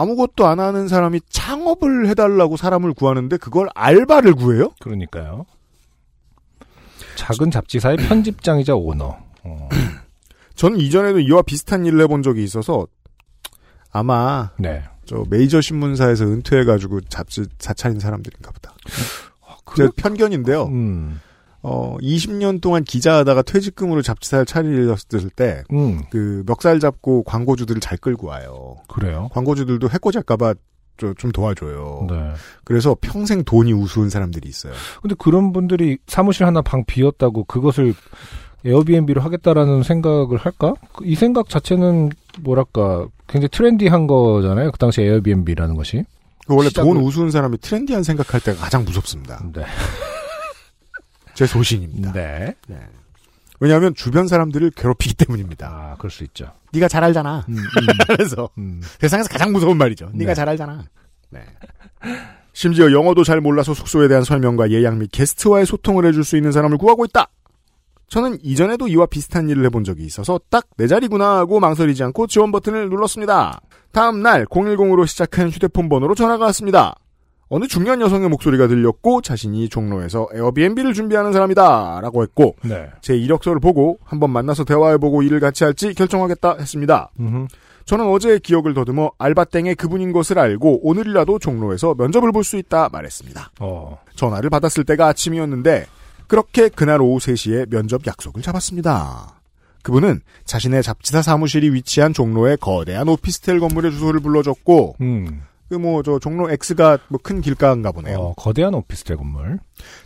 아무것도 0.00 0.46
안 0.46 0.60
하는 0.60 0.88
사람이 0.88 1.20
창업을 1.28 2.08
해달라고 2.08 2.56
사람을 2.56 2.92
구하는데 2.94 3.36
그걸 3.38 3.68
알바를 3.74 4.34
구해요? 4.34 4.72
그러니까요. 4.80 5.46
작은 7.16 7.50
잡지사의 7.50 7.96
편집장이자 7.96 8.74
오너. 8.74 9.16
어. 9.44 9.68
저는 10.54 10.78
이전에도 10.78 11.20
이와 11.20 11.42
비슷한 11.42 11.84
일을 11.86 12.00
해본 12.02 12.22
적이 12.22 12.44
있어서 12.44 12.86
아마 13.90 14.50
네. 14.58 14.82
저 15.06 15.24
메이저 15.30 15.60
신문사에서 15.60 16.24
은퇴해가지고 16.24 17.02
잡지 17.02 17.44
사차린 17.58 18.00
사람들인가 18.00 18.50
보다. 18.50 18.74
제 19.76 19.88
편견인데요. 19.96 20.64
음. 20.66 21.20
어, 21.68 21.96
20년 22.00 22.60
동안 22.60 22.84
기자하다가 22.84 23.42
퇴직금으로 23.42 24.00
잡지사를 24.00 24.46
차렸을 24.46 25.30
때, 25.34 25.64
음. 25.72 26.02
그, 26.10 26.44
멱살 26.46 26.78
잡고 26.78 27.24
광고주들을 27.24 27.80
잘 27.80 27.98
끌고 27.98 28.28
와요. 28.28 28.76
그래요. 28.86 29.28
광고주들도 29.32 29.90
해코지할까봐 29.90 30.54
저- 30.96 31.12
좀 31.18 31.32
도와줘요. 31.32 32.06
네. 32.08 32.30
그래서 32.64 32.96
평생 33.00 33.42
돈이 33.42 33.72
우스운 33.72 34.10
사람들이 34.10 34.48
있어요. 34.48 34.72
근데 35.02 35.16
그런 35.18 35.52
분들이 35.52 35.98
사무실 36.06 36.46
하나 36.46 36.62
방 36.62 36.84
비었다고 36.86 37.44
그것을 37.44 37.94
에어비앤비로 38.64 39.20
하겠다라는 39.20 39.82
생각을 39.82 40.38
할까? 40.38 40.74
그이 40.94 41.16
생각 41.16 41.48
자체는 41.48 42.10
뭐랄까 42.42 43.08
굉장히 43.26 43.48
트렌디한 43.50 44.06
거잖아요. 44.06 44.70
그 44.70 44.78
당시 44.78 45.02
에어비앤비라는 45.02 45.74
것이. 45.74 46.04
그 46.46 46.54
원래 46.54 46.68
시작을- 46.68 46.84
돈 46.84 46.96
우스운 46.98 47.30
사람이 47.32 47.58
트렌디한 47.58 48.04
생각할 48.04 48.40
때가 48.40 48.58
가장 48.60 48.84
무섭습니다. 48.84 49.42
네. 49.52 49.64
제 51.36 51.46
소신입니다. 51.46 52.12
네. 52.12 52.54
네. 52.66 52.78
왜냐하면 53.60 53.94
주변 53.94 54.26
사람들을 54.26 54.70
괴롭히기 54.70 55.14
때문입니다. 55.14 55.68
아, 55.68 55.94
그럴 55.98 56.10
수 56.10 56.24
있죠. 56.24 56.50
네가 56.72 56.88
잘 56.88 57.04
알잖아. 57.04 57.44
음, 57.48 57.56
그래서 58.08 58.48
음, 58.58 58.80
음. 58.80 58.82
세상에서 59.00 59.28
가장 59.28 59.52
무서운 59.52 59.76
말이죠. 59.78 60.10
네가 60.12 60.30
네. 60.32 60.34
잘 60.34 60.48
알잖아. 60.48 60.84
네. 61.30 61.40
심지어 62.52 62.90
영어도 62.90 63.22
잘 63.22 63.40
몰라서 63.40 63.74
숙소에 63.74 64.08
대한 64.08 64.24
설명과 64.24 64.70
예약 64.70 64.96
및 64.96 65.10
게스트와의 65.12 65.66
소통을 65.66 66.06
해줄 66.06 66.24
수 66.24 66.36
있는 66.36 66.52
사람을 66.52 66.78
구하고 66.78 67.04
있다. 67.04 67.28
저는 68.08 68.38
이전에도 68.42 68.88
이와 68.88 69.06
비슷한 69.06 69.48
일을 69.48 69.64
해본 69.66 69.84
적이 69.84 70.04
있어서 70.04 70.40
딱 70.48 70.64
내 70.76 70.86
자리구나 70.86 71.36
하고 71.38 71.58
망설이지 71.60 72.02
않고 72.04 72.26
지원 72.28 72.52
버튼을 72.52 72.88
눌렀습니다. 72.88 73.60
다음 73.92 74.22
날 74.22 74.44
010으로 74.46 75.06
시작한 75.06 75.48
휴대폰 75.50 75.88
번호로 75.88 76.14
전화가 76.14 76.44
왔습니다. 76.46 76.94
어느 77.48 77.68
중년 77.68 78.00
여성의 78.00 78.28
목소리가 78.28 78.66
들렸고 78.66 79.22
자신이 79.22 79.68
종로에서 79.68 80.26
에어비앤비를 80.34 80.94
준비하는 80.94 81.32
사람이다 81.32 82.00
라고 82.02 82.22
했고 82.22 82.56
네. 82.64 82.90
제 83.00 83.16
이력서를 83.16 83.60
보고 83.60 83.98
한번 84.04 84.30
만나서 84.30 84.64
대화해보고 84.64 85.22
일을 85.22 85.38
같이 85.38 85.62
할지 85.62 85.94
결정하겠다 85.94 86.56
했습니다. 86.58 87.10
음흠. 87.20 87.46
저는 87.84 88.04
어제의 88.08 88.40
기억을 88.40 88.74
더듬어 88.74 89.12
알바땡의 89.16 89.76
그분인 89.76 90.12
것을 90.12 90.40
알고 90.40 90.88
오늘이라도 90.88 91.38
종로에서 91.38 91.94
면접을 91.96 92.32
볼 92.32 92.42
수 92.42 92.56
있다 92.56 92.88
말했습니다. 92.90 93.52
어. 93.60 93.96
전화를 94.16 94.50
받았을 94.50 94.82
때가 94.82 95.06
아침이었는데 95.06 95.86
그렇게 96.26 96.68
그날 96.68 97.00
오후 97.00 97.18
3시에 97.18 97.70
면접 97.70 98.04
약속을 98.04 98.42
잡았습니다. 98.42 99.40
그분은 99.82 100.20
자신의 100.44 100.82
잡지사 100.82 101.22
사무실이 101.22 101.72
위치한 101.72 102.12
종로의 102.12 102.56
거대한 102.56 103.08
오피스텔 103.08 103.60
건물의 103.60 103.92
주소를 103.92 104.18
불러줬고 104.18 104.96
음. 105.00 105.42
그 105.68 105.74
뭐 105.78 106.02
저 106.02 106.18
종로 106.18 106.50
X가 106.50 106.98
뭐 107.08 107.18
큰 107.22 107.40
길가인가 107.40 107.90
보네요. 107.92 108.18
어, 108.18 108.34
거대한 108.34 108.74
오피스텔 108.74 109.16
건물. 109.16 109.58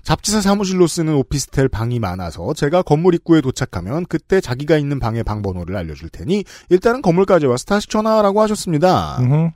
잡지사 0.02 0.40
사무실로 0.40 0.86
쓰는 0.86 1.14
오피스텔 1.14 1.68
방이 1.68 1.98
많아서 1.98 2.54
제가 2.54 2.82
건물 2.82 3.14
입구에 3.14 3.40
도착하면 3.40 4.06
그때 4.06 4.40
자기가 4.40 4.76
있는 4.78 4.98
방의 4.98 5.22
방 5.22 5.42
번호를 5.42 5.76
알려줄 5.76 6.08
테니 6.08 6.44
일단은 6.70 7.02
건물까지 7.02 7.46
와서 7.46 7.64
다시 7.64 7.88
전화하라고 7.88 8.40
하셨습니다. 8.42 9.18
음흠. 9.20 9.50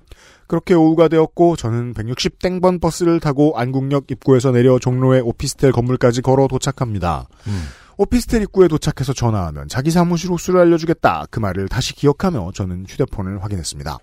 그렇게 0.46 0.74
오후가 0.74 1.08
되었고 1.08 1.56
저는 1.56 1.94
160 1.94 2.38
땡번 2.38 2.78
버스를 2.80 3.18
타고 3.18 3.54
안국역 3.56 4.10
입구에서 4.10 4.50
내려 4.52 4.78
종로의 4.78 5.22
오피스텔 5.22 5.72
건물까지 5.72 6.20
걸어 6.20 6.46
도착합니다. 6.48 7.26
음. 7.46 7.62
오피스텔 7.96 8.42
입구에 8.42 8.68
도착해서 8.68 9.12
전화하면 9.14 9.68
자기 9.68 9.90
사무실 9.90 10.30
호수를 10.30 10.60
알려주겠다. 10.60 11.26
그 11.30 11.40
말을 11.40 11.68
다시 11.68 11.94
기억하며 11.94 12.50
저는 12.54 12.84
휴대폰을 12.88 13.42
확인했습니다. 13.42 13.98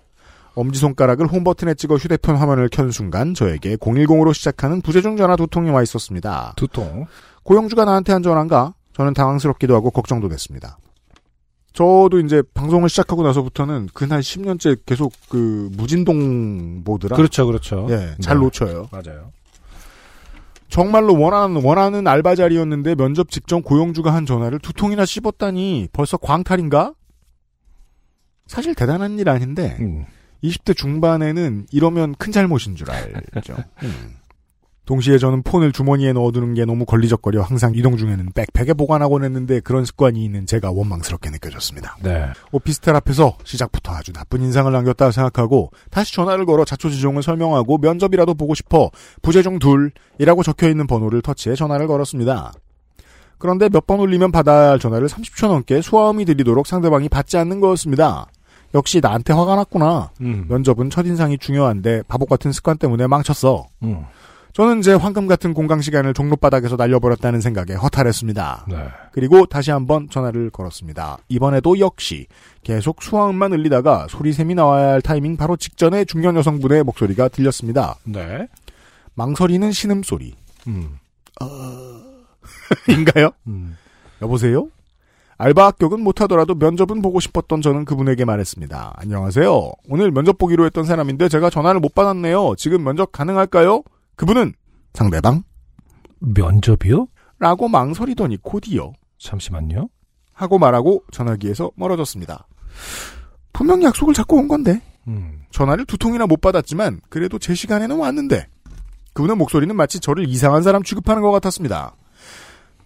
엄지손가락을 0.54 1.26
홈버튼에 1.26 1.74
찍어 1.74 1.96
휴대폰 1.96 2.36
화면을 2.36 2.68
켠 2.68 2.90
순간 2.90 3.34
저에게 3.34 3.76
010으로 3.76 4.34
시작하는 4.34 4.80
부재중 4.80 5.16
전화 5.16 5.36
두 5.36 5.46
통이 5.46 5.70
와 5.70 5.82
있었습니다. 5.82 6.52
두 6.56 6.68
통. 6.68 7.06
고영주가 7.42 7.84
나한테 7.84 8.12
한 8.12 8.22
전화인가? 8.22 8.74
저는 8.92 9.14
당황스럽기도 9.14 9.74
하고 9.74 9.90
걱정도 9.90 10.28
됐습니다. 10.28 10.78
저도 11.72 12.20
이제 12.20 12.42
방송을 12.52 12.90
시작하고 12.90 13.22
나서부터는 13.22 13.88
그날 13.94 14.20
10년째 14.20 14.80
계속 14.84 15.12
그 15.30 15.70
무진동 15.72 16.84
보드라. 16.84 17.16
그렇죠, 17.16 17.46
그렇죠. 17.46 17.86
예, 17.90 18.14
잘 18.20 18.36
네. 18.36 18.44
놓쳐요. 18.44 18.88
맞아요. 18.92 19.32
정말로 20.68 21.18
원하는 21.18 21.62
원하는 21.62 22.06
알바 22.06 22.34
자리였는데 22.34 22.94
면접 22.94 23.30
직전 23.30 23.62
고영주가 23.62 24.12
한 24.12 24.24
전화를 24.26 24.58
두 24.58 24.72
통이나 24.72 25.04
씹었다니 25.04 25.88
벌써 25.92 26.16
광탈인가? 26.16 26.94
사실 28.46 28.74
대단한 28.74 29.18
일 29.18 29.28
아닌데 29.28 29.76
음. 29.80 30.04
20대 30.42 30.76
중반에는 30.76 31.66
이러면 31.70 32.14
큰 32.18 32.32
잘못인 32.32 32.76
줄 32.76 32.90
알죠. 32.90 33.56
음. 33.82 34.16
동시에 34.84 35.16
저는 35.16 35.44
폰을 35.44 35.70
주머니에 35.70 36.12
넣어두는 36.12 36.54
게 36.54 36.64
너무 36.64 36.84
걸리적거려 36.84 37.40
항상 37.42 37.72
이동 37.76 37.96
중에는 37.96 38.30
백팩에 38.34 38.72
보관하곤 38.74 39.22
했는데 39.22 39.60
그런 39.60 39.84
습관이 39.84 40.24
있는 40.24 40.44
제가 40.44 40.72
원망스럽게 40.72 41.30
느껴졌습니다. 41.30 41.96
네. 42.02 42.26
오피스텔 42.50 42.94
앞에서 42.96 43.36
시작부터 43.44 43.92
아주 43.92 44.12
나쁜 44.12 44.42
인상을 44.42 44.70
남겼다 44.72 45.12
생각하고 45.12 45.70
다시 45.90 46.12
전화를 46.14 46.46
걸어 46.46 46.64
자초지종을 46.64 47.22
설명하고 47.22 47.78
면접이라도 47.78 48.34
보고 48.34 48.54
싶어 48.56 48.90
부재중 49.22 49.60
둘이라고 49.60 50.42
적혀있는 50.42 50.88
번호를 50.88 51.22
터치해 51.22 51.54
전화를 51.54 51.86
걸었습니다. 51.86 52.52
그런데 53.38 53.68
몇 53.68 53.86
번 53.86 54.00
울리면 54.00 54.32
받아야 54.32 54.70
할 54.70 54.78
전화를 54.80 55.06
30초 55.08 55.46
넘게 55.46 55.80
수화음이 55.80 56.24
들리도록 56.24 56.66
상대방이 56.66 57.08
받지 57.08 57.36
않는 57.36 57.60
거였습니다. 57.60 58.26
역시 58.74 59.00
나한테 59.00 59.32
화가 59.32 59.56
났구나. 59.56 60.10
음. 60.20 60.46
면접은 60.48 60.90
첫인상이 60.90 61.38
중요한데 61.38 62.02
바보 62.08 62.26
같은 62.26 62.52
습관 62.52 62.78
때문에 62.78 63.06
망쳤어. 63.06 63.66
음. 63.82 64.04
저는 64.52 64.82
제 64.82 64.92
황금 64.92 65.26
같은 65.26 65.54
공강 65.54 65.80
시간을 65.80 66.12
종로바닥에서 66.12 66.76
날려버렸다는 66.76 67.40
생각에 67.40 67.72
허탈했습니다. 67.72 68.66
네. 68.68 68.76
그리고 69.12 69.46
다시 69.46 69.70
한번 69.70 70.10
전화를 70.10 70.50
걸었습니다. 70.50 71.18
이번에도 71.28 71.78
역시 71.78 72.26
계속 72.62 73.02
수화음만 73.02 73.52
울리다가 73.52 74.06
소리샘이 74.10 74.54
나와야 74.54 74.92
할 74.92 75.00
타이밍 75.00 75.38
바로 75.38 75.56
직전에 75.56 76.04
중년 76.04 76.36
여성분의 76.36 76.82
목소리가 76.84 77.28
들렸습니다. 77.28 77.96
네. 78.04 78.46
망설이는 79.14 79.72
신음소리. 79.72 80.34
음. 80.66 80.98
인가요? 82.88 83.30
음. 83.46 83.76
여보세요? 84.20 84.68
알바 85.42 85.66
합격은 85.66 86.04
못하더라도 86.04 86.54
면접은 86.54 87.02
보고 87.02 87.18
싶었던 87.18 87.62
저는 87.62 87.84
그분에게 87.84 88.24
말했습니다. 88.24 88.92
안녕하세요. 88.94 89.72
오늘 89.88 90.12
면접 90.12 90.38
보기로 90.38 90.64
했던 90.66 90.84
사람인데 90.84 91.28
제가 91.28 91.50
전화를 91.50 91.80
못 91.80 91.96
받았네요. 91.96 92.54
지금 92.56 92.84
면접 92.84 93.10
가능할까요? 93.10 93.82
그분은 94.14 94.54
상대방? 94.94 95.42
면접이요? 96.20 97.08
라고 97.40 97.66
망설이더니 97.66 98.38
곧이요. 98.40 98.92
잠시만요. 99.18 99.88
하고 100.32 100.60
말하고 100.60 101.02
전화기에서 101.10 101.72
멀어졌습니다. 101.74 102.46
분명 103.52 103.82
약속을 103.82 104.14
잡고 104.14 104.36
온 104.36 104.46
건데 104.46 104.80
음. 105.08 105.42
전화를 105.50 105.86
두 105.86 105.98
통이나 105.98 106.28
못 106.28 106.40
받았지만 106.40 107.00
그래도 107.08 107.40
제 107.40 107.52
시간에는 107.52 107.96
왔는데 107.96 108.46
그분의 109.12 109.34
목소리는 109.34 109.74
마치 109.74 109.98
저를 109.98 110.28
이상한 110.28 110.62
사람 110.62 110.84
취급하는 110.84 111.20
것 111.20 111.32
같았습니다. 111.32 111.96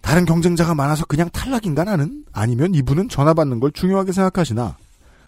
다른 0.07 0.23
경쟁자가 0.23 0.73
많아서 0.73 1.03
그냥 1.05 1.29
탈락인가 1.31 1.83
나는? 1.83 2.23
아니면 2.31 2.73
이분은 2.73 3.09
전화 3.09 3.33
받는 3.33 3.59
걸 3.59 3.73
중요하게 3.73 4.13
생각하시나? 4.13 4.77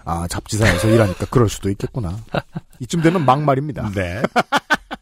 아 0.05 0.27
잡지사에서 0.29 0.87
일하니까 0.89 1.25
그럴 1.29 1.49
수도 1.49 1.69
있겠구나. 1.69 2.15
이쯤 2.79 3.01
되면 3.01 3.25
막말입니다. 3.25 3.91
네. 3.91 4.21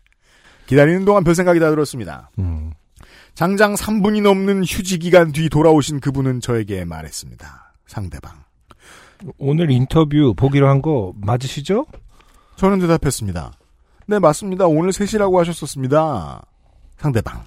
기다리는 0.65 1.05
동안 1.05 1.23
별 1.23 1.35
생각이 1.35 1.59
다 1.59 1.69
들었습니다. 1.69 2.31
음. 2.39 2.71
장장 3.35 3.75
3분이 3.75 4.23
넘는 4.23 4.63
휴지 4.63 4.97
기간 4.97 5.31
뒤 5.31 5.47
돌아오신 5.47 5.99
그분은 5.99 6.41
저에게 6.41 6.83
말했습니다. 6.83 7.73
상대방. 7.85 8.31
오늘 9.37 9.69
인터뷰 9.69 10.33
보기로 10.35 10.67
한 10.67 10.81
거 10.81 11.13
맞으시죠? 11.21 11.85
저는 12.55 12.79
대답했습니다. 12.79 13.51
네, 14.07 14.17
맞습니다. 14.17 14.65
오늘 14.65 14.89
3시라고 14.89 15.37
하셨었습니다. 15.37 16.41
상대방. 16.97 17.43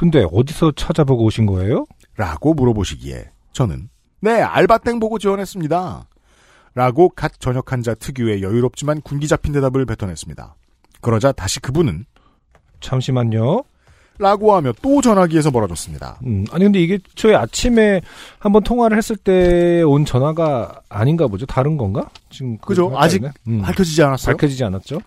근데 0.00 0.24
어디서 0.32 0.72
찾아보고 0.76 1.24
오신 1.24 1.44
거예요? 1.44 1.84
라고 2.16 2.54
물어보시기에 2.54 3.28
저는 3.52 3.90
네, 4.22 4.40
알바땡 4.40 4.98
보고 4.98 5.18
지원했습니다. 5.18 6.06
라고 6.74 7.10
갓 7.10 7.38
전역한 7.38 7.82
자 7.82 7.92
특유의 7.94 8.42
여유롭지만 8.42 9.02
군기 9.02 9.28
잡힌 9.28 9.52
대답을 9.52 9.84
뱉어냈습니다. 9.84 10.54
그러자 11.02 11.32
다시 11.32 11.60
그분은 11.60 12.06
잠시만요. 12.80 13.62
라고 14.18 14.54
하며 14.54 14.72
또 14.80 15.02
전화기에서 15.02 15.50
멀어졌습니다. 15.50 16.18
음, 16.24 16.46
아니 16.50 16.64
근데 16.64 16.80
이게 16.80 16.98
저희 17.14 17.34
아침에 17.34 18.00
한번 18.38 18.62
통화를 18.62 18.96
했을 18.96 19.16
때 19.16 19.82
온 19.82 20.06
전화가 20.06 20.80
아닌가 20.88 21.26
보죠. 21.26 21.44
다른 21.44 21.76
건가? 21.76 22.08
지금 22.30 22.56
그 22.56 22.68
그죠? 22.68 22.90
아직 22.96 23.22
음. 23.48 23.60
밝혀지지 23.60 24.02
않았어요? 24.02 24.34
밝혀지지 24.34 24.64
않았죠? 24.64 25.00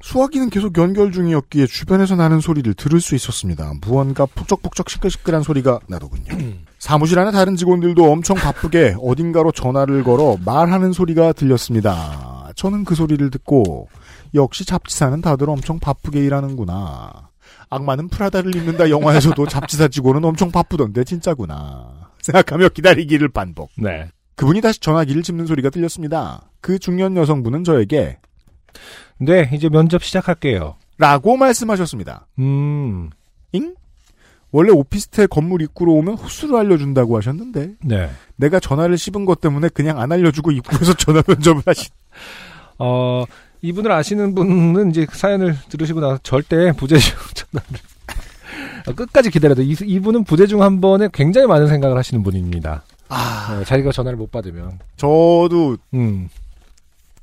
수화기는 0.00 0.50
계속 0.50 0.76
연결 0.78 1.12
중이었기에 1.12 1.66
주변에서 1.66 2.14
나는 2.14 2.40
소리를 2.40 2.72
들을 2.74 3.00
수 3.00 3.14
있었습니다. 3.14 3.72
무언가 3.80 4.26
푹적푹적 4.26 4.88
시끌시끌한 4.88 5.42
소리가 5.42 5.80
나더군요. 5.88 6.32
사무실 6.78 7.18
안에 7.18 7.32
다른 7.32 7.56
직원들도 7.56 8.10
엄청 8.10 8.36
바쁘게 8.36 8.96
어딘가로 9.00 9.52
전화를 9.52 10.04
걸어 10.04 10.36
말하는 10.44 10.92
소리가 10.92 11.32
들렸습니다. 11.32 12.50
저는 12.54 12.84
그 12.84 12.94
소리를 12.94 13.30
듣고 13.30 13.88
역시 14.34 14.64
잡지사는 14.64 15.20
다들 15.20 15.50
엄청 15.50 15.78
바쁘게 15.78 16.24
일하는구나. 16.24 17.30
악마는 17.70 18.08
프라다를 18.08 18.54
입는다 18.54 18.90
영화에서도 18.90 19.46
잡지사 19.46 19.88
직원은 19.88 20.24
엄청 20.24 20.50
바쁘던데 20.50 21.04
진짜구나. 21.04 22.10
생각하며 22.22 22.70
기다리기를 22.70 23.28
반복. 23.28 23.70
네. 23.76 24.10
그분이 24.36 24.60
다시 24.60 24.80
전화기를 24.80 25.22
짚는 25.22 25.46
소리가 25.46 25.70
들렸습니다. 25.70 26.50
그 26.60 26.78
중년 26.78 27.16
여성분은 27.16 27.64
저에게 27.64 28.18
네, 29.18 29.50
이제 29.52 29.68
면접 29.68 30.02
시작할게요. 30.02 30.76
라고 30.98 31.36
말씀하셨습니다. 31.36 32.26
음, 32.38 33.10
잉? 33.52 33.74
원래 34.50 34.70
오피스텔 34.72 35.28
건물 35.28 35.60
입구로 35.62 35.92
오면 35.94 36.14
호수를 36.14 36.56
알려준다고 36.56 37.16
하셨는데 37.18 37.74
네. 37.84 38.10
내가 38.36 38.58
전화를 38.58 38.96
씹은 38.96 39.26
것 39.26 39.40
때문에 39.40 39.68
그냥 39.68 40.00
안 40.00 40.10
알려주고 40.10 40.52
입구에서 40.52 40.94
전화 40.96 41.22
면접을 41.26 41.62
하신 41.66 41.90
어, 42.78 43.24
이분을 43.60 43.92
아시는 43.92 44.34
분은 44.34 44.90
이제 44.90 45.06
사연을 45.10 45.56
들으시고 45.68 46.00
나서 46.00 46.18
절대 46.22 46.72
부재중 46.72 47.14
전화를 47.34 47.80
어, 48.86 48.92
끝까지 48.94 49.30
기다려야 49.30 49.56
돼. 49.56 49.64
이, 49.64 49.76
이분은 49.80 50.24
부재중 50.24 50.62
한 50.62 50.80
번에 50.80 51.08
굉장히 51.12 51.46
많은 51.46 51.66
생각을 51.66 51.96
하시는 51.98 52.22
분입니다. 52.22 52.84
아 53.10 53.58
어, 53.60 53.64
자기가 53.64 53.92
전화를 53.92 54.16
못 54.16 54.30
받으면. 54.30 54.78
저도 54.96 55.76
음, 55.94 56.28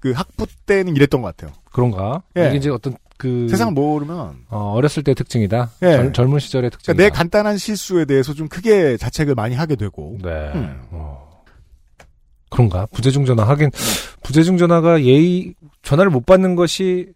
그 0.06 0.12
학부 0.12 0.46
때는 0.68 0.96
이랬던 0.96 1.24
것 1.24 1.36
같아요. 1.36 1.52
그런가? 1.72 2.22
예. 2.38 2.50
이게 2.50 2.58
이제 2.58 2.70
어떤 2.70 2.96
그 3.18 3.48
세상 3.50 3.74
모르면 3.74 4.46
어, 4.50 4.74
어렸을 4.76 5.02
때 5.02 5.16
특징이다. 5.16 5.72
예. 5.82 5.94
젊, 5.94 6.14
젊은 6.14 6.38
시절의 6.38 6.70
특징이다. 6.70 6.94
그러니까 6.94 7.04
내 7.04 7.18
간단한 7.18 7.58
실수에 7.58 8.06
대해서 8.06 8.36
좀 8.36 8.48
크게 8.48 8.98
자책을 8.98 9.34
많이 9.34 9.56
하게 9.56 9.76
되고 9.76 10.16
네. 10.22 10.52
음. 10.54 10.80
어. 10.92 11.42
그런가? 12.52 12.86
부재중 12.92 13.26
전화 13.26 13.46
하긴 13.46 13.72
부재중 14.22 14.60
전화가 14.60 15.02
예의 15.02 15.56
전화를 15.82 16.12
못 16.12 16.24
받는 16.28 16.56
것이 16.56 17.08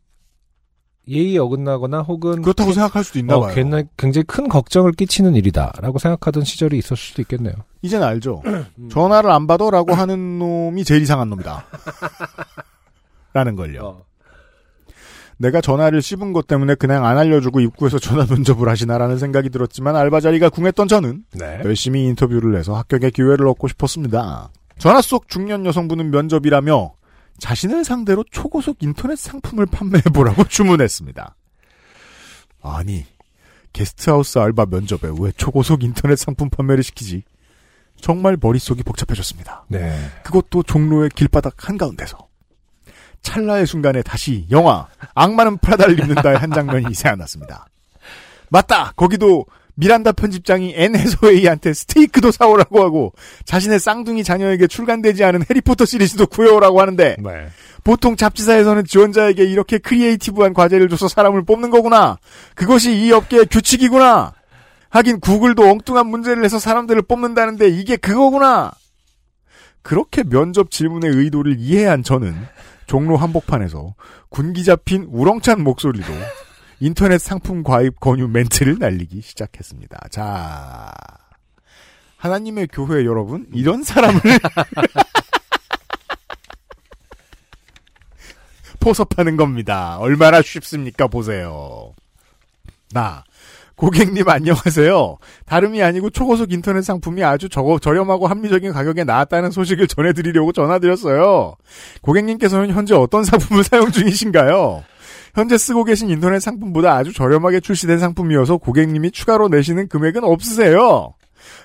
예의에 1.07 1.37
어긋나거나 1.37 2.01
혹은 2.01 2.41
그렇다고 2.41 2.73
생각할 2.73 3.03
수도 3.03 3.19
있나 3.19 3.35
어, 3.35 3.41
봐요. 3.41 3.53
굉장히, 3.53 3.83
굉장히 3.97 4.23
큰 4.23 4.49
걱정을 4.49 4.93
끼치는 4.93 5.35
일이다라고 5.35 5.99
생각하던 5.99 6.43
시절이 6.43 6.75
있었을 6.79 6.97
수도 6.97 7.21
있겠네요. 7.21 7.53
이제는 7.83 8.07
알죠. 8.07 8.41
음. 8.47 8.89
전화를 8.89 9.29
안 9.29 9.45
받아라고 9.45 9.93
하는 9.93 10.39
놈이 10.39 10.83
제일 10.83 11.03
이상한 11.03 11.29
놈이다. 11.29 11.65
라는 13.33 13.55
걸요. 13.55 14.05
내가 15.37 15.61
전화를 15.61 16.01
씹은 16.01 16.33
것 16.33 16.47
때문에 16.47 16.75
그냥 16.75 17.05
안 17.05 17.17
알려주고 17.17 17.61
입구에서 17.61 17.97
전화 17.99 18.25
면접을 18.29 18.67
하시나라는 18.67 19.17
생각이 19.17 19.49
들었지만 19.49 19.95
알바 19.95 20.19
자리가 20.19 20.49
궁했던 20.49 20.87
저는 20.87 21.23
네. 21.33 21.61
열심히 21.63 22.05
인터뷰를 22.05 22.57
해서 22.57 22.75
합격의 22.75 23.11
기회를 23.11 23.47
얻고 23.47 23.67
싶었습니다. 23.69 24.51
전화 24.77 25.01
속 25.01 25.29
중년 25.29 25.65
여성분은 25.65 26.11
면접이라며 26.11 26.93
자신을 27.39 27.85
상대로 27.85 28.23
초고속 28.29 28.83
인터넷 28.83 29.17
상품을 29.17 29.65
판매해보라고 29.67 30.43
주문했습니다. 30.49 31.35
아니, 32.61 33.05
게스트하우스 33.71 34.39
알바 34.39 34.65
면접에 34.65 35.09
왜 35.19 35.31
초고속 35.31 35.83
인터넷 35.83 36.17
상품 36.17 36.49
판매를 36.49 36.83
시키지? 36.83 37.23
정말 38.01 38.37
머릿속이 38.39 38.83
복잡해졌습니다. 38.83 39.65
네. 39.69 39.97
그것도 40.23 40.63
종로의 40.63 41.09
길바닥 41.15 41.69
한가운데서. 41.69 42.28
찰나의 43.21 43.67
순간에 43.67 44.01
다시 44.01 44.45
영화 44.51 44.87
악마는 45.13 45.57
프라다를 45.57 45.99
입는다의 45.99 46.37
한 46.37 46.51
장면이 46.51 46.93
생각났습니다. 46.93 47.67
맞다! 48.49 48.93
거기도 48.95 49.45
미란다 49.75 50.11
편집장이 50.11 50.73
앤 50.75 50.95
해서웨이한테 50.95 51.73
스테이크도 51.73 52.31
사오라고 52.31 52.83
하고 52.83 53.13
자신의 53.45 53.79
쌍둥이 53.79 54.25
자녀에게 54.25 54.67
출간되지 54.67 55.23
않은 55.23 55.45
해리포터 55.49 55.85
시리즈도 55.85 56.27
구해오라고 56.27 56.81
하는데 56.81 57.15
네. 57.17 57.47
보통 57.85 58.17
잡지사에서는 58.17 58.83
지원자에게 58.85 59.45
이렇게 59.45 59.77
creative한 59.77 60.53
과제를 60.53 60.89
줘서 60.89 61.07
사람을 61.07 61.45
뽑는 61.45 61.69
거구나. 61.69 62.17
그것이 62.55 62.93
이 62.93 63.11
업계의 63.13 63.45
규칙이구나. 63.45 64.33
하긴 64.89 65.21
구글도 65.21 65.63
엉뚱한 65.63 66.07
문제를 66.07 66.41
내서 66.41 66.59
사람들을 66.59 67.03
뽑는다는데 67.03 67.69
이게 67.69 67.95
그거구나. 67.95 68.71
그렇게 69.81 70.23
면접 70.23 70.71
질문의 70.71 71.11
의도를 71.11 71.55
이해한 71.57 72.03
저는 72.03 72.35
종로 72.89 73.15
한복판에서 73.17 73.93
군기 74.29 74.63
잡힌 74.63 75.03
우렁찬 75.11 75.63
목소리로 75.63 76.07
인터넷 76.79 77.19
상품 77.19 77.61
과입 77.61 77.99
권유 77.99 78.27
멘트를 78.29 78.79
날리기 78.79 79.21
시작했습니다. 79.21 80.07
자, 80.09 80.91
하나님의 82.17 82.69
교회 82.71 83.05
여러분, 83.05 83.45
이런 83.53 83.83
사람을 83.83 84.19
포섭하는 88.79 89.37
겁니다. 89.37 89.99
얼마나 89.99 90.41
쉽습니까? 90.41 91.05
보세요. 91.05 91.93
나 92.91 93.23
고객님 93.79 94.27
안녕하세요. 94.27 95.17
다름이 95.45 95.81
아니고 95.81 96.09
초고속 96.09 96.51
인터넷 96.51 96.81
상품이 96.81 97.23
아주 97.23 97.47
저거, 97.47 97.79
저렴하고 97.79 98.27
합리적인 98.27 98.73
가격에 98.73 99.05
나왔다는 99.05 99.51
소식을 99.51 99.87
전해드리려고 99.87 100.51
전화드렸어요. 100.51 101.55
고객님께서는 102.01 102.71
현재 102.71 102.93
어떤 102.93 103.23
상품을 103.23 103.63
사용 103.63 103.89
중이신가요? 103.89 104.83
현재 105.33 105.57
쓰고 105.57 105.85
계신 105.85 106.09
인터넷 106.09 106.41
상품보다 106.41 106.93
아주 106.93 107.13
저렴하게 107.13 107.61
출시된 107.61 107.99
상품이어서 107.99 108.57
고객님이 108.57 109.11
추가로 109.11 109.47
내시는 109.47 109.87
금액은 109.87 110.25
없으세요. 110.25 111.13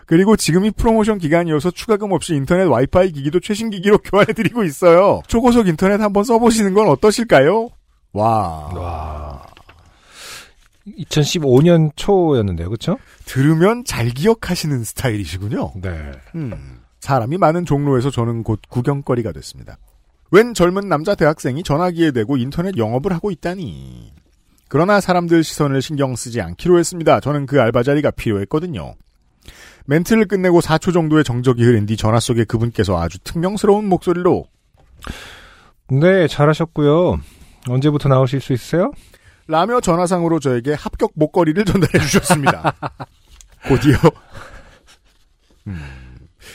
그리고 0.07 0.37
지금이 0.37 0.71
프로모션 0.71 1.19
기간이어서 1.19 1.73
추가금 1.73 2.13
없이 2.13 2.37
인터넷 2.37 2.63
와이파이 2.63 3.11
기기도 3.11 3.41
최신 3.41 3.71
기기로 3.71 3.99
교환해드리고 4.07 4.63
있어요. 4.63 5.21
초고속 5.27 5.67
인터넷 5.67 6.01
한번 6.01 6.23
써보시는 6.23 6.75
건 6.75 6.87
어떠실까요? 6.91 7.71
와. 8.13 8.71
와. 8.73 9.54
2015년 10.87 11.91
초였는데요, 11.97 12.69
그렇죠? 12.69 12.99
들으면 13.25 13.85
잘 13.85 14.09
기억하시는 14.09 14.85
스타일이시군요. 14.85 15.73
네. 15.81 16.13
음, 16.35 16.81
사람이 17.01 17.39
많은 17.39 17.65
종로에서 17.65 18.11
저는 18.11 18.43
곧 18.43 18.61
구경거리가 18.69 19.33
됐습니다. 19.33 19.79
웬 20.31 20.53
젊은 20.55 20.89
남자 20.89 21.15
대학생이 21.15 21.63
전화기에 21.63 22.11
대고 22.11 22.37
인터넷 22.37 22.77
영업을 22.77 23.13
하고 23.13 23.31
있다니. 23.31 24.13
그러나 24.69 25.01
사람들 25.01 25.45
시선을 25.45 25.83
신경 25.83 26.17
쓰지 26.17 26.41
않기로 26.41 26.79
했습니다. 26.79 27.21
저는 27.21 27.47
그 27.47 27.61
알바 27.61 27.83
자리가 27.83 28.11
필요했거든요. 28.11 28.95
멘트를 29.87 30.27
끝내고 30.27 30.61
4초 30.61 30.93
정도의 30.93 31.25
정적이 31.25 31.65
흐른 31.65 31.87
뒤 31.87 31.97
전화 31.97 32.19
속에 32.19 32.45
그분께서 32.45 33.01
아주 33.01 33.19
퉁명스러운 33.21 33.87
목소리로 33.87 34.47
네, 35.91 36.27
잘하셨고요. 36.27 37.21
언제부터 37.69 38.09
나오실 38.09 38.41
수 38.41 38.53
있어요? 38.53 38.93
라며 39.47 39.81
전화상으로 39.81 40.41
저에게 40.41 40.73
합격 40.75 41.13
목걸이를 41.15 41.65
전달해 41.65 41.99
주셨습니다. 41.99 42.75
곧이어 43.69 43.99
음, 45.67 45.81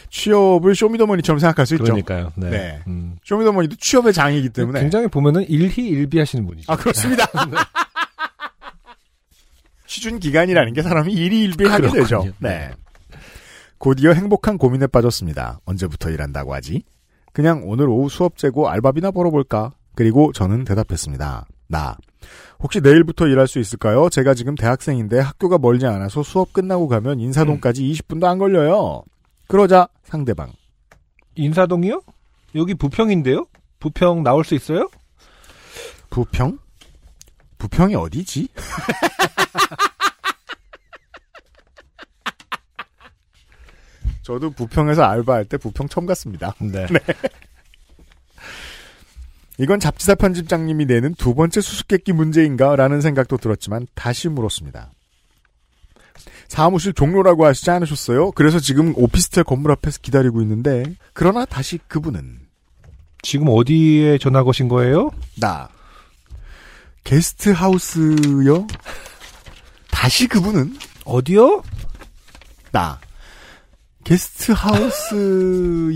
취업을 0.09 0.75
쇼미더머니처럼 0.75 1.39
생각할 1.39 1.65
수 1.65 1.75
있죠. 1.75 1.83
그러니까요. 1.83 2.31
네. 2.35 2.49
네. 2.49 2.83
음. 2.87 3.17
쇼미더머니도 3.23 3.75
취업의 3.77 4.13
장이기 4.13 4.49
때문에 4.49 4.81
굉장히 4.81 5.07
보면은 5.07 5.47
일희일비 5.47 6.17
하시는 6.17 6.45
분이죠. 6.45 6.71
아 6.71 6.75
그렇습니다. 6.75 7.25
취준 9.87 10.19
기간이라는 10.19 10.73
게 10.73 10.83
사람이 10.83 11.11
일희일비하게 11.13 11.89
되죠. 11.89 12.21
그렇군요. 12.21 12.33
네. 12.39 12.71
곧이어 13.79 14.13
행복한 14.13 14.57
고민에 14.57 14.87
빠졌습니다. 14.87 15.61
언제부터 15.65 16.11
일한다고 16.11 16.53
하지? 16.53 16.83
그냥 17.33 17.63
오늘 17.65 17.87
오후 17.89 18.09
수업 18.09 18.37
재고 18.37 18.69
알바비나 18.69 19.11
벌어볼까? 19.11 19.73
그리고 19.95 20.31
저는 20.31 20.63
대답했습니다. 20.65 21.45
나. 21.67 21.97
혹시 22.59 22.81
내일부터 22.81 23.27
일할 23.27 23.47
수 23.47 23.59
있을까요? 23.59 24.09
제가 24.09 24.33
지금 24.33 24.55
대학생인데 24.55 25.19
학교가 25.19 25.57
멀지 25.57 25.85
않아서 25.85 26.23
수업 26.23 26.51
끝나고 26.53 26.87
가면 26.87 27.19
인사동까지 27.19 27.83
20분도 27.83 28.25
안 28.25 28.37
걸려요. 28.37 29.03
그러자 29.47 29.87
상대방. 30.03 30.51
인사동이요? 31.35 32.01
여기 32.55 32.73
부평인데요? 32.73 33.45
부평 33.79 34.23
나올 34.23 34.43
수 34.43 34.55
있어요? 34.55 34.89
부평? 36.09 36.57
부평이 37.57 37.95
어디지? 37.95 38.49
저도 44.21 44.49
부평에서 44.51 45.03
알바할 45.03 45.45
때 45.45 45.57
부평 45.57 45.87
처음 45.87 46.05
갔습니다. 46.05 46.53
네. 46.59 46.85
이건 49.59 49.79
잡지사 49.81 50.15
편집장님이 50.15 50.85
내는 50.85 51.13
두 51.15 51.35
번째 51.35 51.59
수수께끼 51.59 52.13
문제인가? 52.13 52.77
라는 52.77 53.01
생각도 53.01 53.35
들었지만 53.37 53.87
다시 53.93 54.29
물었습니다. 54.29 54.89
사무실 56.47 56.93
종로라고 56.93 57.45
하시지 57.45 57.69
않으셨어요? 57.69 58.31
그래서 58.31 58.57
지금 58.59 58.93
오피스텔 58.95 59.43
건물 59.43 59.73
앞에서 59.73 59.99
기다리고 60.01 60.41
있는데 60.41 60.83
그러나 61.13 61.43
다시 61.43 61.77
그분은 61.89 62.39
지금 63.21 63.47
어디에 63.49 64.17
전화 64.17 64.43
거신 64.43 64.69
거예요? 64.69 65.11
나 65.37 65.67
게스트 67.03 67.49
하우스요? 67.49 68.65
다시 69.91 70.27
그분은 70.27 70.77
어디요? 71.03 71.63
나 72.71 72.97
게스트 74.05 74.53
하우스인데 74.53 75.89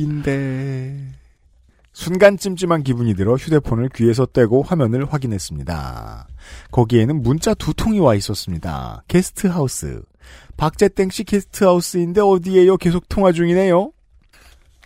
순간 1.93 2.37
찜찜한 2.37 2.83
기분이 2.83 3.13
들어 3.13 3.35
휴대폰을 3.35 3.89
귀에서 3.89 4.25
떼고 4.25 4.63
화면을 4.63 5.05
확인했습니다. 5.05 6.27
거기에는 6.71 7.21
문자 7.21 7.53
두 7.53 7.73
통이 7.73 7.99
와 7.99 8.15
있었습니다. 8.15 9.03
게스트하우스 9.07 10.01
박재땡 10.57 11.11
씨 11.11 11.23
게스트하우스인데 11.23 12.21
어디에요? 12.21 12.77
계속 12.77 13.07
통화 13.09 13.31
중이네요. 13.31 13.91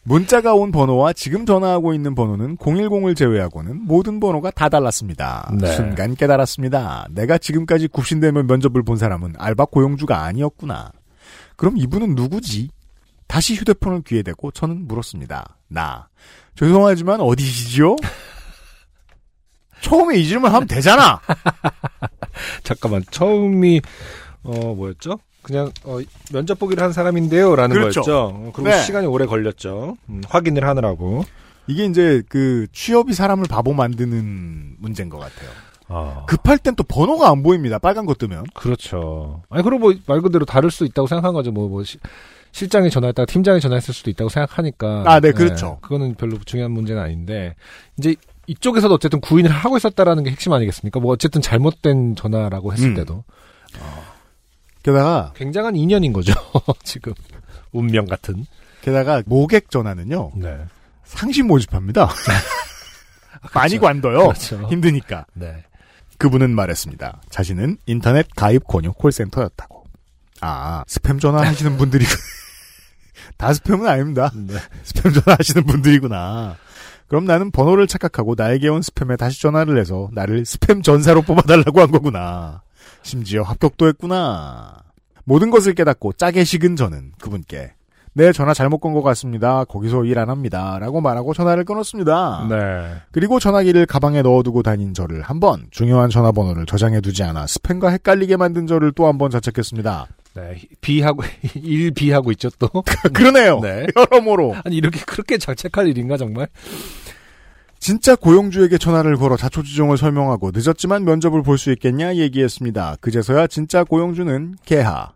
문자가 0.03 0.53
온 0.53 0.71
번호와 0.71 1.11
지금 1.13 1.45
전화하고 1.45 1.93
있는 1.93 2.15
번호는 2.15 2.57
010을 2.57 3.15
제외하고는 3.15 3.85
모든 3.85 4.21
번호가 4.21 4.51
다 4.51 4.69
달랐습니다. 4.69 5.51
네. 5.59 5.67
순간 5.73 6.15
깨달았습니다. 6.15 7.07
내가 7.11 7.37
지금까지 7.37 7.89
굽신대며 7.89 8.43
면접을 8.43 8.83
본 8.83 8.95
사람은 8.95 9.33
알바 9.37 9.65
고용주가 9.65 10.23
아니었구나. 10.23 10.91
그럼 11.57 11.77
이분은 11.77 12.15
누구지? 12.15 12.69
다시 13.27 13.55
휴대폰을 13.55 14.03
귀에 14.03 14.23
대고 14.23 14.51
저는 14.51 14.87
물었습니다. 14.87 15.57
나. 15.67 16.07
죄송하지만 16.55 17.21
어디시지요? 17.21 17.95
처음에 19.81 20.17
이 20.17 20.25
질문 20.25 20.51
하면 20.51 20.67
되잖아! 20.67 21.19
잠깐만 22.63 23.03
처음이 23.11 23.81
어 24.43 24.73
뭐였죠? 24.73 25.19
그냥 25.43 25.71
어, 25.83 25.99
면접 26.31 26.57
보기를 26.59 26.83
한 26.83 26.91
사람인데요 26.93 27.55
라는 27.55 27.75
그렇죠. 27.75 28.01
거였죠. 28.01 28.17
어, 28.35 28.51
그리고 28.53 28.69
네. 28.69 28.81
시간이 28.81 29.07
오래 29.07 29.25
걸렸죠. 29.25 29.97
음, 30.09 30.21
확인을 30.27 30.67
하느라고. 30.67 31.23
이게 31.67 31.85
이제 31.85 32.23
그 32.29 32.65
취업이 32.71 33.13
사람을 33.13 33.45
바보 33.49 33.73
만드는 33.73 34.77
문제인 34.79 35.09
것 35.09 35.19
같아요. 35.19 35.49
아, 35.89 36.25
급할 36.25 36.57
땐 36.57 36.75
또 36.75 36.83
번호가 36.83 37.29
안 37.29 37.43
보입니다. 37.43 37.77
빨간 37.77 38.05
거 38.05 38.13
뜨면. 38.13 38.45
그렇죠. 38.53 39.43
아니 39.49 39.63
그리고 39.63 39.79
뭐말 39.79 40.21
그대로 40.21 40.43
다를 40.45 40.71
수 40.71 40.85
있다고 40.85 41.07
생각한 41.07 41.33
거죠. 41.33 41.51
뭐 41.51 41.67
뭐 41.69 41.83
실장이 42.57 42.89
전화했다가 42.89 43.27
팀장이 43.27 43.61
전화했을 43.61 43.93
수도 43.93 44.09
있다고 44.09 44.29
생각하니까. 44.29 45.03
아, 45.05 45.19
네, 45.19 45.31
그렇죠. 45.31 45.77
그거는 45.79 46.15
별로 46.15 46.39
중요한 46.39 46.71
문제는 46.71 46.99
아닌데 46.99 47.53
이제 47.99 48.15
이쪽에서도 48.47 48.91
어쨌든 48.95 49.21
구인을 49.21 49.51
하고 49.51 49.77
있었다라는 49.77 50.23
게 50.23 50.31
핵심 50.31 50.53
아니겠습니까? 50.53 50.99
뭐 50.99 51.13
어쨌든 51.13 51.39
잘못된 51.39 52.15
전화라고 52.15 52.73
했을 52.73 52.87
음. 52.87 52.95
때도 52.95 53.23
게다가 54.81 55.33
굉장한 55.35 55.75
인연인 55.75 56.13
거죠. 56.13 56.33
지금 56.83 57.13
운명 57.73 58.05
같은. 58.05 58.47
게다가 58.81 59.21
모객 59.27 59.69
전화는요. 59.69 60.31
네. 60.37 60.57
상시 61.03 61.43
모집합니다. 61.43 62.09
많이 63.53 63.77
관둬요. 63.77 64.29
그렇죠. 64.29 64.67
힘드니까. 64.67 65.27
네. 65.35 65.63
그분은 66.17 66.55
말했습니다. 66.55 67.21
자신은 67.29 67.77
인터넷 67.85 68.25
가입 68.35 68.65
권유 68.65 68.93
콜센터였다고. 68.93 69.83
아, 70.41 70.83
스팸 70.87 71.21
전화 71.21 71.41
하시는 71.45 71.77
분들이 71.77 72.03
다 73.37 73.51
스팸은 73.51 73.85
아닙니다. 73.87 74.31
네. 74.35 74.55
스팸 74.85 75.13
전화 75.23 75.37
하시는 75.39 75.63
분들이구나. 75.65 76.55
그럼 77.07 77.25
나는 77.25 77.51
번호를 77.51 77.87
착각하고 77.87 78.35
나에게 78.37 78.67
온 78.67 78.81
스팸에 78.81 79.17
다시 79.17 79.41
전화를 79.41 79.79
해서 79.79 80.09
나를 80.13 80.43
스팸 80.43 80.83
전사로 80.83 81.21
뽑아달라고 81.21 81.79
한 81.81 81.91
거구나. 81.91 82.61
심지어 83.03 83.43
합격도 83.43 83.87
했구나. 83.87 84.73
모든 85.23 85.49
것을 85.49 85.73
깨닫고 85.73 86.13
짜게 86.13 86.43
식은 86.43 86.75
저는 86.75 87.11
그분께 87.21 87.73
네, 88.13 88.31
전화 88.31 88.53
잘못 88.55 88.79
건 88.79 88.93
것 88.93 89.03
같습니다. 89.03 89.63
거기서 89.65 90.03
일 90.05 90.17
안 90.17 90.29
합니다. 90.31 90.79
라고 90.79 91.01
말하고 91.01 91.33
전화를 91.35 91.65
끊었습니다. 91.65 92.47
네. 92.49 92.95
그리고 93.11 93.39
전화기를 93.39 93.85
가방에 93.85 94.23
넣어두고 94.23 94.63
다닌 94.63 94.93
저를 94.95 95.21
한번 95.21 95.67
중요한 95.69 96.09
전화번호를 96.09 96.65
저장해두지 96.65 97.21
않아 97.23 97.45
스팸과 97.45 97.91
헷갈리게 97.91 98.35
만든 98.37 98.65
저를 98.65 98.91
또 98.93 99.05
한 99.05 99.19
번 99.19 99.29
자책했습니다. 99.29 100.07
네. 100.37 100.61
비하고 100.81 101.23
일 101.61 101.91
비하고 101.91 102.31
있죠 102.31 102.49
또. 102.59 102.69
그러네요. 103.13 103.59
네. 103.59 103.87
여러모로 103.95 104.55
아니 104.63 104.77
이렇게 104.77 104.99
그렇게 105.05 105.37
자책할 105.37 105.87
일인가 105.87 106.15
정말? 106.17 106.47
진짜 107.79 108.15
고용주에게 108.15 108.77
전화를 108.77 109.17
걸어 109.17 109.35
자초지종을 109.37 109.97
설명하고 109.97 110.51
늦었지만 110.53 111.03
면접을 111.05 111.43
볼 111.43 111.57
수 111.57 111.71
있겠냐 111.71 112.15
얘기했습니다. 112.15 112.97
그제서야 113.01 113.47
진짜 113.47 113.83
고용주는 113.83 114.55
개하. 114.65 115.11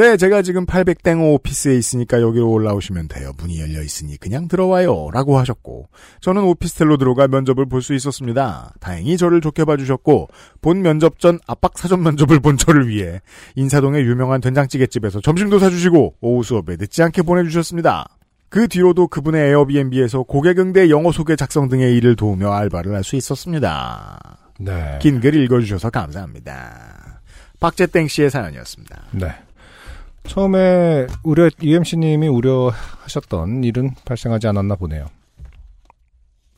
네, 0.00 0.16
제가 0.16 0.40
지금 0.40 0.64
800땡 0.64 1.34
오피스에 1.34 1.76
있으니까 1.76 2.22
여기로 2.22 2.50
올라오시면 2.50 3.08
돼요. 3.08 3.32
문이 3.36 3.60
열려 3.60 3.82
있으니 3.82 4.16
그냥 4.16 4.48
들어와요. 4.48 5.10
라고 5.12 5.36
하셨고, 5.38 5.88
저는 6.22 6.42
오피스텔로 6.42 6.96
들어가 6.96 7.28
면접을 7.28 7.66
볼 7.66 7.82
수 7.82 7.92
있었습니다. 7.92 8.72
다행히 8.80 9.18
저를 9.18 9.42
좋게 9.42 9.66
봐주셨고, 9.66 10.28
본 10.62 10.80
면접 10.80 11.18
전 11.18 11.38
압박 11.46 11.76
사전 11.76 12.02
면접을 12.02 12.40
본 12.40 12.56
저를 12.56 12.88
위해 12.88 13.20
인사동의 13.56 14.04
유명한 14.04 14.40
된장찌개집에서 14.40 15.20
점심도 15.20 15.58
사주시고, 15.58 16.14
오후 16.22 16.42
수업에 16.44 16.76
늦지 16.78 17.02
않게 17.02 17.20
보내주셨습니다. 17.20 18.08
그 18.48 18.68
뒤로도 18.68 19.08
그분의 19.08 19.50
에어비앤비에서 19.50 20.22
고객 20.22 20.60
응대 20.60 20.88
영어 20.88 21.12
소개 21.12 21.36
작성 21.36 21.68
등의 21.68 21.94
일을 21.98 22.16
도우며 22.16 22.50
알바를 22.52 22.94
할 22.94 23.04
수 23.04 23.16
있었습니다. 23.16 24.38
네. 24.60 24.98
긴 25.02 25.20
글 25.20 25.34
읽어주셔서 25.34 25.90
감사합니다. 25.90 27.20
박재땡 27.60 28.08
씨의 28.08 28.30
사연이었습니다. 28.30 29.02
네. 29.12 29.34
처음에 30.24 31.06
우려 31.22 31.48
UMC님이 31.62 32.28
우려하셨던 32.28 33.64
일은 33.64 33.94
발생하지 34.04 34.46
않았나 34.48 34.76
보네요. 34.76 35.06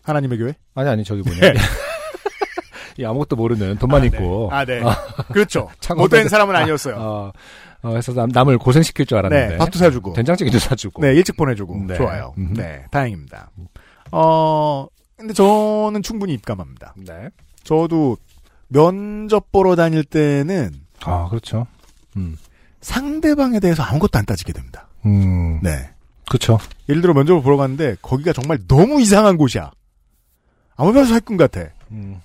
하나님의 0.02 0.38
교회? 0.38 0.54
아니 0.74 0.88
아니 0.88 1.04
저기 1.04 1.22
뭐냐. 1.22 1.40
네. 1.40 1.54
이 2.98 3.04
아무것도 3.04 3.36
모르는 3.36 3.76
돈만 3.78 4.04
있고 4.06 4.50
아, 4.52 4.64
네. 4.64 4.82
그렇죠. 5.32 5.70
창업에- 5.80 5.96
못된 5.98 6.28
사람은 6.28 6.54
아니었어요. 6.54 6.96
어, 6.98 7.32
어, 7.82 7.94
해서 7.94 8.12
남, 8.12 8.28
남을 8.28 8.58
고생시킬 8.58 9.06
줄 9.06 9.18
알았는데 9.18 9.48
네, 9.52 9.56
밥도 9.56 9.78
사주고. 9.78 10.12
된장찌개도 10.12 10.58
사주고 10.58 11.00
네, 11.02 11.14
일찍 11.14 11.36
보내주고. 11.36 11.84
네. 11.86 11.94
좋아요. 11.96 12.34
음. 12.38 12.52
네, 12.54 12.84
다행입니다. 12.90 13.50
어, 14.10 14.86
근데 15.16 15.32
저는 15.32 16.02
충분히 16.02 16.34
입감합니다. 16.34 16.94
네. 16.98 17.28
저도 17.64 18.16
면접 18.68 19.50
보러 19.52 19.74
다닐 19.76 20.04
때는 20.04 20.72
아 21.04 21.28
그렇죠. 21.30 21.66
음, 22.16 22.36
상대방에 22.82 23.60
대해서 23.60 23.82
아무것도 23.82 24.18
안 24.18 24.26
따지게 24.26 24.52
됩니다. 24.52 24.88
음, 25.06 25.60
네. 25.62 25.90
그렇죠. 26.28 26.58
예를 26.88 27.00
들어 27.02 27.14
면접을 27.14 27.42
보러 27.42 27.56
갔는데 27.56 27.96
거기가 28.02 28.32
정말 28.32 28.58
너무 28.68 29.00
이상한 29.00 29.36
곳이야. 29.36 29.70
아무 30.76 30.92
면서 30.92 31.14
할꾼 31.14 31.36
같아. 31.36 31.62
음, 31.90 32.20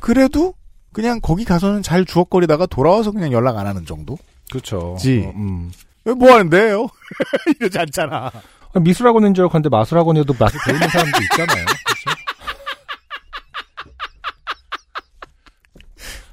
그래도 0.00 0.54
그냥 0.92 1.20
거기 1.20 1.44
가서는 1.44 1.82
잘 1.82 2.04
주걱거리다가 2.04 2.66
돌아와서 2.66 3.10
그냥 3.10 3.32
연락 3.32 3.58
안 3.58 3.66
하는 3.66 3.84
정도? 3.86 4.16
그렇죠. 4.50 4.96
지. 4.98 5.24
어, 5.26 5.32
음. 5.36 5.70
뭐 6.16 6.32
하는데요? 6.32 6.88
이러지 7.60 7.78
않잖아. 7.78 8.30
아, 8.74 8.80
미술학원인 8.80 9.34
줄 9.34 9.44
알았는데 9.44 9.68
마술학원에도 9.68 10.34
마술 10.38 10.60
배우는 10.66 10.88
사람도 10.88 11.18
있잖아요. 11.22 11.64
그렇죠? 11.64 12.10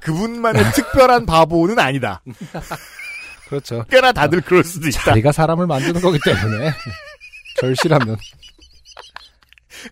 그분만의 0.00 0.72
특별한 0.72 1.26
바보는 1.26 1.78
아니다. 1.78 2.22
그렇죠. 3.48 3.84
꽤나 3.90 4.12
다들 4.12 4.40
그럴 4.40 4.64
수도 4.64 4.88
있다. 4.88 5.02
자리가 5.04 5.32
사람을 5.32 5.66
만드는 5.66 6.00
거기 6.00 6.18
때문에 6.24 6.72
절실하면 7.60 8.16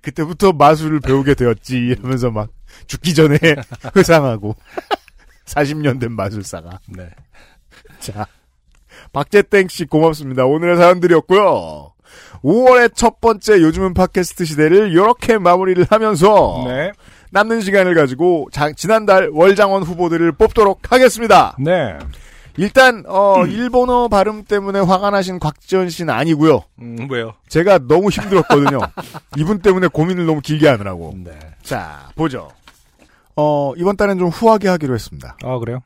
그때부터 0.03 0.53
마술을 0.53 1.01
배우게 1.01 1.35
되었지 1.35 1.97
하면서 2.03 2.31
막 2.31 2.49
죽기 2.87 3.15
전에 3.15 3.39
회상하고 3.97 4.57
40년 5.47 6.01
된 6.01 6.13
마술사가. 6.13 6.81
네. 6.89 7.09
자, 8.01 8.27
박재땡 9.13 9.69
씨 9.69 9.85
고맙습니다. 9.85 10.45
오늘의 10.47 10.77
사연들이었고요. 10.77 11.93
5월의 12.43 12.95
첫 12.95 13.21
번째 13.21 13.61
요즘은 13.61 13.95
팟캐스트 13.95 14.45
시대를 14.45 14.91
이렇게 14.93 15.39
마무리를 15.39 15.85
하면서 15.91 16.65
네. 16.67 16.93
남는 17.31 17.61
시간을 17.61 17.95
가지고 17.95 18.49
자- 18.53 18.73
지난달 18.73 19.29
월장원 19.33 19.83
후보들을 19.83 20.33
뽑도록 20.33 20.93
하겠습니다. 20.93 21.57
네. 21.59 21.99
일단 22.57 23.05
어, 23.07 23.45
일본어 23.47 24.09
발음 24.09 24.45
때문에 24.45 24.81
화가 24.81 25.11
나신 25.11 25.39
곽지연 25.39 25.91
씨는 25.91 26.13
아니고요. 26.15 26.63
음, 26.81 27.09
왜요? 27.11 27.35
제가 27.49 27.79
너무 27.89 28.11
힘들었거든요. 28.11 28.79
이분 29.37 29.61
때문에 29.61 29.89
고민을 29.89 30.27
너무 30.27 30.41
길게 30.41 30.69
하느라고. 30.69 31.15
네. 31.17 31.33
자, 31.63 32.09
보죠. 32.15 32.51
어, 33.37 33.73
이번 33.77 33.97
달엔 33.97 34.19
좀 34.19 34.29
후하게 34.29 34.69
하기로 34.69 34.95
했습니다. 34.95 35.37
아 35.43 35.59
그래요? 35.59 35.81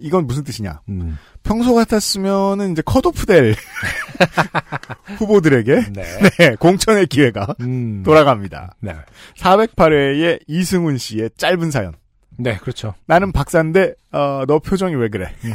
이건 0.00 0.26
무슨 0.26 0.44
뜻이냐? 0.44 0.80
음. 0.88 1.18
평소 1.42 1.74
같았으면은 1.74 2.72
이제 2.72 2.82
컷오프될 2.84 3.54
후보들에게 5.18 5.74
네. 5.92 6.02
네, 6.38 6.54
공천의 6.56 7.06
기회가 7.06 7.54
음. 7.60 8.02
돌아갑니다. 8.04 8.74
네. 8.80 8.94
408회의 9.38 10.40
이승훈 10.46 10.98
씨의 10.98 11.30
짧은 11.36 11.70
사연. 11.70 11.94
네, 12.38 12.56
그렇죠. 12.58 12.94
나는 13.06 13.32
박사인데 13.32 13.94
어, 14.12 14.44
너 14.46 14.58
표정이 14.58 14.94
왜 14.96 15.08
그래? 15.08 15.32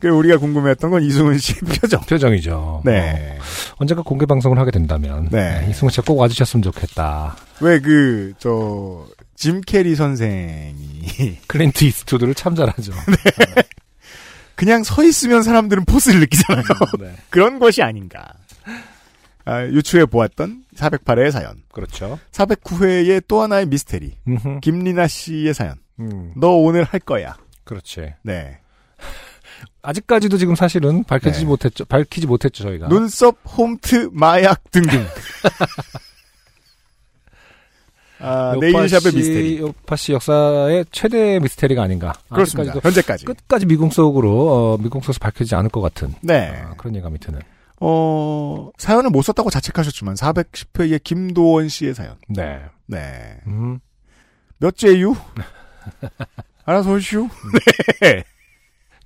그 0.00 0.08
우리가 0.08 0.38
궁금해했던 0.38 0.90
건 0.90 1.02
이승훈 1.02 1.38
씨의 1.38 1.58
표정. 1.80 2.00
표정이죠. 2.02 2.82
네. 2.84 3.36
어, 3.38 3.42
언젠가 3.78 4.02
공개 4.02 4.26
방송을 4.26 4.58
하게 4.58 4.70
된다면 4.70 5.28
네. 5.30 5.60
네, 5.60 5.70
이승훈 5.70 5.90
씨가 5.90 6.04
꼭 6.06 6.18
와주셨으면 6.18 6.62
좋겠다. 6.62 7.36
왜 7.60 7.80
그 7.80 8.32
저 8.38 9.06
짐 9.34 9.60
캐리 9.60 9.94
선생이 9.94 11.38
클린트 11.46 11.84
이스트우드를 11.84 12.34
참 12.34 12.56
잘하죠. 12.56 12.92
그냥 14.56 14.82
서 14.82 15.04
있으면 15.04 15.44
사람들은 15.44 15.84
포스를 15.84 16.18
느끼잖아요. 16.20 16.64
네. 16.98 17.14
그런 17.30 17.60
것이 17.60 17.80
아닌가. 17.82 18.26
아, 19.44 19.62
유추해 19.64 20.06
보았던 20.06 20.64
408회의 20.78 21.30
사연. 21.30 21.62
그렇죠. 21.72 22.18
409회의 22.32 23.22
또 23.28 23.42
하나의 23.42 23.66
미스테리. 23.66 24.16
음흠. 24.26 24.60
김리나 24.60 25.06
씨의 25.06 25.52
사연. 25.54 25.76
음, 26.00 26.32
너 26.36 26.50
오늘 26.50 26.84
할 26.84 27.00
거야. 27.00 27.36
그렇지. 27.64 28.14
네. 28.22 28.58
아직까지도 29.82 30.38
지금 30.38 30.54
사실은 30.54 31.02
밝혀지지 31.04 31.44
네. 31.44 31.48
못했죠. 31.48 31.84
밝히지 31.84 32.26
못했죠, 32.26 32.62
저희가. 32.64 32.88
눈썹, 32.88 33.36
홈트, 33.56 34.10
마약 34.12 34.70
등등. 34.70 35.04
아, 38.20 38.56
네일샵의 38.60 39.12
미스테리. 39.12 39.58
요파 39.58 39.94
씨 39.94 40.12
역사의 40.12 40.86
최대 40.90 41.38
미스테리가 41.38 41.82
아닌가. 41.82 42.12
그렇습니다. 42.28 42.72
아직까지도 42.72 42.88
현재까지. 42.88 43.24
끝까지 43.24 43.66
미궁 43.66 43.90
속으로, 43.90 44.50
어, 44.50 44.76
미궁 44.78 45.00
속에서 45.02 45.18
밝혀지지 45.20 45.54
않을 45.54 45.70
것 45.70 45.80
같은. 45.80 46.14
네. 46.20 46.48
아, 46.48 46.74
그런 46.76 46.96
예감이 46.96 47.18
드는. 47.20 47.40
어, 47.80 48.70
사연을 48.78 49.10
못 49.10 49.22
썼다고 49.22 49.50
자책하셨지만 49.50 50.14
410회의 50.14 51.02
김도원 51.02 51.68
씨의 51.68 51.94
사연. 51.94 52.16
네. 52.28 52.62
네. 52.86 53.38
음, 53.46 53.78
몇째유? 54.58 55.14
알아서 56.64 56.92
오시오. 56.92 57.28
네. 58.00 58.24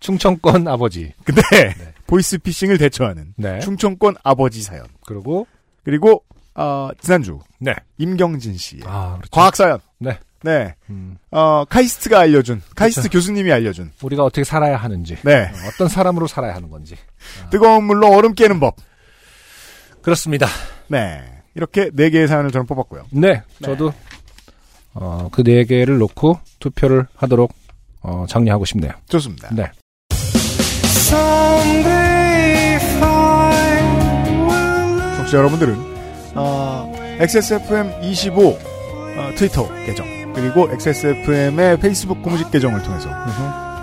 충청권 0.01 0.67
아버지. 0.67 1.13
근데 1.25 1.43
보이스피싱을 2.07 2.79
대처하는 2.79 3.35
네. 3.37 3.61
충청권 3.61 4.17
아버지 4.25 4.63
사연. 4.63 4.87
그리고, 5.07 5.47
그리고 5.85 6.25
어, 6.55 6.91
지난주 7.01 7.39
네. 7.59 7.75
임경진 7.99 8.57
씨의 8.57 8.83
아, 8.87 9.17
그렇죠. 9.17 9.31
과학 9.31 9.57
사연. 9.57 9.79
네. 9.99 10.19
네. 10.45 10.75
음, 10.91 11.17
어, 11.31 11.65
카이스트가 11.69 12.21
알려준 12.21 12.63
카이스트 12.75 13.03
그렇죠. 13.03 13.19
교수님이 13.19 13.53
알려준 13.53 13.93
우리가 14.03 14.25
어떻게 14.25 14.45
살아야 14.45 14.77
하는지. 14.77 15.17
네. 15.23 15.45
어, 15.45 15.69
어떤 15.69 15.89
사람으로 15.89 16.27
살아야 16.27 16.55
하는 16.55 16.71
건지. 16.71 16.97
뜨거운 17.51 17.85
물로 17.85 18.09
얼음 18.09 18.35
깨는 18.35 18.61
법. 18.61 18.77
그렇습니다. 20.03 20.47
네. 20.89 21.23
이렇게 21.55 21.91
네 21.93 22.11
개의 22.11 22.29
사연을 22.29 22.51
저는 22.51 22.67
뽑았고요. 22.67 23.05
네, 23.11 23.43
저도 23.63 23.93
어, 24.95 25.29
그 25.31 25.43
네 25.43 25.65
개를 25.65 25.99
놓고 25.99 26.41
투표를 26.61 27.07
하도록 27.15 27.53
어, 28.01 28.25
장려하고 28.29 28.65
싶네요. 28.65 28.93
좋습니다. 29.09 29.51
네. 29.55 29.71
청취자 35.17 35.39
여러분들은 35.39 35.77
어, 36.35 36.93
XSFM 37.21 38.03
25 38.03 38.49
어, 38.49 39.31
트위터 39.37 39.69
계정 39.85 40.07
그리고 40.35 40.69
XSFM의 40.73 41.79
페이스북 41.79 42.23
공식 42.23 42.51
계정을 42.51 42.83
통해서 42.83 43.09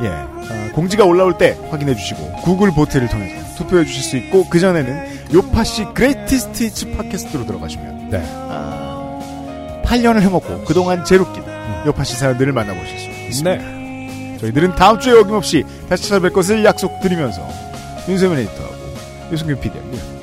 예 0.01 0.07
어, 0.07 0.71
공지가 0.73 1.05
올라올 1.05 1.37
때 1.37 1.57
확인해 1.69 1.95
주시고 1.95 2.41
구글 2.43 2.71
vote를 2.71 3.07
통해서 3.07 3.55
투표해 3.57 3.85
주실 3.85 4.03
수 4.03 4.17
있고 4.17 4.47
그 4.49 4.59
전에는 4.59 5.33
요파시 5.33 5.85
Greatest 5.93 6.63
Hits 6.63 6.91
팟캐스트로 6.97 7.45
들어가시면 7.45 8.09
네. 8.09 8.23
아, 8.49 9.81
8년을 9.85 10.21
해먹고 10.21 10.63
그동안 10.65 11.03
제루낀 11.03 11.43
요파시 11.85 12.15
사연들을 12.15 12.53
만나보실 12.53 12.99
수 12.99 13.09
있습니다. 13.09 13.55
네. 13.55 14.37
저희들은 14.39 14.75
다음 14.75 14.99
주에 14.99 15.13
어김없이 15.13 15.65
다시 15.89 16.09
찾아뵐 16.09 16.31
것을 16.33 16.63
약속드리면서 16.63 17.41
윤세민 18.07 18.39
에디터하고 18.39 18.75
유승균 19.31 19.59
PD하고 19.59 20.18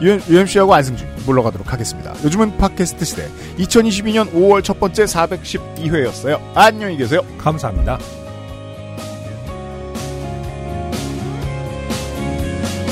UMC하고 0.00 0.74
안승준 0.74 1.08
물러가도록 1.26 1.72
하겠습니다. 1.72 2.14
요즘은 2.24 2.56
팟캐스트 2.56 3.04
시대 3.04 3.28
2022년 3.58 4.32
5월 4.32 4.62
첫 4.62 4.78
번째 4.78 5.04
412회였어요. 5.04 6.40
안녕히 6.54 6.96
계세요. 6.96 7.20
감사합니다. 7.38 7.98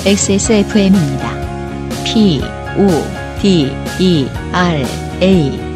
XSFM입니다. 0.04 1.30
P, 2.04 2.40
O, 2.78 3.40
D, 3.42 3.72
E, 3.98 4.28
R, 4.52 4.84
A. 5.20 5.75